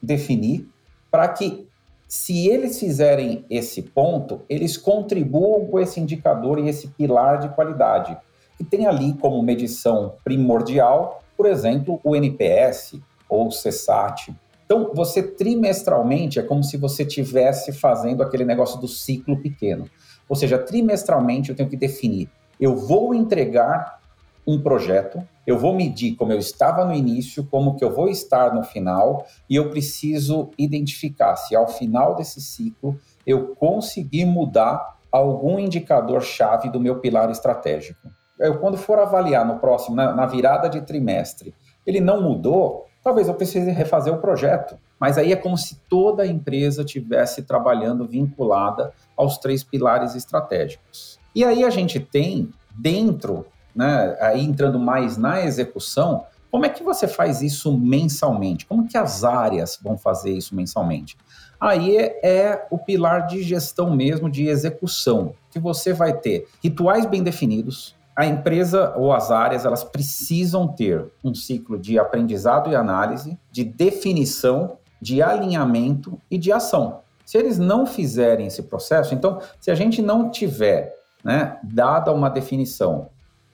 definir 0.00 0.68
para 1.10 1.28
que, 1.28 1.68
se 2.12 2.46
eles 2.46 2.78
fizerem 2.78 3.42
esse 3.48 3.80
ponto, 3.80 4.42
eles 4.46 4.76
contribuam 4.76 5.64
com 5.64 5.80
esse 5.80 5.98
indicador 5.98 6.58
e 6.58 6.68
esse 6.68 6.88
pilar 6.88 7.38
de 7.38 7.48
qualidade, 7.48 8.14
que 8.58 8.62
tem 8.62 8.86
ali 8.86 9.14
como 9.14 9.42
medição 9.42 10.16
primordial, 10.22 11.22
por 11.34 11.46
exemplo, 11.46 11.98
o 12.04 12.14
NPS 12.14 13.00
ou 13.26 13.46
o 13.46 13.48
CSAT. 13.48 14.30
Então, 14.66 14.90
você 14.92 15.22
trimestralmente 15.22 16.38
é 16.38 16.42
como 16.42 16.62
se 16.62 16.76
você 16.76 17.02
estivesse 17.02 17.72
fazendo 17.72 18.22
aquele 18.22 18.44
negócio 18.44 18.78
do 18.78 18.86
ciclo 18.86 19.40
pequeno. 19.40 19.88
Ou 20.28 20.36
seja, 20.36 20.58
trimestralmente 20.58 21.48
eu 21.48 21.56
tenho 21.56 21.70
que 21.70 21.78
definir, 21.78 22.28
eu 22.60 22.76
vou 22.76 23.14
entregar 23.14 24.00
um 24.46 24.60
projeto, 24.60 25.26
eu 25.46 25.58
vou 25.58 25.74
medir 25.74 26.14
como 26.14 26.32
eu 26.32 26.38
estava 26.38 26.84
no 26.84 26.94
início, 26.94 27.44
como 27.44 27.76
que 27.76 27.84
eu 27.84 27.92
vou 27.92 28.08
estar 28.08 28.54
no 28.54 28.62
final, 28.62 29.26
e 29.48 29.56
eu 29.56 29.70
preciso 29.70 30.50
identificar 30.56 31.36
se 31.36 31.54
ao 31.56 31.66
final 31.66 32.14
desse 32.14 32.40
ciclo 32.40 32.98
eu 33.26 33.54
conseguir 33.56 34.24
mudar 34.24 34.96
algum 35.10 35.58
indicador-chave 35.58 36.70
do 36.70 36.80
meu 36.80 36.98
pilar 37.00 37.30
estratégico. 37.30 38.08
Eu, 38.38 38.58
quando 38.58 38.76
for 38.76 38.98
avaliar 38.98 39.46
no 39.46 39.58
próximo, 39.58 39.94
na, 39.94 40.12
na 40.12 40.26
virada 40.26 40.68
de 40.68 40.80
trimestre, 40.80 41.54
ele 41.86 42.00
não 42.00 42.22
mudou, 42.22 42.86
talvez 43.02 43.28
eu 43.28 43.34
precise 43.34 43.70
refazer 43.70 44.12
o 44.12 44.20
projeto. 44.20 44.78
Mas 44.98 45.18
aí 45.18 45.32
é 45.32 45.36
como 45.36 45.58
se 45.58 45.80
toda 45.88 46.22
a 46.22 46.26
empresa 46.26 46.84
tivesse 46.84 47.42
trabalhando 47.42 48.06
vinculada 48.06 48.92
aos 49.16 49.36
três 49.36 49.62
pilares 49.62 50.14
estratégicos. 50.14 51.18
E 51.34 51.44
aí 51.44 51.64
a 51.64 51.70
gente 51.70 51.98
tem 51.98 52.50
dentro 52.70 53.44
né, 53.74 54.16
aí 54.20 54.44
entrando 54.44 54.78
mais 54.78 55.16
na 55.16 55.44
execução, 55.44 56.24
como 56.50 56.66
é 56.66 56.68
que 56.68 56.82
você 56.82 57.08
faz 57.08 57.40
isso 57.40 57.76
mensalmente? 57.76 58.66
Como 58.66 58.86
que 58.86 58.98
as 58.98 59.24
áreas 59.24 59.78
vão 59.82 59.96
fazer 59.96 60.32
isso 60.32 60.54
mensalmente? 60.54 61.16
Aí 61.58 61.96
é, 61.96 62.20
é 62.22 62.66
o 62.70 62.76
pilar 62.76 63.26
de 63.26 63.42
gestão 63.42 63.94
mesmo, 63.94 64.28
de 64.28 64.48
execução, 64.48 65.34
que 65.50 65.58
você 65.58 65.92
vai 65.92 66.12
ter 66.12 66.48
rituais 66.62 67.06
bem 67.06 67.22
definidos, 67.22 67.96
a 68.14 68.26
empresa 68.26 68.92
ou 68.96 69.12
as 69.12 69.30
áreas 69.30 69.64
elas 69.64 69.82
precisam 69.82 70.68
ter 70.68 71.06
um 71.24 71.34
ciclo 71.34 71.78
de 71.78 71.98
aprendizado 71.98 72.70
e 72.70 72.76
análise, 72.76 73.38
de 73.50 73.64
definição, 73.64 74.76
de 75.00 75.22
alinhamento 75.22 76.20
e 76.30 76.36
de 76.36 76.52
ação. 76.52 77.00
Se 77.24 77.38
eles 77.38 77.58
não 77.58 77.86
fizerem 77.86 78.46
esse 78.46 78.64
processo, 78.64 79.14
então, 79.14 79.40
se 79.58 79.70
a 79.70 79.74
gente 79.74 80.02
não 80.02 80.30
tiver 80.30 80.94
né, 81.24 81.58
dada 81.62 82.12
uma 82.12 82.28
definição, 82.28 83.08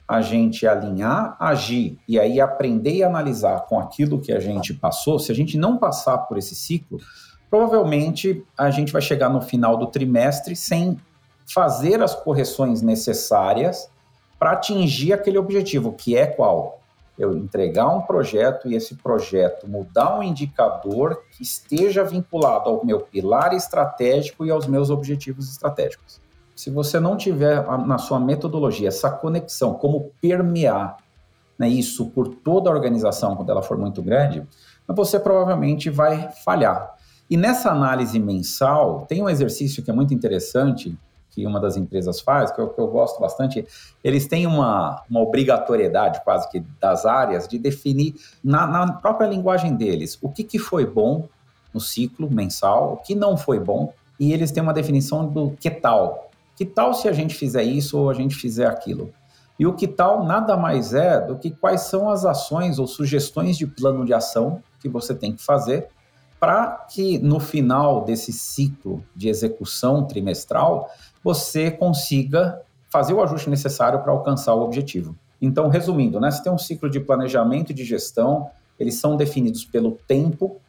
a 0.09 0.23
gente 0.23 0.67
alinhar, 0.67 1.37
agir 1.39 1.99
e 2.09 2.19
aí 2.19 2.41
aprender 2.41 2.95
e 2.95 3.05
analisar 3.05 3.67
com 3.67 3.79
aquilo 3.79 4.19
que 4.19 4.33
a 4.33 4.41
gente 4.41 4.73
passou, 4.73 5.19
se 5.19 5.31
a 5.31 5.35
gente 5.35 5.59
não 5.59 5.77
passar 5.77 6.17
por 6.19 6.39
esse 6.39 6.55
ciclo, 6.55 6.99
provavelmente 7.51 8.43
a 8.57 8.71
gente 8.71 8.91
vai 8.91 9.03
chegar 9.03 9.29
no 9.29 9.43
final 9.43 9.77
do 9.77 9.87
trimestre 9.87 10.57
sem 10.57 10.99
fazer 11.53 12.03
as 12.03 12.15
correções 12.15 12.81
necessárias 12.81 13.91
para 14.39 14.53
atingir 14.53 15.13
aquele 15.13 15.37
objetivo, 15.37 15.93
que 15.93 16.17
é 16.17 16.27
qual? 16.27 16.81
Eu 17.19 17.37
entregar 17.37 17.89
um 17.89 18.01
projeto 18.01 18.71
e 18.71 18.75
esse 18.75 18.95
projeto 18.95 19.69
mudar 19.69 20.19
um 20.19 20.23
indicador 20.23 21.23
que 21.33 21.43
esteja 21.43 22.03
vinculado 22.03 22.71
ao 22.71 22.87
meu 22.87 23.01
pilar 23.01 23.53
estratégico 23.53 24.47
e 24.47 24.51
aos 24.51 24.67
meus 24.67 24.89
objetivos 24.89 25.51
estratégicos 25.51 26.21
se 26.59 26.71
você 26.71 26.99
não 26.99 27.17
tiver 27.17 27.65
na 27.87 27.99
sua 27.99 28.19
metodologia 28.19 28.89
essa 28.89 29.09
conexão, 29.09 29.75
como 29.75 30.11
permear 30.21 30.97
né, 31.57 31.69
isso 31.69 32.11
por 32.11 32.27
toda 32.27 32.69
a 32.69 32.73
organização 32.73 33.37
quando 33.37 33.51
ela 33.51 33.63
for 33.63 33.79
muito 33.79 34.03
grande, 34.03 34.45
você 34.85 35.21
provavelmente 35.21 35.89
vai 35.89 36.33
falhar. 36.45 36.97
E 37.31 37.37
nessa 37.37 37.71
análise 37.71 38.19
mensal, 38.19 39.07
tem 39.09 39.23
um 39.23 39.29
exercício 39.29 39.85
que 39.85 39.91
é 39.93 39.95
muito 39.95 40.13
interessante, 40.13 40.99
que 41.31 41.47
uma 41.47 41.61
das 41.61 41.77
empresas 41.77 42.21
faz, 42.21 42.51
que 42.51 42.61
eu, 42.61 42.69
que 42.71 42.81
eu 42.81 42.89
gosto 42.89 43.21
bastante, 43.21 43.65
eles 44.03 44.27
têm 44.27 44.45
uma, 44.45 45.05
uma 45.09 45.21
obrigatoriedade 45.21 46.25
quase 46.25 46.51
que 46.51 46.59
das 46.81 47.07
áreas 47.07 47.47
de 47.47 47.57
definir 47.57 48.17
na, 48.43 48.67
na 48.67 48.95
própria 48.95 49.29
linguagem 49.29 49.77
deles 49.77 50.19
o 50.21 50.29
que, 50.29 50.43
que 50.43 50.59
foi 50.59 50.85
bom 50.85 51.29
no 51.73 51.79
ciclo 51.79 52.29
mensal, 52.29 52.95
o 52.95 52.97
que 52.97 53.15
não 53.15 53.37
foi 53.37 53.61
bom, 53.61 53.93
e 54.19 54.33
eles 54.33 54.51
têm 54.51 54.61
uma 54.61 54.75
definição 54.75 55.25
do 55.25 55.53
que 55.53 55.71
tal, 55.71 56.28
que 56.59 56.67
tal 56.67 56.93
se 56.93 57.09
a 57.09 57.13
gente 57.13 57.37
fizer 57.37 57.63
isso 57.63 57.97
ou 57.97 58.11
a 58.11 58.15
gente 58.15 58.35
fizer 58.35 58.67
aquilo? 58.67 59.15
E 59.57 59.65
o 59.65 59.75
que 59.75 59.87
tal 59.87 60.25
nada 60.25 60.57
mais 60.57 60.93
é 60.93 61.21
do 61.21 61.39
que 61.39 61.53
quais 61.53 61.83
são 61.83 62.11
as 62.11 62.25
ações 62.25 62.81
ou 62.81 62.87
sugestões 62.89 63.57
de 63.57 63.65
plano 63.65 64.05
de 64.05 64.13
ação 64.13 64.61
que 64.81 64.89
você 64.89 65.15
tem 65.15 65.33
que 65.33 65.41
fazer 65.41 65.87
para 66.41 66.87
que 66.91 67.17
no 67.21 67.39
final 67.39 68.05
desse 68.05 68.33
ciclo 68.33 69.05
de 69.15 69.29
execução 69.29 70.05
trimestral 70.05 70.91
você 71.23 71.71
consiga 71.71 72.61
fazer 72.91 73.15
o 73.15 73.23
ajuste 73.23 73.49
necessário 73.49 74.01
para 74.01 74.11
alcançar 74.11 74.55
o 74.55 74.63
objetivo. 74.63 75.15
Então, 75.41 75.69
resumindo, 75.69 76.19
né, 76.19 76.29
você 76.29 76.43
tem 76.43 76.53
um 76.53 76.59
ciclo 76.59 76.91
de 76.91 76.99
planejamento 76.99 77.71
e 77.71 77.75
de 77.75 77.85
gestão, 77.85 78.51
eles 78.81 78.97
são 78.97 79.17
definidos 79.17 79.65
pelo 79.65 79.93
tempo 80.09 80.61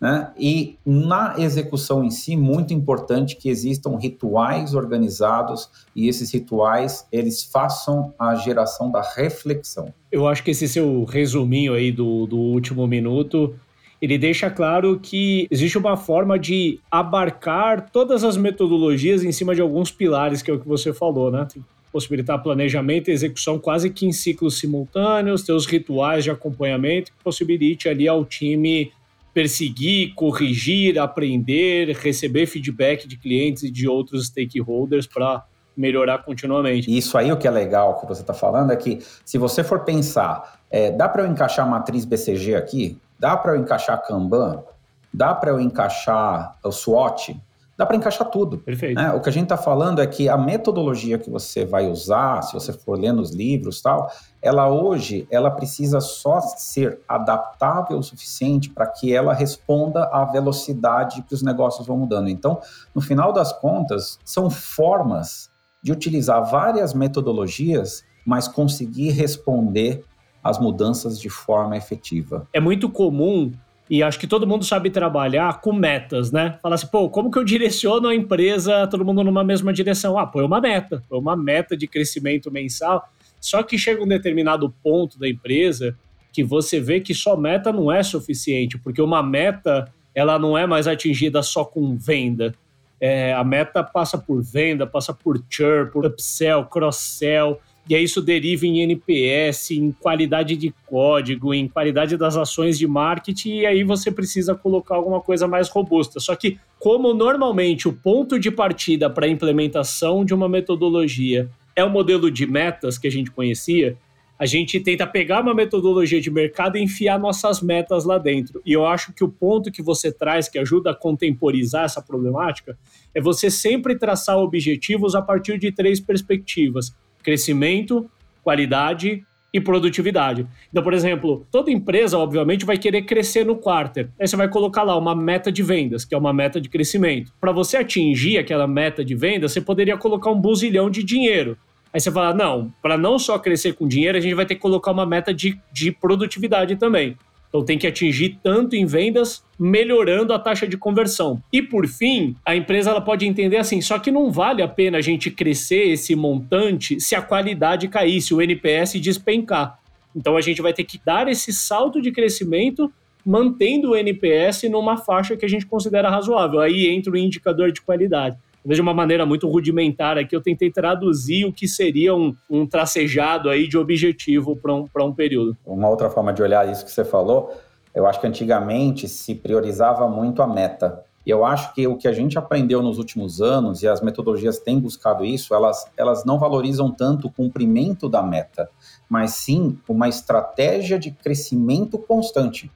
né? 0.00 0.30
E 0.38 0.76
na 0.84 1.34
execução 1.38 2.04
em 2.04 2.10
si, 2.10 2.36
muito 2.36 2.74
importante 2.74 3.36
que 3.36 3.48
existam 3.48 3.96
rituais 3.96 4.74
organizados 4.74 5.70
e 5.94 6.08
esses 6.08 6.32
rituais 6.32 7.06
eles 7.10 7.42
façam 7.42 8.12
a 8.18 8.34
geração 8.34 8.90
da 8.90 9.02
reflexão. 9.02 9.92
Eu 10.12 10.26
acho 10.28 10.42
que 10.42 10.50
esse 10.50 10.68
seu 10.68 11.04
resuminho 11.04 11.74
aí 11.74 11.90
do, 11.90 12.26
do 12.26 12.36
último 12.36 12.86
minuto 12.86 13.54
ele 14.00 14.18
deixa 14.18 14.50
claro 14.50 15.00
que 15.00 15.46
existe 15.50 15.78
uma 15.78 15.96
forma 15.96 16.38
de 16.38 16.78
abarcar 16.90 17.90
todas 17.90 18.24
as 18.24 18.36
metodologias 18.36 19.24
em 19.24 19.32
cima 19.32 19.54
de 19.54 19.62
alguns 19.62 19.90
pilares, 19.90 20.42
que 20.42 20.50
é 20.50 20.54
o 20.54 20.60
que 20.60 20.68
você 20.68 20.92
falou, 20.92 21.30
né? 21.30 21.46
Possibilitar 21.90 22.42
planejamento 22.42 23.08
e 23.08 23.12
execução 23.12 23.58
quase 23.58 23.88
que 23.88 24.04
em 24.04 24.12
ciclos 24.12 24.58
simultâneos, 24.58 25.42
ter 25.42 25.52
os 25.52 25.64
rituais 25.64 26.24
de 26.24 26.30
acompanhamento 26.30 27.10
que 27.10 27.24
possibilite 27.24 27.88
ali 27.88 28.06
ao 28.06 28.22
time 28.24 28.92
perseguir, 29.36 30.14
corrigir, 30.14 30.98
aprender, 30.98 31.94
receber 31.94 32.46
feedback 32.46 33.06
de 33.06 33.18
clientes 33.18 33.64
e 33.64 33.70
de 33.70 33.86
outros 33.86 34.28
stakeholders 34.28 35.06
para 35.06 35.44
melhorar 35.76 36.24
continuamente. 36.24 36.96
Isso 36.96 37.18
aí 37.18 37.30
o 37.30 37.36
que 37.36 37.46
é 37.46 37.50
legal 37.50 38.00
que 38.00 38.06
você 38.06 38.22
está 38.22 38.32
falando 38.32 38.72
é 38.72 38.76
que 38.76 38.98
se 39.26 39.36
você 39.36 39.62
for 39.62 39.80
pensar, 39.80 40.58
é, 40.70 40.90
dá 40.90 41.06
para 41.06 41.22
eu 41.22 41.26
encaixar 41.26 41.66
a 41.66 41.68
matriz 41.68 42.06
BCG 42.06 42.54
aqui? 42.54 42.98
Dá 43.18 43.36
para 43.36 43.52
eu 43.52 43.60
encaixar 43.60 44.02
Kanban? 44.06 44.64
Dá 45.12 45.34
para 45.34 45.50
eu 45.50 45.60
encaixar 45.60 46.56
o 46.64 46.72
SWOT? 46.72 47.38
Dá 47.76 47.84
para 47.84 47.96
encaixar 47.96 48.28
tudo. 48.30 48.58
Perfeito. 48.58 48.96
Né? 48.96 49.12
O 49.12 49.20
que 49.20 49.28
a 49.28 49.32
gente 49.32 49.44
está 49.44 49.56
falando 49.56 50.00
é 50.00 50.06
que 50.06 50.28
a 50.28 50.36
metodologia 50.36 51.18
que 51.18 51.30
você 51.30 51.64
vai 51.64 51.88
usar, 51.88 52.42
se 52.42 52.54
você 52.54 52.72
for 52.72 52.98
lendo 52.98 53.20
os 53.20 53.32
livros 53.32 53.82
tal, 53.82 54.10
ela 54.40 54.68
hoje 54.68 55.26
ela 55.30 55.50
precisa 55.50 56.00
só 56.00 56.40
ser 56.40 57.00
adaptável 57.08 57.98
o 57.98 58.02
suficiente 58.02 58.70
para 58.70 58.86
que 58.86 59.14
ela 59.14 59.34
responda 59.34 60.04
à 60.04 60.24
velocidade 60.24 61.22
que 61.22 61.34
os 61.34 61.42
negócios 61.42 61.86
vão 61.86 61.98
mudando. 61.98 62.28
Então, 62.28 62.60
no 62.94 63.00
final 63.00 63.32
das 63.32 63.52
contas, 63.52 64.18
são 64.24 64.48
formas 64.48 65.50
de 65.82 65.92
utilizar 65.92 66.44
várias 66.50 66.94
metodologias, 66.94 68.04
mas 68.24 68.48
conseguir 68.48 69.10
responder 69.10 70.04
às 70.42 70.58
mudanças 70.58 71.20
de 71.20 71.28
forma 71.28 71.76
efetiva. 71.76 72.46
É 72.52 72.60
muito 72.60 72.88
comum 72.88 73.52
e 73.88 74.02
acho 74.02 74.18
que 74.18 74.26
todo 74.26 74.46
mundo 74.46 74.64
sabe 74.64 74.90
trabalhar 74.90 75.60
com 75.60 75.72
metas, 75.72 76.32
né? 76.32 76.58
Fala 76.60 76.74
assim, 76.74 76.88
pô, 76.88 77.08
como 77.08 77.30
que 77.30 77.38
eu 77.38 77.44
direciono 77.44 78.08
a 78.08 78.14
empresa, 78.14 78.86
todo 78.88 79.04
mundo 79.04 79.22
numa 79.22 79.44
mesma 79.44 79.72
direção? 79.72 80.18
Ah, 80.18 80.26
põe 80.26 80.44
uma 80.44 80.60
meta, 80.60 81.02
põe 81.08 81.18
uma 81.18 81.36
meta 81.36 81.76
de 81.76 81.86
crescimento 81.86 82.50
mensal. 82.50 83.08
Só 83.40 83.62
que 83.62 83.78
chega 83.78 84.02
um 84.02 84.08
determinado 84.08 84.74
ponto 84.82 85.18
da 85.18 85.28
empresa 85.28 85.96
que 86.32 86.42
você 86.42 86.80
vê 86.80 87.00
que 87.00 87.14
só 87.14 87.36
meta 87.36 87.72
não 87.72 87.90
é 87.90 88.02
suficiente, 88.02 88.76
porque 88.76 89.00
uma 89.00 89.22
meta 89.22 89.90
ela 90.14 90.38
não 90.38 90.58
é 90.58 90.66
mais 90.66 90.88
atingida 90.88 91.42
só 91.42 91.64
com 91.64 91.96
venda. 91.96 92.54
É, 93.00 93.32
a 93.34 93.44
meta 93.44 93.84
passa 93.84 94.18
por 94.18 94.42
venda, 94.42 94.86
passa 94.86 95.14
por 95.14 95.40
churn, 95.48 95.90
por 95.90 96.06
upsell, 96.06 96.64
cross-sell, 96.64 97.60
e 97.88 97.94
aí 97.94 98.02
isso 98.02 98.20
deriva 98.20 98.66
em 98.66 98.80
NPS, 98.80 99.70
em 99.70 99.92
qualidade 99.92 100.56
de 100.56 100.74
código, 100.86 101.54
em 101.54 101.68
qualidade 101.68 102.16
das 102.16 102.36
ações 102.36 102.76
de 102.76 102.86
marketing, 102.86 103.58
e 103.58 103.66
aí 103.66 103.84
você 103.84 104.10
precisa 104.10 104.56
colocar 104.56 104.96
alguma 104.96 105.20
coisa 105.20 105.46
mais 105.46 105.68
robusta. 105.68 106.18
Só 106.18 106.34
que, 106.34 106.58
como 106.80 107.14
normalmente 107.14 107.86
o 107.86 107.92
ponto 107.92 108.40
de 108.40 108.50
partida 108.50 109.08
para 109.08 109.26
a 109.26 109.28
implementação 109.28 110.24
de 110.24 110.34
uma 110.34 110.48
metodologia 110.48 111.48
é 111.76 111.84
o 111.84 111.90
modelo 111.90 112.28
de 112.28 112.44
metas 112.44 112.98
que 112.98 113.06
a 113.06 113.10
gente 113.10 113.30
conhecia, 113.30 113.96
a 114.38 114.44
gente 114.44 114.80
tenta 114.80 115.06
pegar 115.06 115.40
uma 115.40 115.54
metodologia 115.54 116.20
de 116.20 116.30
mercado 116.30 116.76
e 116.76 116.82
enfiar 116.82 117.18
nossas 117.18 117.62
metas 117.62 118.04
lá 118.04 118.18
dentro. 118.18 118.60
E 118.66 118.72
eu 118.72 118.84
acho 118.84 119.12
que 119.12 119.24
o 119.24 119.28
ponto 119.28 119.70
que 119.70 119.80
você 119.80 120.12
traz, 120.12 120.48
que 120.48 120.58
ajuda 120.58 120.90
a 120.90 120.94
contemporizar 120.94 121.84
essa 121.84 122.02
problemática, 122.02 122.76
é 123.14 123.20
você 123.20 123.50
sempre 123.50 123.96
traçar 123.96 124.36
objetivos 124.36 125.14
a 125.14 125.22
partir 125.22 125.58
de 125.58 125.72
três 125.72 126.00
perspectivas 126.00 126.94
crescimento, 127.26 128.08
qualidade 128.44 129.24
e 129.52 129.60
produtividade. 129.60 130.46
Então, 130.70 130.80
por 130.80 130.94
exemplo, 130.94 131.44
toda 131.50 131.72
empresa, 131.72 132.16
obviamente, 132.16 132.64
vai 132.64 132.78
querer 132.78 133.02
crescer 133.02 133.44
no 133.44 133.56
quarter. 133.56 134.08
Aí 134.20 134.28
você 134.28 134.36
vai 134.36 134.48
colocar 134.48 134.84
lá 134.84 134.96
uma 134.96 135.12
meta 135.12 135.50
de 135.50 135.60
vendas, 135.60 136.04
que 136.04 136.14
é 136.14 136.18
uma 136.18 136.32
meta 136.32 136.60
de 136.60 136.68
crescimento. 136.68 137.32
Para 137.40 137.50
você 137.50 137.78
atingir 137.78 138.38
aquela 138.38 138.68
meta 138.68 139.04
de 139.04 139.16
vendas, 139.16 139.50
você 139.52 139.60
poderia 139.60 139.96
colocar 139.96 140.30
um 140.30 140.40
buzilhão 140.40 140.88
de 140.88 141.02
dinheiro. 141.02 141.58
Aí 141.92 141.98
você 141.98 142.12
fala, 142.12 142.32
não, 142.32 142.72
para 142.80 142.96
não 142.96 143.18
só 143.18 143.38
crescer 143.40 143.72
com 143.72 143.88
dinheiro, 143.88 144.16
a 144.16 144.20
gente 144.20 144.34
vai 144.34 144.46
ter 144.46 144.54
que 144.54 144.60
colocar 144.60 144.92
uma 144.92 145.06
meta 145.06 145.34
de, 145.34 145.58
de 145.72 145.90
produtividade 145.90 146.76
também. 146.76 147.16
Então 147.56 147.64
tem 147.64 147.78
que 147.78 147.86
atingir 147.86 148.38
tanto 148.42 148.76
em 148.76 148.84
vendas, 148.84 149.42
melhorando 149.58 150.34
a 150.34 150.38
taxa 150.38 150.68
de 150.68 150.76
conversão. 150.76 151.42
E 151.50 151.62
por 151.62 151.86
fim, 151.86 152.36
a 152.44 152.54
empresa 152.54 152.90
ela 152.90 153.00
pode 153.00 153.24
entender 153.24 153.56
assim, 153.56 153.80
só 153.80 153.98
que 153.98 154.10
não 154.10 154.30
vale 154.30 154.60
a 154.60 154.68
pena 154.68 154.98
a 154.98 155.00
gente 155.00 155.30
crescer 155.30 155.88
esse 155.88 156.14
montante 156.14 157.00
se 157.00 157.14
a 157.14 157.22
qualidade 157.22 157.88
cair, 157.88 158.20
se 158.20 158.34
o 158.34 158.42
NPS 158.42 159.00
despencar. 159.00 159.78
Então 160.14 160.36
a 160.36 160.42
gente 160.42 160.60
vai 160.60 160.74
ter 160.74 160.84
que 160.84 161.00
dar 161.02 161.28
esse 161.28 161.50
salto 161.50 162.02
de 162.02 162.12
crescimento 162.12 162.92
mantendo 163.24 163.92
o 163.92 163.96
NPS 163.96 164.64
numa 164.64 164.98
faixa 164.98 165.34
que 165.34 165.46
a 165.46 165.48
gente 165.48 165.64
considera 165.64 166.10
razoável. 166.10 166.60
Aí 166.60 166.88
entra 166.88 167.10
o 167.10 167.16
indicador 167.16 167.72
de 167.72 167.80
qualidade 167.80 168.36
de 168.74 168.80
uma 168.80 168.94
maneira 168.94 169.24
muito 169.24 169.48
rudimentar 169.48 170.18
aqui, 170.18 170.34
eu 170.34 170.42
tentei 170.42 170.70
traduzir 170.70 171.44
o 171.44 171.52
que 171.52 171.68
seria 171.68 172.14
um, 172.14 172.34
um 172.50 172.66
tracejado 172.66 173.48
aí 173.48 173.68
de 173.68 173.78
objetivo 173.78 174.56
para 174.56 174.74
um, 174.74 174.86
um 175.00 175.12
período. 175.12 175.56
Uma 175.64 175.88
outra 175.88 176.10
forma 176.10 176.32
de 176.32 176.42
olhar 176.42 176.70
isso 176.70 176.84
que 176.84 176.90
você 176.90 177.04
falou, 177.04 177.54
eu 177.94 178.06
acho 178.06 178.20
que 178.20 178.26
antigamente 178.26 179.08
se 179.08 179.34
priorizava 179.34 180.08
muito 180.08 180.42
a 180.42 180.46
meta. 180.46 181.04
E 181.24 181.30
eu 181.30 181.44
acho 181.44 181.74
que 181.74 181.86
o 181.88 181.96
que 181.96 182.06
a 182.06 182.12
gente 182.12 182.38
aprendeu 182.38 182.80
nos 182.80 182.98
últimos 182.98 183.40
anos, 183.40 183.82
e 183.82 183.88
as 183.88 184.00
metodologias 184.00 184.60
têm 184.60 184.78
buscado 184.78 185.24
isso, 185.24 185.54
elas, 185.54 185.84
elas 185.96 186.24
não 186.24 186.38
valorizam 186.38 186.88
tanto 186.90 187.26
o 187.26 187.32
cumprimento 187.32 188.08
da 188.08 188.22
meta, 188.22 188.68
mas 189.08 189.32
sim 189.32 189.76
uma 189.88 190.08
estratégia 190.08 190.98
de 191.00 191.10
crescimento 191.10 191.98
constante, 191.98 192.70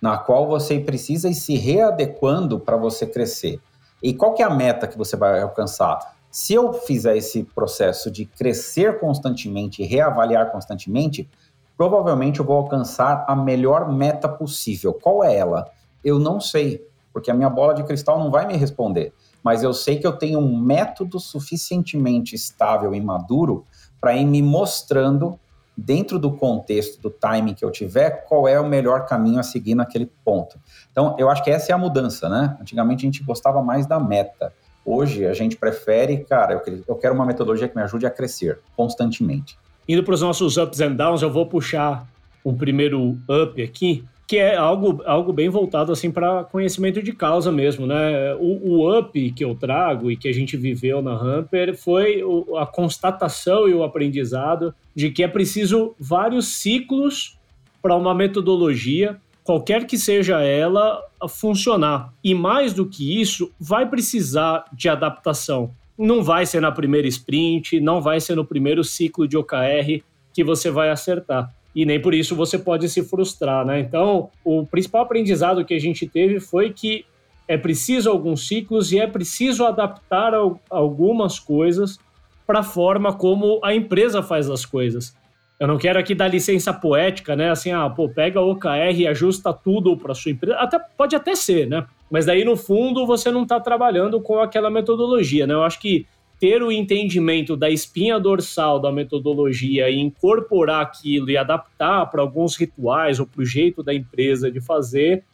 na 0.00 0.16
qual 0.16 0.46
você 0.46 0.78
precisa 0.78 1.28
ir 1.28 1.34
se 1.34 1.56
readequando 1.56 2.60
para 2.60 2.76
você 2.76 3.06
crescer. 3.06 3.60
E 4.02 4.12
qual 4.14 4.34
que 4.34 4.42
é 4.42 4.46
a 4.46 4.50
meta 4.50 4.86
que 4.86 4.98
você 4.98 5.16
vai 5.16 5.40
alcançar? 5.40 6.16
Se 6.30 6.52
eu 6.54 6.72
fizer 6.72 7.16
esse 7.16 7.42
processo 7.42 8.10
de 8.10 8.26
crescer 8.26 9.00
constantemente 9.00 9.82
reavaliar 9.82 10.50
constantemente, 10.50 11.28
provavelmente 11.76 12.40
eu 12.40 12.44
vou 12.44 12.56
alcançar 12.56 13.24
a 13.26 13.34
melhor 13.34 13.90
meta 13.90 14.28
possível. 14.28 14.92
Qual 14.92 15.24
é 15.24 15.34
ela? 15.34 15.70
Eu 16.04 16.18
não 16.18 16.40
sei, 16.40 16.86
porque 17.12 17.30
a 17.30 17.34
minha 17.34 17.48
bola 17.48 17.74
de 17.74 17.82
cristal 17.84 18.18
não 18.18 18.30
vai 18.30 18.46
me 18.46 18.56
responder. 18.56 19.12
Mas 19.42 19.62
eu 19.62 19.72
sei 19.72 19.98
que 19.98 20.06
eu 20.06 20.12
tenho 20.12 20.38
um 20.38 20.58
método 20.58 21.18
suficientemente 21.18 22.34
estável 22.34 22.94
e 22.94 23.00
maduro 23.00 23.64
para 24.00 24.14
ir 24.14 24.24
me 24.24 24.42
mostrando 24.42 25.38
dentro 25.76 26.18
do 26.18 26.32
contexto 26.32 27.00
do 27.00 27.10
timing 27.10 27.54
que 27.54 27.64
eu 27.64 27.70
tiver, 27.70 28.24
qual 28.26 28.48
é 28.48 28.58
o 28.58 28.66
melhor 28.66 29.06
caminho 29.06 29.38
a 29.38 29.42
seguir 29.42 29.74
naquele 29.74 30.06
ponto. 30.24 30.58
Então, 30.96 31.14
eu 31.18 31.28
acho 31.28 31.44
que 31.44 31.50
essa 31.50 31.72
é 31.72 31.74
a 31.74 31.78
mudança, 31.78 32.26
né? 32.26 32.56
Antigamente 32.58 33.04
a 33.04 33.08
gente 33.10 33.22
gostava 33.22 33.62
mais 33.62 33.86
da 33.86 34.00
meta. 34.00 34.50
Hoje 34.82 35.26
a 35.26 35.34
gente 35.34 35.54
prefere, 35.54 36.24
cara, 36.24 36.62
eu 36.88 36.94
quero 36.94 37.14
uma 37.14 37.26
metodologia 37.26 37.68
que 37.68 37.76
me 37.76 37.82
ajude 37.82 38.06
a 38.06 38.10
crescer 38.10 38.60
constantemente. 38.74 39.58
Indo 39.86 40.02
para 40.02 40.14
os 40.14 40.22
nossos 40.22 40.56
ups 40.56 40.80
and 40.80 40.92
downs, 40.94 41.20
eu 41.20 41.30
vou 41.30 41.44
puxar 41.44 42.06
um 42.42 42.56
primeiro 42.56 43.18
up 43.28 43.62
aqui, 43.62 44.06
que 44.26 44.38
é 44.38 44.56
algo, 44.56 45.02
algo 45.04 45.34
bem 45.34 45.50
voltado 45.50 45.92
assim 45.92 46.10
para 46.10 46.44
conhecimento 46.44 47.02
de 47.02 47.12
causa 47.12 47.52
mesmo, 47.52 47.86
né? 47.86 48.34
O, 48.36 48.70
o, 48.70 48.98
up 48.98 49.30
que 49.32 49.44
eu 49.44 49.54
trago 49.54 50.10
e 50.10 50.16
que 50.16 50.28
a 50.28 50.32
gente 50.32 50.56
viveu 50.56 51.02
na 51.02 51.12
Hamper 51.12 51.76
foi 51.76 52.22
o, 52.24 52.56
a 52.56 52.66
constatação 52.66 53.68
e 53.68 53.74
o 53.74 53.84
aprendizado 53.84 54.74
de 54.94 55.10
que 55.10 55.22
é 55.22 55.28
preciso 55.28 55.94
vários 56.00 56.48
ciclos 56.48 57.36
para 57.82 57.94
uma 57.94 58.14
metodologia, 58.14 59.20
qualquer 59.46 59.86
que 59.86 59.96
seja 59.96 60.42
ela, 60.42 61.00
funcionar. 61.28 62.12
E 62.22 62.34
mais 62.34 62.74
do 62.74 62.84
que 62.84 63.20
isso, 63.20 63.50
vai 63.58 63.88
precisar 63.88 64.64
de 64.72 64.88
adaptação. 64.88 65.70
Não 65.96 66.22
vai 66.22 66.44
ser 66.44 66.60
na 66.60 66.72
primeira 66.72 67.06
sprint, 67.06 67.80
não 67.80 68.02
vai 68.02 68.20
ser 68.20 68.34
no 68.34 68.44
primeiro 68.44 68.84
ciclo 68.84 69.26
de 69.26 69.36
OKR 69.36 70.02
que 70.34 70.44
você 70.44 70.70
vai 70.70 70.90
acertar 70.90 71.54
e 71.76 71.84
nem 71.84 72.00
por 72.00 72.14
isso 72.14 72.34
você 72.34 72.58
pode 72.58 72.88
se 72.88 73.02
frustrar, 73.02 73.64
né? 73.66 73.78
Então, 73.80 74.30
o 74.42 74.64
principal 74.66 75.02
aprendizado 75.02 75.62
que 75.62 75.74
a 75.74 75.78
gente 75.78 76.08
teve 76.08 76.40
foi 76.40 76.72
que 76.72 77.04
é 77.46 77.58
preciso 77.58 78.08
alguns 78.08 78.48
ciclos 78.48 78.92
e 78.92 78.98
é 78.98 79.06
preciso 79.06 79.62
adaptar 79.66 80.32
algumas 80.70 81.38
coisas 81.38 81.98
para 82.46 82.60
a 82.60 82.62
forma 82.62 83.12
como 83.12 83.60
a 83.62 83.74
empresa 83.74 84.22
faz 84.22 84.48
as 84.48 84.64
coisas. 84.64 85.14
Eu 85.58 85.66
não 85.66 85.78
quero 85.78 85.98
aqui 85.98 86.14
dar 86.14 86.28
licença 86.28 86.72
poética, 86.72 87.34
né? 87.34 87.50
Assim, 87.50 87.72
ah, 87.72 87.88
pô, 87.88 88.08
pega 88.08 88.40
o 88.40 88.50
OKR 88.50 88.94
e 88.94 89.06
ajusta 89.06 89.52
tudo 89.52 89.96
para 89.96 90.14
sua 90.14 90.32
empresa. 90.32 90.58
Até, 90.58 90.78
pode 90.78 91.16
até 91.16 91.34
ser, 91.34 91.66
né? 91.66 91.86
Mas 92.10 92.26
daí, 92.26 92.44
no 92.44 92.56
fundo, 92.56 93.06
você 93.06 93.30
não 93.30 93.42
está 93.42 93.58
trabalhando 93.58 94.20
com 94.20 94.38
aquela 94.38 94.70
metodologia, 94.70 95.46
né? 95.46 95.54
Eu 95.54 95.62
acho 95.62 95.80
que 95.80 96.06
ter 96.38 96.62
o 96.62 96.70
entendimento 96.70 97.56
da 97.56 97.70
espinha 97.70 98.20
dorsal 98.20 98.78
da 98.78 98.92
metodologia 98.92 99.88
e 99.88 99.98
incorporar 99.98 100.82
aquilo 100.82 101.30
e 101.30 101.36
adaptar 101.36 102.04
para 102.10 102.20
alguns 102.20 102.56
rituais 102.56 103.18
ou 103.18 103.26
para 103.26 103.40
o 103.40 103.44
jeito 103.44 103.82
da 103.82 103.94
empresa 103.94 104.50
de 104.50 104.60
fazer, 104.60 105.24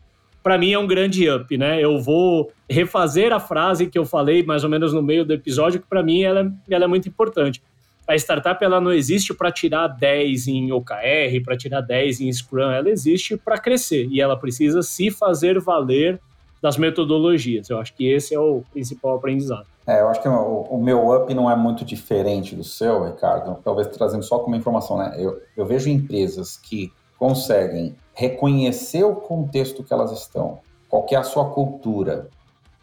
para 0.43 0.57
mim 0.57 0.73
é 0.73 0.79
um 0.79 0.87
grande 0.87 1.29
up, 1.29 1.57
né? 1.57 1.81
Eu 1.83 2.01
vou 2.01 2.53
refazer 2.69 3.33
a 3.33 3.41
frase 3.41 3.89
que 3.89 3.99
eu 3.99 4.05
falei 4.05 4.45
mais 4.45 4.63
ou 4.63 4.71
menos 4.71 4.93
no 4.93 5.03
meio 5.03 5.25
do 5.25 5.33
episódio, 5.33 5.81
que 5.81 5.89
para 5.89 6.03
mim 6.03 6.23
ela, 6.23 6.41
é, 6.41 6.75
ela 6.75 6.85
é 6.85 6.89
muito 6.89 7.09
importante. 7.09 7.61
A 8.13 8.17
startup 8.17 8.63
ela 8.63 8.79
não 8.79 8.93
existe 8.93 9.33
para 9.33 9.51
tirar 9.51 9.89
10 9.89 10.47
em 10.47 10.71
OKR, 10.71 11.43
para 11.43 11.57
tirar 11.57 11.81
10 11.81 12.21
em 12.21 12.31
Scrum, 12.31 12.71
ela 12.71 12.91
existe 12.91 13.39
para 13.39 13.57
crescer 13.57 14.07
e 14.11 14.21
ela 14.21 14.37
precisa 14.37 14.83
se 14.83 15.11
fazer 15.11 15.59
valer 15.59 16.21
das 16.61 16.77
metodologias. 16.77 17.71
Eu 17.71 17.79
acho 17.79 17.95
que 17.95 18.07
esse 18.07 18.35
é 18.35 18.39
o 18.39 18.63
principal 18.71 19.17
aprendizado. 19.17 19.67
É, 19.87 20.03
eu 20.03 20.09
acho 20.09 20.21
que 20.21 20.29
o, 20.29 20.61
o, 20.69 20.79
meu 20.79 21.11
up 21.11 21.33
não 21.33 21.51
é 21.51 21.57
muito 21.57 21.87
diferente 21.87 22.55
do 22.55 22.63
seu, 22.63 23.03
Ricardo. 23.07 23.57
Talvez 23.65 23.89
trazendo 23.89 24.23
só 24.23 24.39
como 24.41 24.55
informação, 24.55 24.99
né? 24.99 25.17
Eu, 25.17 25.41
eu 25.57 25.65
vejo 25.65 25.89
empresas 25.89 26.59
que 26.59 26.93
conseguem 27.19 27.97
reconhecer 28.13 29.05
o 29.05 29.17
contexto 29.17 29.83
que 29.83 29.93
elas 29.93 30.13
estão, 30.13 30.59
qual 30.87 31.07
é 31.11 31.17
a 31.17 31.23
sua 31.23 31.49
cultura, 31.49 32.29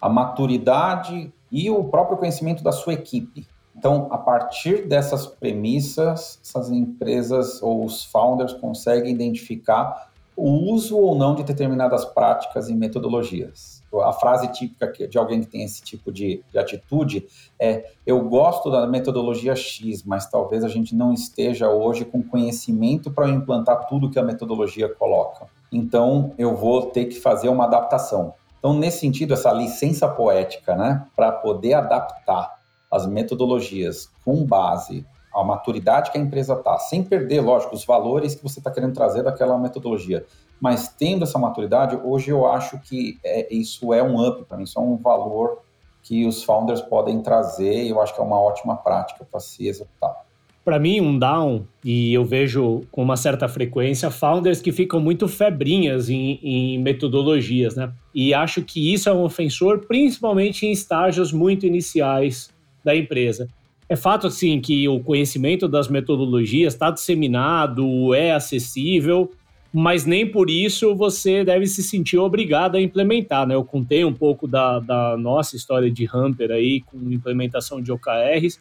a 0.01 0.09
maturidade 0.09 1.31
e 1.51 1.69
o 1.69 1.83
próprio 1.83 2.17
conhecimento 2.17 2.63
da 2.63 2.71
sua 2.71 2.93
equipe. 2.93 3.45
Então, 3.79 4.09
a 4.11 4.17
partir 4.17 4.89
dessas 4.89 5.25
premissas, 5.25 6.37
essas 6.43 6.69
empresas 6.69 7.63
ou 7.63 7.85
os 7.85 8.03
founders 8.03 8.51
conseguem 8.51 9.09
identificar 9.09 10.09
o 10.35 10.73
uso 10.73 10.97
ou 10.97 11.15
não 11.15 11.33
de 11.33 11.43
determinadas 11.43 12.03
práticas 12.03 12.67
e 12.67 12.75
metodologias. 12.75 13.81
A 14.03 14.11
frase 14.11 14.49
típica 14.49 15.07
de 15.07 15.17
alguém 15.17 15.39
que 15.39 15.47
tem 15.47 15.63
esse 15.63 15.81
tipo 15.81 16.11
de, 16.11 16.43
de 16.51 16.59
atitude 16.59 17.25
é: 17.57 17.89
eu 18.05 18.21
gosto 18.27 18.69
da 18.69 18.85
metodologia 18.85 19.55
X, 19.55 20.03
mas 20.03 20.29
talvez 20.29 20.65
a 20.65 20.69
gente 20.69 20.93
não 20.93 21.13
esteja 21.13 21.69
hoje 21.69 22.03
com 22.03 22.21
conhecimento 22.21 23.09
para 23.09 23.29
implantar 23.29 23.87
tudo 23.87 24.09
que 24.09 24.19
a 24.19 24.23
metodologia 24.23 24.89
coloca. 24.89 25.47
Então, 25.71 26.33
eu 26.37 26.53
vou 26.53 26.87
ter 26.87 27.05
que 27.05 27.17
fazer 27.17 27.47
uma 27.47 27.63
adaptação. 27.63 28.33
Então, 28.59 28.73
nesse 28.73 28.99
sentido, 28.99 29.33
essa 29.33 29.53
licença 29.53 30.05
poética, 30.05 30.75
né, 30.75 31.07
para 31.15 31.31
poder 31.31 31.75
adaptar 31.75 32.58
as 32.91 33.05
metodologias 33.05 34.09
com 34.23 34.45
base 34.45 35.05
a 35.33 35.43
maturidade 35.43 36.11
que 36.11 36.17
a 36.17 36.21
empresa 36.21 36.53
está, 36.53 36.77
sem 36.77 37.03
perder, 37.03 37.41
lógico, 37.41 37.75
os 37.75 37.85
valores 37.85 38.35
que 38.35 38.43
você 38.43 38.59
está 38.59 38.71
querendo 38.71 38.93
trazer 38.93 39.23
daquela 39.23 39.57
metodologia. 39.57 40.25
Mas 40.59 40.89
tendo 40.89 41.23
essa 41.23 41.39
maturidade, 41.39 41.97
hoje 42.03 42.31
eu 42.31 42.47
acho 42.47 42.79
que 42.79 43.17
é, 43.23 43.53
isso 43.53 43.93
é 43.93 44.03
um 44.03 44.25
up 44.27 44.43
para 44.45 44.57
mim, 44.57 44.63
isso 44.63 44.79
é 44.79 44.81
um 44.81 44.97
valor 44.97 45.59
que 46.03 46.25
os 46.25 46.43
founders 46.43 46.81
podem 46.81 47.21
trazer 47.21 47.83
e 47.83 47.89
eu 47.89 48.01
acho 48.01 48.13
que 48.13 48.19
é 48.19 48.23
uma 48.23 48.39
ótima 48.39 48.75
prática 48.75 49.25
para 49.29 49.39
se 49.39 49.67
executar. 49.67 50.25
para 50.65 50.77
mim, 50.77 51.01
um 51.01 51.17
down, 51.17 51.65
e 51.83 52.13
eu 52.13 52.23
vejo 52.23 52.81
com 52.91 53.01
uma 53.01 53.17
certa 53.17 53.47
frequência, 53.47 54.11
founders 54.11 54.61
que 54.61 54.71
ficam 54.71 54.99
muito 54.99 55.27
febrinhas 55.27 56.09
em, 56.09 56.39
em, 56.43 56.77
metodologias, 56.79 57.75
né? 57.75 57.91
E 58.13 58.35
acho 58.35 58.61
que 58.61 58.93
isso 58.93 59.09
é 59.09 59.13
um 59.13 59.23
ofensor, 59.23 59.79
principalmente 59.87 60.67
em 60.67 60.71
estágios 60.71 61.31
muito 61.31 61.65
iniciais 61.65 62.51
da 62.83 62.95
empresa. 62.95 63.47
É 63.87 63.95
fato, 63.95 64.27
assim, 64.27 64.59
que 64.61 64.87
o 64.87 64.99
conhecimento 64.99 65.67
das 65.67 65.87
metodologias 65.87 66.73
está 66.73 66.91
disseminado, 66.91 68.13
é 68.13 68.31
acessível, 68.31 69.31
mas 69.73 70.05
nem 70.05 70.25
por 70.25 70.49
isso 70.49 70.95
você 70.95 71.43
deve 71.43 71.65
se 71.65 71.81
sentir 71.83 72.17
obrigado 72.17 72.75
a 72.75 72.81
implementar, 72.81 73.47
né? 73.47 73.55
Eu 73.55 73.63
contei 73.63 74.03
um 74.05 74.13
pouco 74.13 74.47
da, 74.47 74.79
da 74.79 75.17
nossa 75.17 75.55
história 75.55 75.89
de 75.89 76.07
Hamper 76.11 76.51
aí, 76.51 76.81
com 76.81 76.97
implementação 77.11 77.81
de 77.81 77.91
OKRs, 77.91 78.59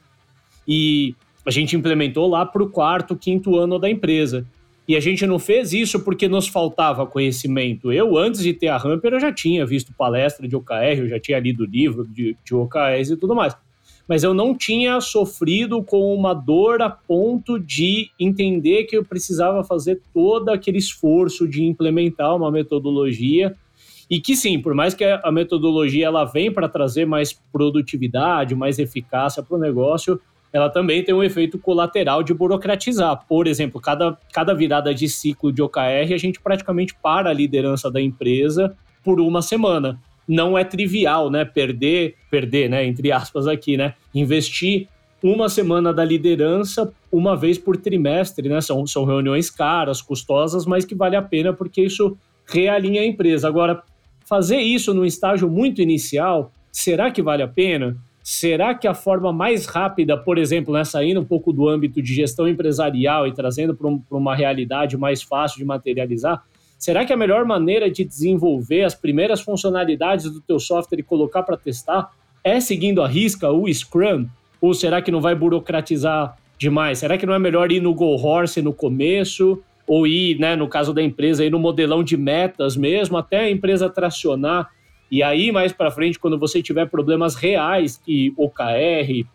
e 0.66 1.14
a 1.46 1.50
gente 1.50 1.76
implementou 1.76 2.28
lá 2.28 2.44
para 2.44 2.62
o 2.62 2.68
quarto, 2.70 3.16
quinto 3.16 3.56
ano 3.56 3.78
da 3.78 3.88
empresa. 3.88 4.46
E 4.86 4.96
a 4.96 5.00
gente 5.00 5.26
não 5.26 5.38
fez 5.38 5.74
isso 5.74 6.00
porque 6.00 6.26
nos 6.26 6.48
faltava 6.48 7.06
conhecimento. 7.06 7.92
Eu, 7.92 8.16
antes 8.16 8.42
de 8.42 8.54
ter 8.54 8.68
a 8.68 8.76
Hamper, 8.76 9.12
eu 9.12 9.20
já 9.20 9.30
tinha 9.30 9.66
visto 9.66 9.92
palestra 9.92 10.48
de 10.48 10.56
OKR, 10.56 11.00
eu 11.00 11.08
já 11.08 11.20
tinha 11.20 11.38
lido 11.38 11.66
livro 11.66 12.06
de, 12.06 12.34
de 12.42 12.54
OKRs 12.54 13.10
e 13.10 13.16
tudo 13.16 13.34
mais. 13.34 13.54
Mas 14.08 14.24
eu 14.24 14.32
não 14.32 14.56
tinha 14.56 15.00
sofrido 15.00 15.82
com 15.82 16.14
uma 16.14 16.32
dor 16.32 16.80
a 16.80 16.88
ponto 16.88 17.58
de 17.58 18.10
entender 18.18 18.84
que 18.84 18.96
eu 18.96 19.04
precisava 19.04 19.62
fazer 19.62 20.00
todo 20.14 20.48
aquele 20.48 20.78
esforço 20.78 21.46
de 21.46 21.62
implementar 21.62 22.34
uma 22.34 22.50
metodologia 22.50 23.54
e 24.10 24.18
que 24.18 24.34
sim, 24.34 24.58
por 24.58 24.74
mais 24.74 24.94
que 24.94 25.04
a 25.04 25.30
metodologia 25.30 26.06
ela 26.06 26.24
vem 26.24 26.50
para 26.50 26.68
trazer 26.68 27.06
mais 27.06 27.32
produtividade, 27.52 28.54
mais 28.54 28.78
eficácia 28.78 29.42
para 29.42 29.56
o 29.56 29.60
negócio, 29.60 30.18
ela 30.50 30.70
também 30.70 31.04
tem 31.04 31.14
um 31.14 31.22
efeito 31.22 31.58
colateral 31.58 32.22
de 32.22 32.32
burocratizar. 32.32 33.22
Por 33.28 33.46
exemplo, 33.46 33.78
cada, 33.80 34.16
cada 34.32 34.54
virada 34.54 34.94
de 34.94 35.06
ciclo 35.08 35.52
de 35.52 35.60
OKR, 35.60 36.14
a 36.14 36.16
gente 36.16 36.40
praticamente 36.40 36.94
para 36.94 37.28
a 37.28 37.34
liderança 37.34 37.90
da 37.90 38.00
empresa 38.00 38.74
por 39.04 39.20
uma 39.20 39.42
semana. 39.42 40.00
Não 40.28 40.58
é 40.58 40.62
trivial, 40.62 41.30
né? 41.30 41.44
Perder, 41.44 42.14
perder, 42.30 42.68
né? 42.68 42.84
Entre 42.84 43.10
aspas 43.10 43.46
aqui, 43.46 43.76
né? 43.76 43.94
Investir 44.14 44.86
uma 45.22 45.48
semana 45.48 45.92
da 45.92 46.04
liderança 46.04 46.92
uma 47.10 47.34
vez 47.34 47.58
por 47.58 47.76
trimestre, 47.76 48.48
né? 48.48 48.60
São, 48.60 48.86
são 48.86 49.04
reuniões 49.04 49.50
caras, 49.50 50.02
custosas, 50.02 50.66
mas 50.66 50.84
que 50.84 50.94
vale 50.94 51.16
a 51.16 51.22
pena 51.22 51.52
porque 51.52 51.82
isso 51.82 52.16
realinha 52.46 53.00
a 53.00 53.06
empresa. 53.06 53.48
Agora, 53.48 53.82
fazer 54.24 54.58
isso 54.58 54.92
num 54.92 55.04
estágio 55.04 55.48
muito 55.48 55.80
inicial, 55.80 56.52
será 56.70 57.10
que 57.10 57.22
vale 57.22 57.42
a 57.42 57.48
pena? 57.48 57.96
Será 58.22 58.74
que 58.74 58.86
a 58.86 58.92
forma 58.92 59.32
mais 59.32 59.64
rápida, 59.64 60.14
por 60.14 60.36
exemplo, 60.36 60.74
né, 60.74 60.84
saindo 60.84 61.20
um 61.20 61.24
pouco 61.24 61.50
do 61.50 61.66
âmbito 61.66 62.02
de 62.02 62.14
gestão 62.14 62.46
empresarial 62.46 63.26
e 63.26 63.32
trazendo 63.32 63.74
para 63.74 63.88
um, 63.88 64.02
uma 64.10 64.36
realidade 64.36 64.98
mais 64.98 65.22
fácil 65.22 65.56
de 65.56 65.64
materializar, 65.64 66.44
será 66.78 67.04
que 67.04 67.12
a 67.12 67.16
melhor 67.16 67.44
maneira 67.44 67.90
de 67.90 68.04
desenvolver 68.04 68.84
as 68.84 68.94
primeiras 68.94 69.40
funcionalidades 69.40 70.30
do 70.30 70.40
teu 70.40 70.58
software 70.58 71.00
e 71.00 71.02
colocar 71.02 71.42
para 71.42 71.56
testar 71.56 72.10
é 72.44 72.60
seguindo 72.60 73.02
a 73.02 73.08
risca 73.08 73.50
o 73.50 73.72
Scrum? 73.72 74.26
Ou 74.60 74.72
será 74.72 75.02
que 75.02 75.10
não 75.10 75.20
vai 75.20 75.34
burocratizar 75.34 76.36
demais? 76.56 76.98
Será 76.98 77.18
que 77.18 77.26
não 77.26 77.34
é 77.34 77.38
melhor 77.38 77.70
ir 77.70 77.80
no 77.80 77.94
Go 77.94 78.16
Horse 78.16 78.62
no 78.62 78.72
começo? 78.72 79.62
Ou 79.86 80.06
ir, 80.06 80.38
né, 80.38 80.54
no 80.54 80.68
caso 80.68 80.92
da 80.92 81.02
empresa, 81.02 81.44
ir 81.44 81.50
no 81.50 81.58
modelão 81.58 82.04
de 82.04 82.16
metas 82.16 82.76
mesmo, 82.76 83.16
até 83.16 83.40
a 83.40 83.50
empresa 83.50 83.88
tracionar 83.88 84.68
e 85.10 85.22
aí, 85.22 85.50
mais 85.50 85.72
para 85.72 85.90
frente, 85.90 86.18
quando 86.18 86.38
você 86.38 86.62
tiver 86.62 86.86
problemas 86.86 87.34
reais 87.34 87.96
que 87.96 88.32
OKR 88.36 89.26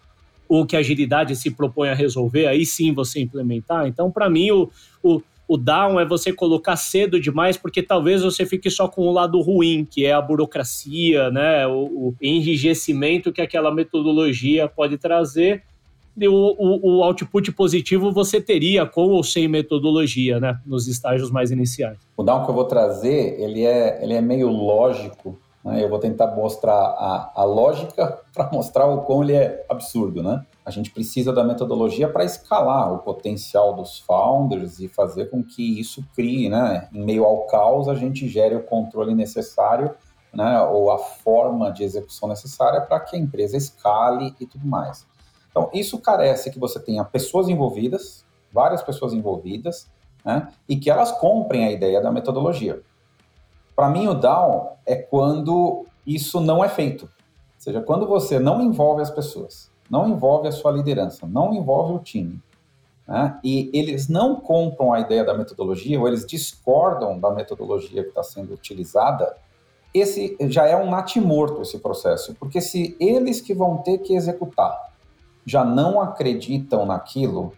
ou 0.48 0.66
que 0.66 0.76
a 0.76 0.80
agilidade 0.80 1.36
se 1.36 1.50
propõe 1.50 1.90
a 1.90 1.96
resolver, 1.96 2.46
aí 2.46 2.66
sim 2.66 2.94
você 2.94 3.20
implementar. 3.20 3.88
Então, 3.88 4.12
para 4.12 4.30
mim, 4.30 4.52
o, 4.52 4.70
o, 5.02 5.22
o 5.54 5.58
down 5.58 6.00
é 6.00 6.06
você 6.06 6.34
colocar 6.34 6.76
cedo 6.76 7.20
demais, 7.20 7.58
porque 7.58 7.84
talvez 7.84 8.24
você 8.24 8.44
fique 8.44 8.72
só 8.72 8.88
com 8.88 9.04
o 9.04 9.12
lado 9.12 9.40
ruim, 9.40 9.86
que 9.86 10.04
é 10.04 10.12
a 10.12 10.20
burocracia, 10.20 11.30
né? 11.30 11.68
o, 11.68 11.84
o 11.86 12.16
enrijecimento 12.20 13.32
que 13.32 13.40
aquela 13.40 13.72
metodologia 13.72 14.68
pode 14.68 14.98
trazer. 14.98 15.62
E 16.18 16.28
o, 16.28 16.34
o, 16.34 16.98
o, 16.98 17.04
output 17.04 17.52
positivo 17.52 18.12
você 18.12 18.42
teria 18.42 18.84
com 18.86 19.10
ou 19.10 19.24
sem 19.24 19.48
metodologia, 19.48 20.40
né? 20.40 20.60
Nos 20.66 20.88
estágios 20.88 21.30
mais 21.30 21.52
iniciais. 21.52 21.98
O 22.18 22.24
down 22.24 22.46
que 22.46 22.50
eu 22.50 22.56
vou 22.56 22.66
trazer, 22.66 23.40
ele 23.40 23.64
é, 23.64 24.04
ele 24.04 24.14
é 24.14 24.22
meio 24.22 24.50
lógico 24.50 25.38
né? 25.64 25.84
Eu 25.84 25.90
vou 25.90 26.00
tentar 26.00 26.28
mostrar 26.36 26.74
a, 26.74 27.32
a 27.36 27.44
lógica 27.44 28.20
para 28.34 28.50
mostrar 28.52 28.86
o 28.86 29.02
quão 29.02 29.24
ele 29.24 29.34
é 29.34 29.66
absurdo. 29.70 30.22
Né? 30.22 30.44
A 30.66 30.72
gente 30.72 30.92
precisa 30.92 31.34
da 31.34 31.44
metodologia 31.44 32.08
para 32.08 32.24
escalar 32.24 32.94
o 32.94 33.00
potencial 33.00 33.74
dos 33.74 34.00
founders 34.00 34.80
e 34.80 34.88
fazer 34.88 35.30
com 35.30 35.44
que 35.44 35.80
isso 35.80 36.04
crie, 36.16 36.48
né? 36.50 36.88
em 36.94 37.04
meio 37.04 37.26
ao 37.26 37.46
caos, 37.48 37.90
a 37.90 37.96
gente 37.96 38.30
gere 38.30 38.56
o 38.56 38.64
controle 38.64 39.14
necessário 39.14 39.94
né? 40.34 40.62
ou 40.62 40.90
a 40.90 40.98
forma 40.98 41.70
de 41.70 41.84
execução 41.84 42.30
necessária 42.30 42.82
para 42.82 43.00
que 43.02 43.16
a 43.16 43.20
empresa 43.20 43.58
escale 43.58 44.34
e 44.40 44.46
tudo 44.46 44.66
mais. 44.66 45.06
Então, 45.52 45.70
isso 45.74 46.00
carece 46.00 46.50
que 46.50 46.58
você 46.58 46.80
tenha 46.80 47.04
pessoas 47.04 47.50
envolvidas, 47.50 48.26
várias 48.52 48.82
pessoas 48.82 49.14
envolvidas, 49.14 49.92
né? 50.24 50.48
e 50.68 50.78
que 50.78 50.90
elas 50.90 51.12
comprem 51.12 51.66
a 51.66 51.72
ideia 51.72 52.02
da 52.02 52.12
metodologia. 52.12 52.82
Para 53.76 53.90
mim, 53.90 54.08
o 54.08 54.14
down 54.14 54.70
é 54.86 54.96
quando 54.96 55.86
isso 56.08 56.40
não 56.40 56.64
é 56.64 56.70
feito. 56.70 57.04
Ou 57.04 57.10
seja, 57.58 57.82
quando 57.82 58.08
você 58.08 58.40
não 58.40 58.62
envolve 58.62 59.02
as 59.02 59.10
pessoas, 59.10 59.73
não 59.94 60.10
envolve 60.10 60.48
a 60.48 60.52
sua 60.52 60.72
liderança, 60.72 61.28
não 61.28 61.54
envolve 61.54 61.94
o 61.94 62.00
time, 62.00 62.42
né? 63.08 63.40
e 63.44 63.70
eles 63.72 64.10
não 64.10 64.36
compram 64.38 64.92
a 64.92 65.00
ideia 65.00 65.24
da 65.24 65.38
metodologia, 65.38 66.00
ou 66.00 66.08
eles 66.08 66.26
discordam 66.26 67.20
da 67.20 67.30
metodologia 67.30 68.02
que 68.02 68.10
está 68.10 68.24
sendo 68.24 68.56
utilizada, 68.56 69.38
esse 69.94 70.36
já 70.50 70.66
é 70.66 70.76
um 70.76 70.90
natimorto 70.90 71.62
esse 71.62 71.78
processo, 71.78 72.34
porque 72.40 72.60
se 72.60 72.98
eles 73.00 73.40
que 73.40 73.54
vão 73.54 73.78
ter 73.78 74.00
que 74.00 74.16
executar 74.16 74.92
já 75.46 75.64
não 75.64 76.02
acreditam 76.02 76.88
naquilo, 76.88 77.54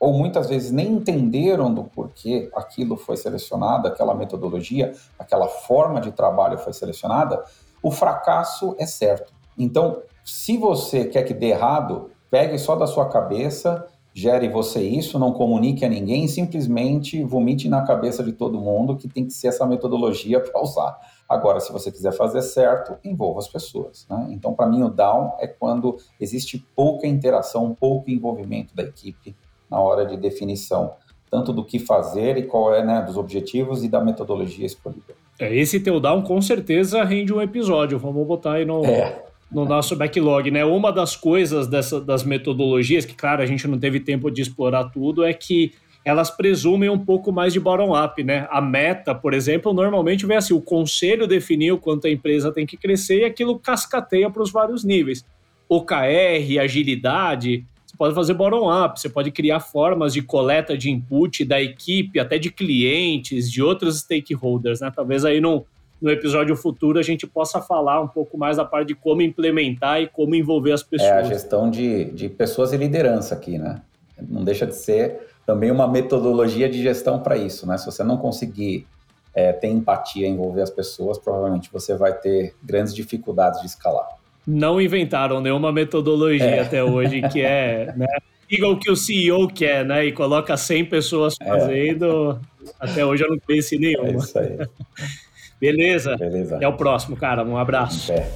ou 0.00 0.14
muitas 0.14 0.48
vezes 0.48 0.70
nem 0.70 0.92
entenderam 0.92 1.74
do 1.74 1.84
porquê 1.84 2.50
aquilo 2.54 2.96
foi 2.96 3.18
selecionado, 3.18 3.88
aquela 3.88 4.14
metodologia, 4.14 4.94
aquela 5.18 5.48
forma 5.48 6.00
de 6.00 6.12
trabalho 6.12 6.56
foi 6.56 6.72
selecionada, 6.72 7.44
o 7.82 7.90
fracasso 7.90 8.74
é 8.78 8.86
certo. 8.86 9.34
Então, 9.58 10.00
se 10.24 10.56
você 10.56 11.04
quer 11.04 11.22
que 11.22 11.34
dê 11.34 11.48
errado, 11.48 12.10
pegue 12.30 12.58
só 12.58 12.74
da 12.74 12.86
sua 12.86 13.08
cabeça, 13.10 13.86
gere 14.14 14.48
você 14.48 14.80
isso, 14.80 15.18
não 15.18 15.32
comunique 15.32 15.84
a 15.84 15.88
ninguém, 15.88 16.26
simplesmente 16.26 17.22
vomite 17.22 17.68
na 17.68 17.82
cabeça 17.82 18.24
de 18.24 18.32
todo 18.32 18.58
mundo 18.58 18.96
que 18.96 19.06
tem 19.06 19.26
que 19.26 19.32
ser 19.32 19.48
essa 19.48 19.66
metodologia 19.66 20.40
para 20.40 20.62
usar. 20.62 20.98
Agora, 21.28 21.60
se 21.60 21.72
você 21.72 21.90
quiser 21.90 22.12
fazer 22.12 22.42
certo, 22.42 22.96
envolva 23.04 23.40
as 23.40 23.48
pessoas. 23.48 24.06
Né? 24.08 24.28
Então, 24.30 24.54
para 24.54 24.66
mim, 24.66 24.82
o 24.82 24.88
down 24.88 25.32
é 25.38 25.46
quando 25.46 25.98
existe 26.18 26.64
pouca 26.74 27.06
interação, 27.06 27.74
pouco 27.78 28.10
envolvimento 28.10 28.74
da 28.74 28.82
equipe 28.82 29.34
na 29.70 29.80
hora 29.80 30.06
de 30.06 30.16
definição, 30.16 30.92
tanto 31.30 31.52
do 31.52 31.64
que 31.64 31.78
fazer 31.78 32.36
e 32.36 32.44
qual 32.44 32.74
é, 32.74 32.84
né, 32.84 33.02
dos 33.02 33.16
objetivos 33.16 33.82
e 33.82 33.88
da 33.88 34.00
metodologia 34.00 34.64
escolhida. 34.64 35.14
É, 35.38 35.54
esse 35.54 35.80
teu 35.80 35.98
down 35.98 36.22
com 36.22 36.40
certeza 36.40 37.02
rende 37.02 37.32
um 37.32 37.40
episódio, 37.40 37.98
vamos 37.98 38.24
botar 38.26 38.52
aí 38.52 38.64
no, 38.64 38.84
é. 38.84 39.24
No 39.54 39.64
nosso 39.64 39.94
backlog, 39.94 40.50
né? 40.50 40.64
Uma 40.64 40.92
das 40.92 41.14
coisas 41.14 41.68
dessa, 41.68 42.00
das 42.00 42.24
metodologias, 42.24 43.04
que 43.04 43.14
claro, 43.14 43.40
a 43.40 43.46
gente 43.46 43.68
não 43.68 43.78
teve 43.78 44.00
tempo 44.00 44.30
de 44.30 44.42
explorar 44.42 44.90
tudo, 44.90 45.22
é 45.22 45.32
que 45.32 45.72
elas 46.04 46.28
presumem 46.30 46.90
um 46.90 46.98
pouco 46.98 47.32
mais 47.32 47.52
de 47.52 47.60
bottom-up, 47.60 48.22
né? 48.22 48.46
A 48.50 48.60
meta, 48.60 49.14
por 49.14 49.32
exemplo, 49.32 49.72
normalmente 49.72 50.26
vem 50.26 50.36
assim, 50.36 50.52
o 50.52 50.60
conselho 50.60 51.26
definiu 51.26 51.78
quanto 51.78 52.06
a 52.06 52.10
empresa 52.10 52.52
tem 52.52 52.66
que 52.66 52.76
crescer 52.76 53.20
e 53.20 53.24
aquilo 53.24 53.58
cascateia 53.58 54.28
para 54.28 54.42
os 54.42 54.50
vários 54.50 54.84
níveis. 54.84 55.24
OKR, 55.68 56.60
agilidade, 56.60 57.64
você 57.86 57.96
pode 57.96 58.14
fazer 58.14 58.34
bottom-up, 58.34 59.00
você 59.00 59.08
pode 59.08 59.30
criar 59.30 59.60
formas 59.60 60.12
de 60.12 60.20
coleta 60.20 60.76
de 60.76 60.90
input 60.90 61.44
da 61.44 61.62
equipe, 61.62 62.18
até 62.18 62.38
de 62.38 62.50
clientes, 62.50 63.50
de 63.50 63.62
outros 63.62 64.00
stakeholders, 64.00 64.80
né? 64.80 64.92
Talvez 64.94 65.24
aí 65.24 65.40
no, 65.40 65.64
no 66.04 66.10
episódio 66.10 66.54
futuro 66.54 66.98
a 66.98 67.02
gente 67.02 67.26
possa 67.26 67.62
falar 67.62 67.98
um 68.02 68.06
pouco 68.06 68.36
mais 68.36 68.58
da 68.58 68.64
parte 68.64 68.88
de 68.88 68.94
como 68.94 69.22
implementar 69.22 70.02
e 70.02 70.06
como 70.06 70.34
envolver 70.34 70.72
as 70.72 70.82
pessoas. 70.82 71.10
É 71.10 71.18
a 71.18 71.22
gestão 71.22 71.70
de, 71.70 72.04
de 72.12 72.28
pessoas 72.28 72.74
e 72.74 72.76
liderança 72.76 73.34
aqui, 73.34 73.56
né? 73.56 73.80
Não 74.28 74.44
deixa 74.44 74.66
de 74.66 74.76
ser 74.76 75.28
também 75.46 75.70
uma 75.70 75.88
metodologia 75.88 76.68
de 76.68 76.82
gestão 76.82 77.20
para 77.20 77.38
isso, 77.38 77.66
né? 77.66 77.78
Se 77.78 77.86
você 77.86 78.04
não 78.04 78.18
conseguir 78.18 78.86
é, 79.34 79.50
ter 79.54 79.68
empatia, 79.68 80.28
envolver 80.28 80.60
as 80.60 80.70
pessoas, 80.70 81.18
provavelmente 81.18 81.70
você 81.72 81.96
vai 81.96 82.12
ter 82.12 82.54
grandes 82.62 82.94
dificuldades 82.94 83.62
de 83.62 83.66
escalar 83.66 84.06
não 84.46 84.78
inventaram 84.78 85.40
nenhuma 85.40 85.72
metodologia 85.72 86.44
é. 86.44 86.60
até 86.60 86.84
hoje 86.84 87.22
que 87.28 87.40
é, 87.40 87.92
né? 87.96 88.06
Igual 88.50 88.76
que 88.76 88.90
o 88.90 88.94
CEO 88.94 89.48
quer, 89.48 89.86
né? 89.86 90.04
E 90.04 90.12
coloca 90.12 90.54
100 90.54 90.84
pessoas 90.84 91.34
é. 91.40 91.46
fazendo. 91.46 92.38
É. 92.62 92.70
Até 92.78 93.04
hoje 93.04 93.24
eu 93.24 93.30
não 93.30 93.38
conheci 93.38 93.78
nenhuma. 93.78 94.08
É 94.08 94.16
isso 94.16 94.38
aí. 94.38 94.58
Beleza? 95.64 96.16
Beleza. 96.18 96.56
Até 96.56 96.68
o 96.68 96.74
próximo, 96.74 97.16
cara. 97.16 97.42
Um 97.42 97.56
abraço. 97.56 98.12
É. 98.12 98.30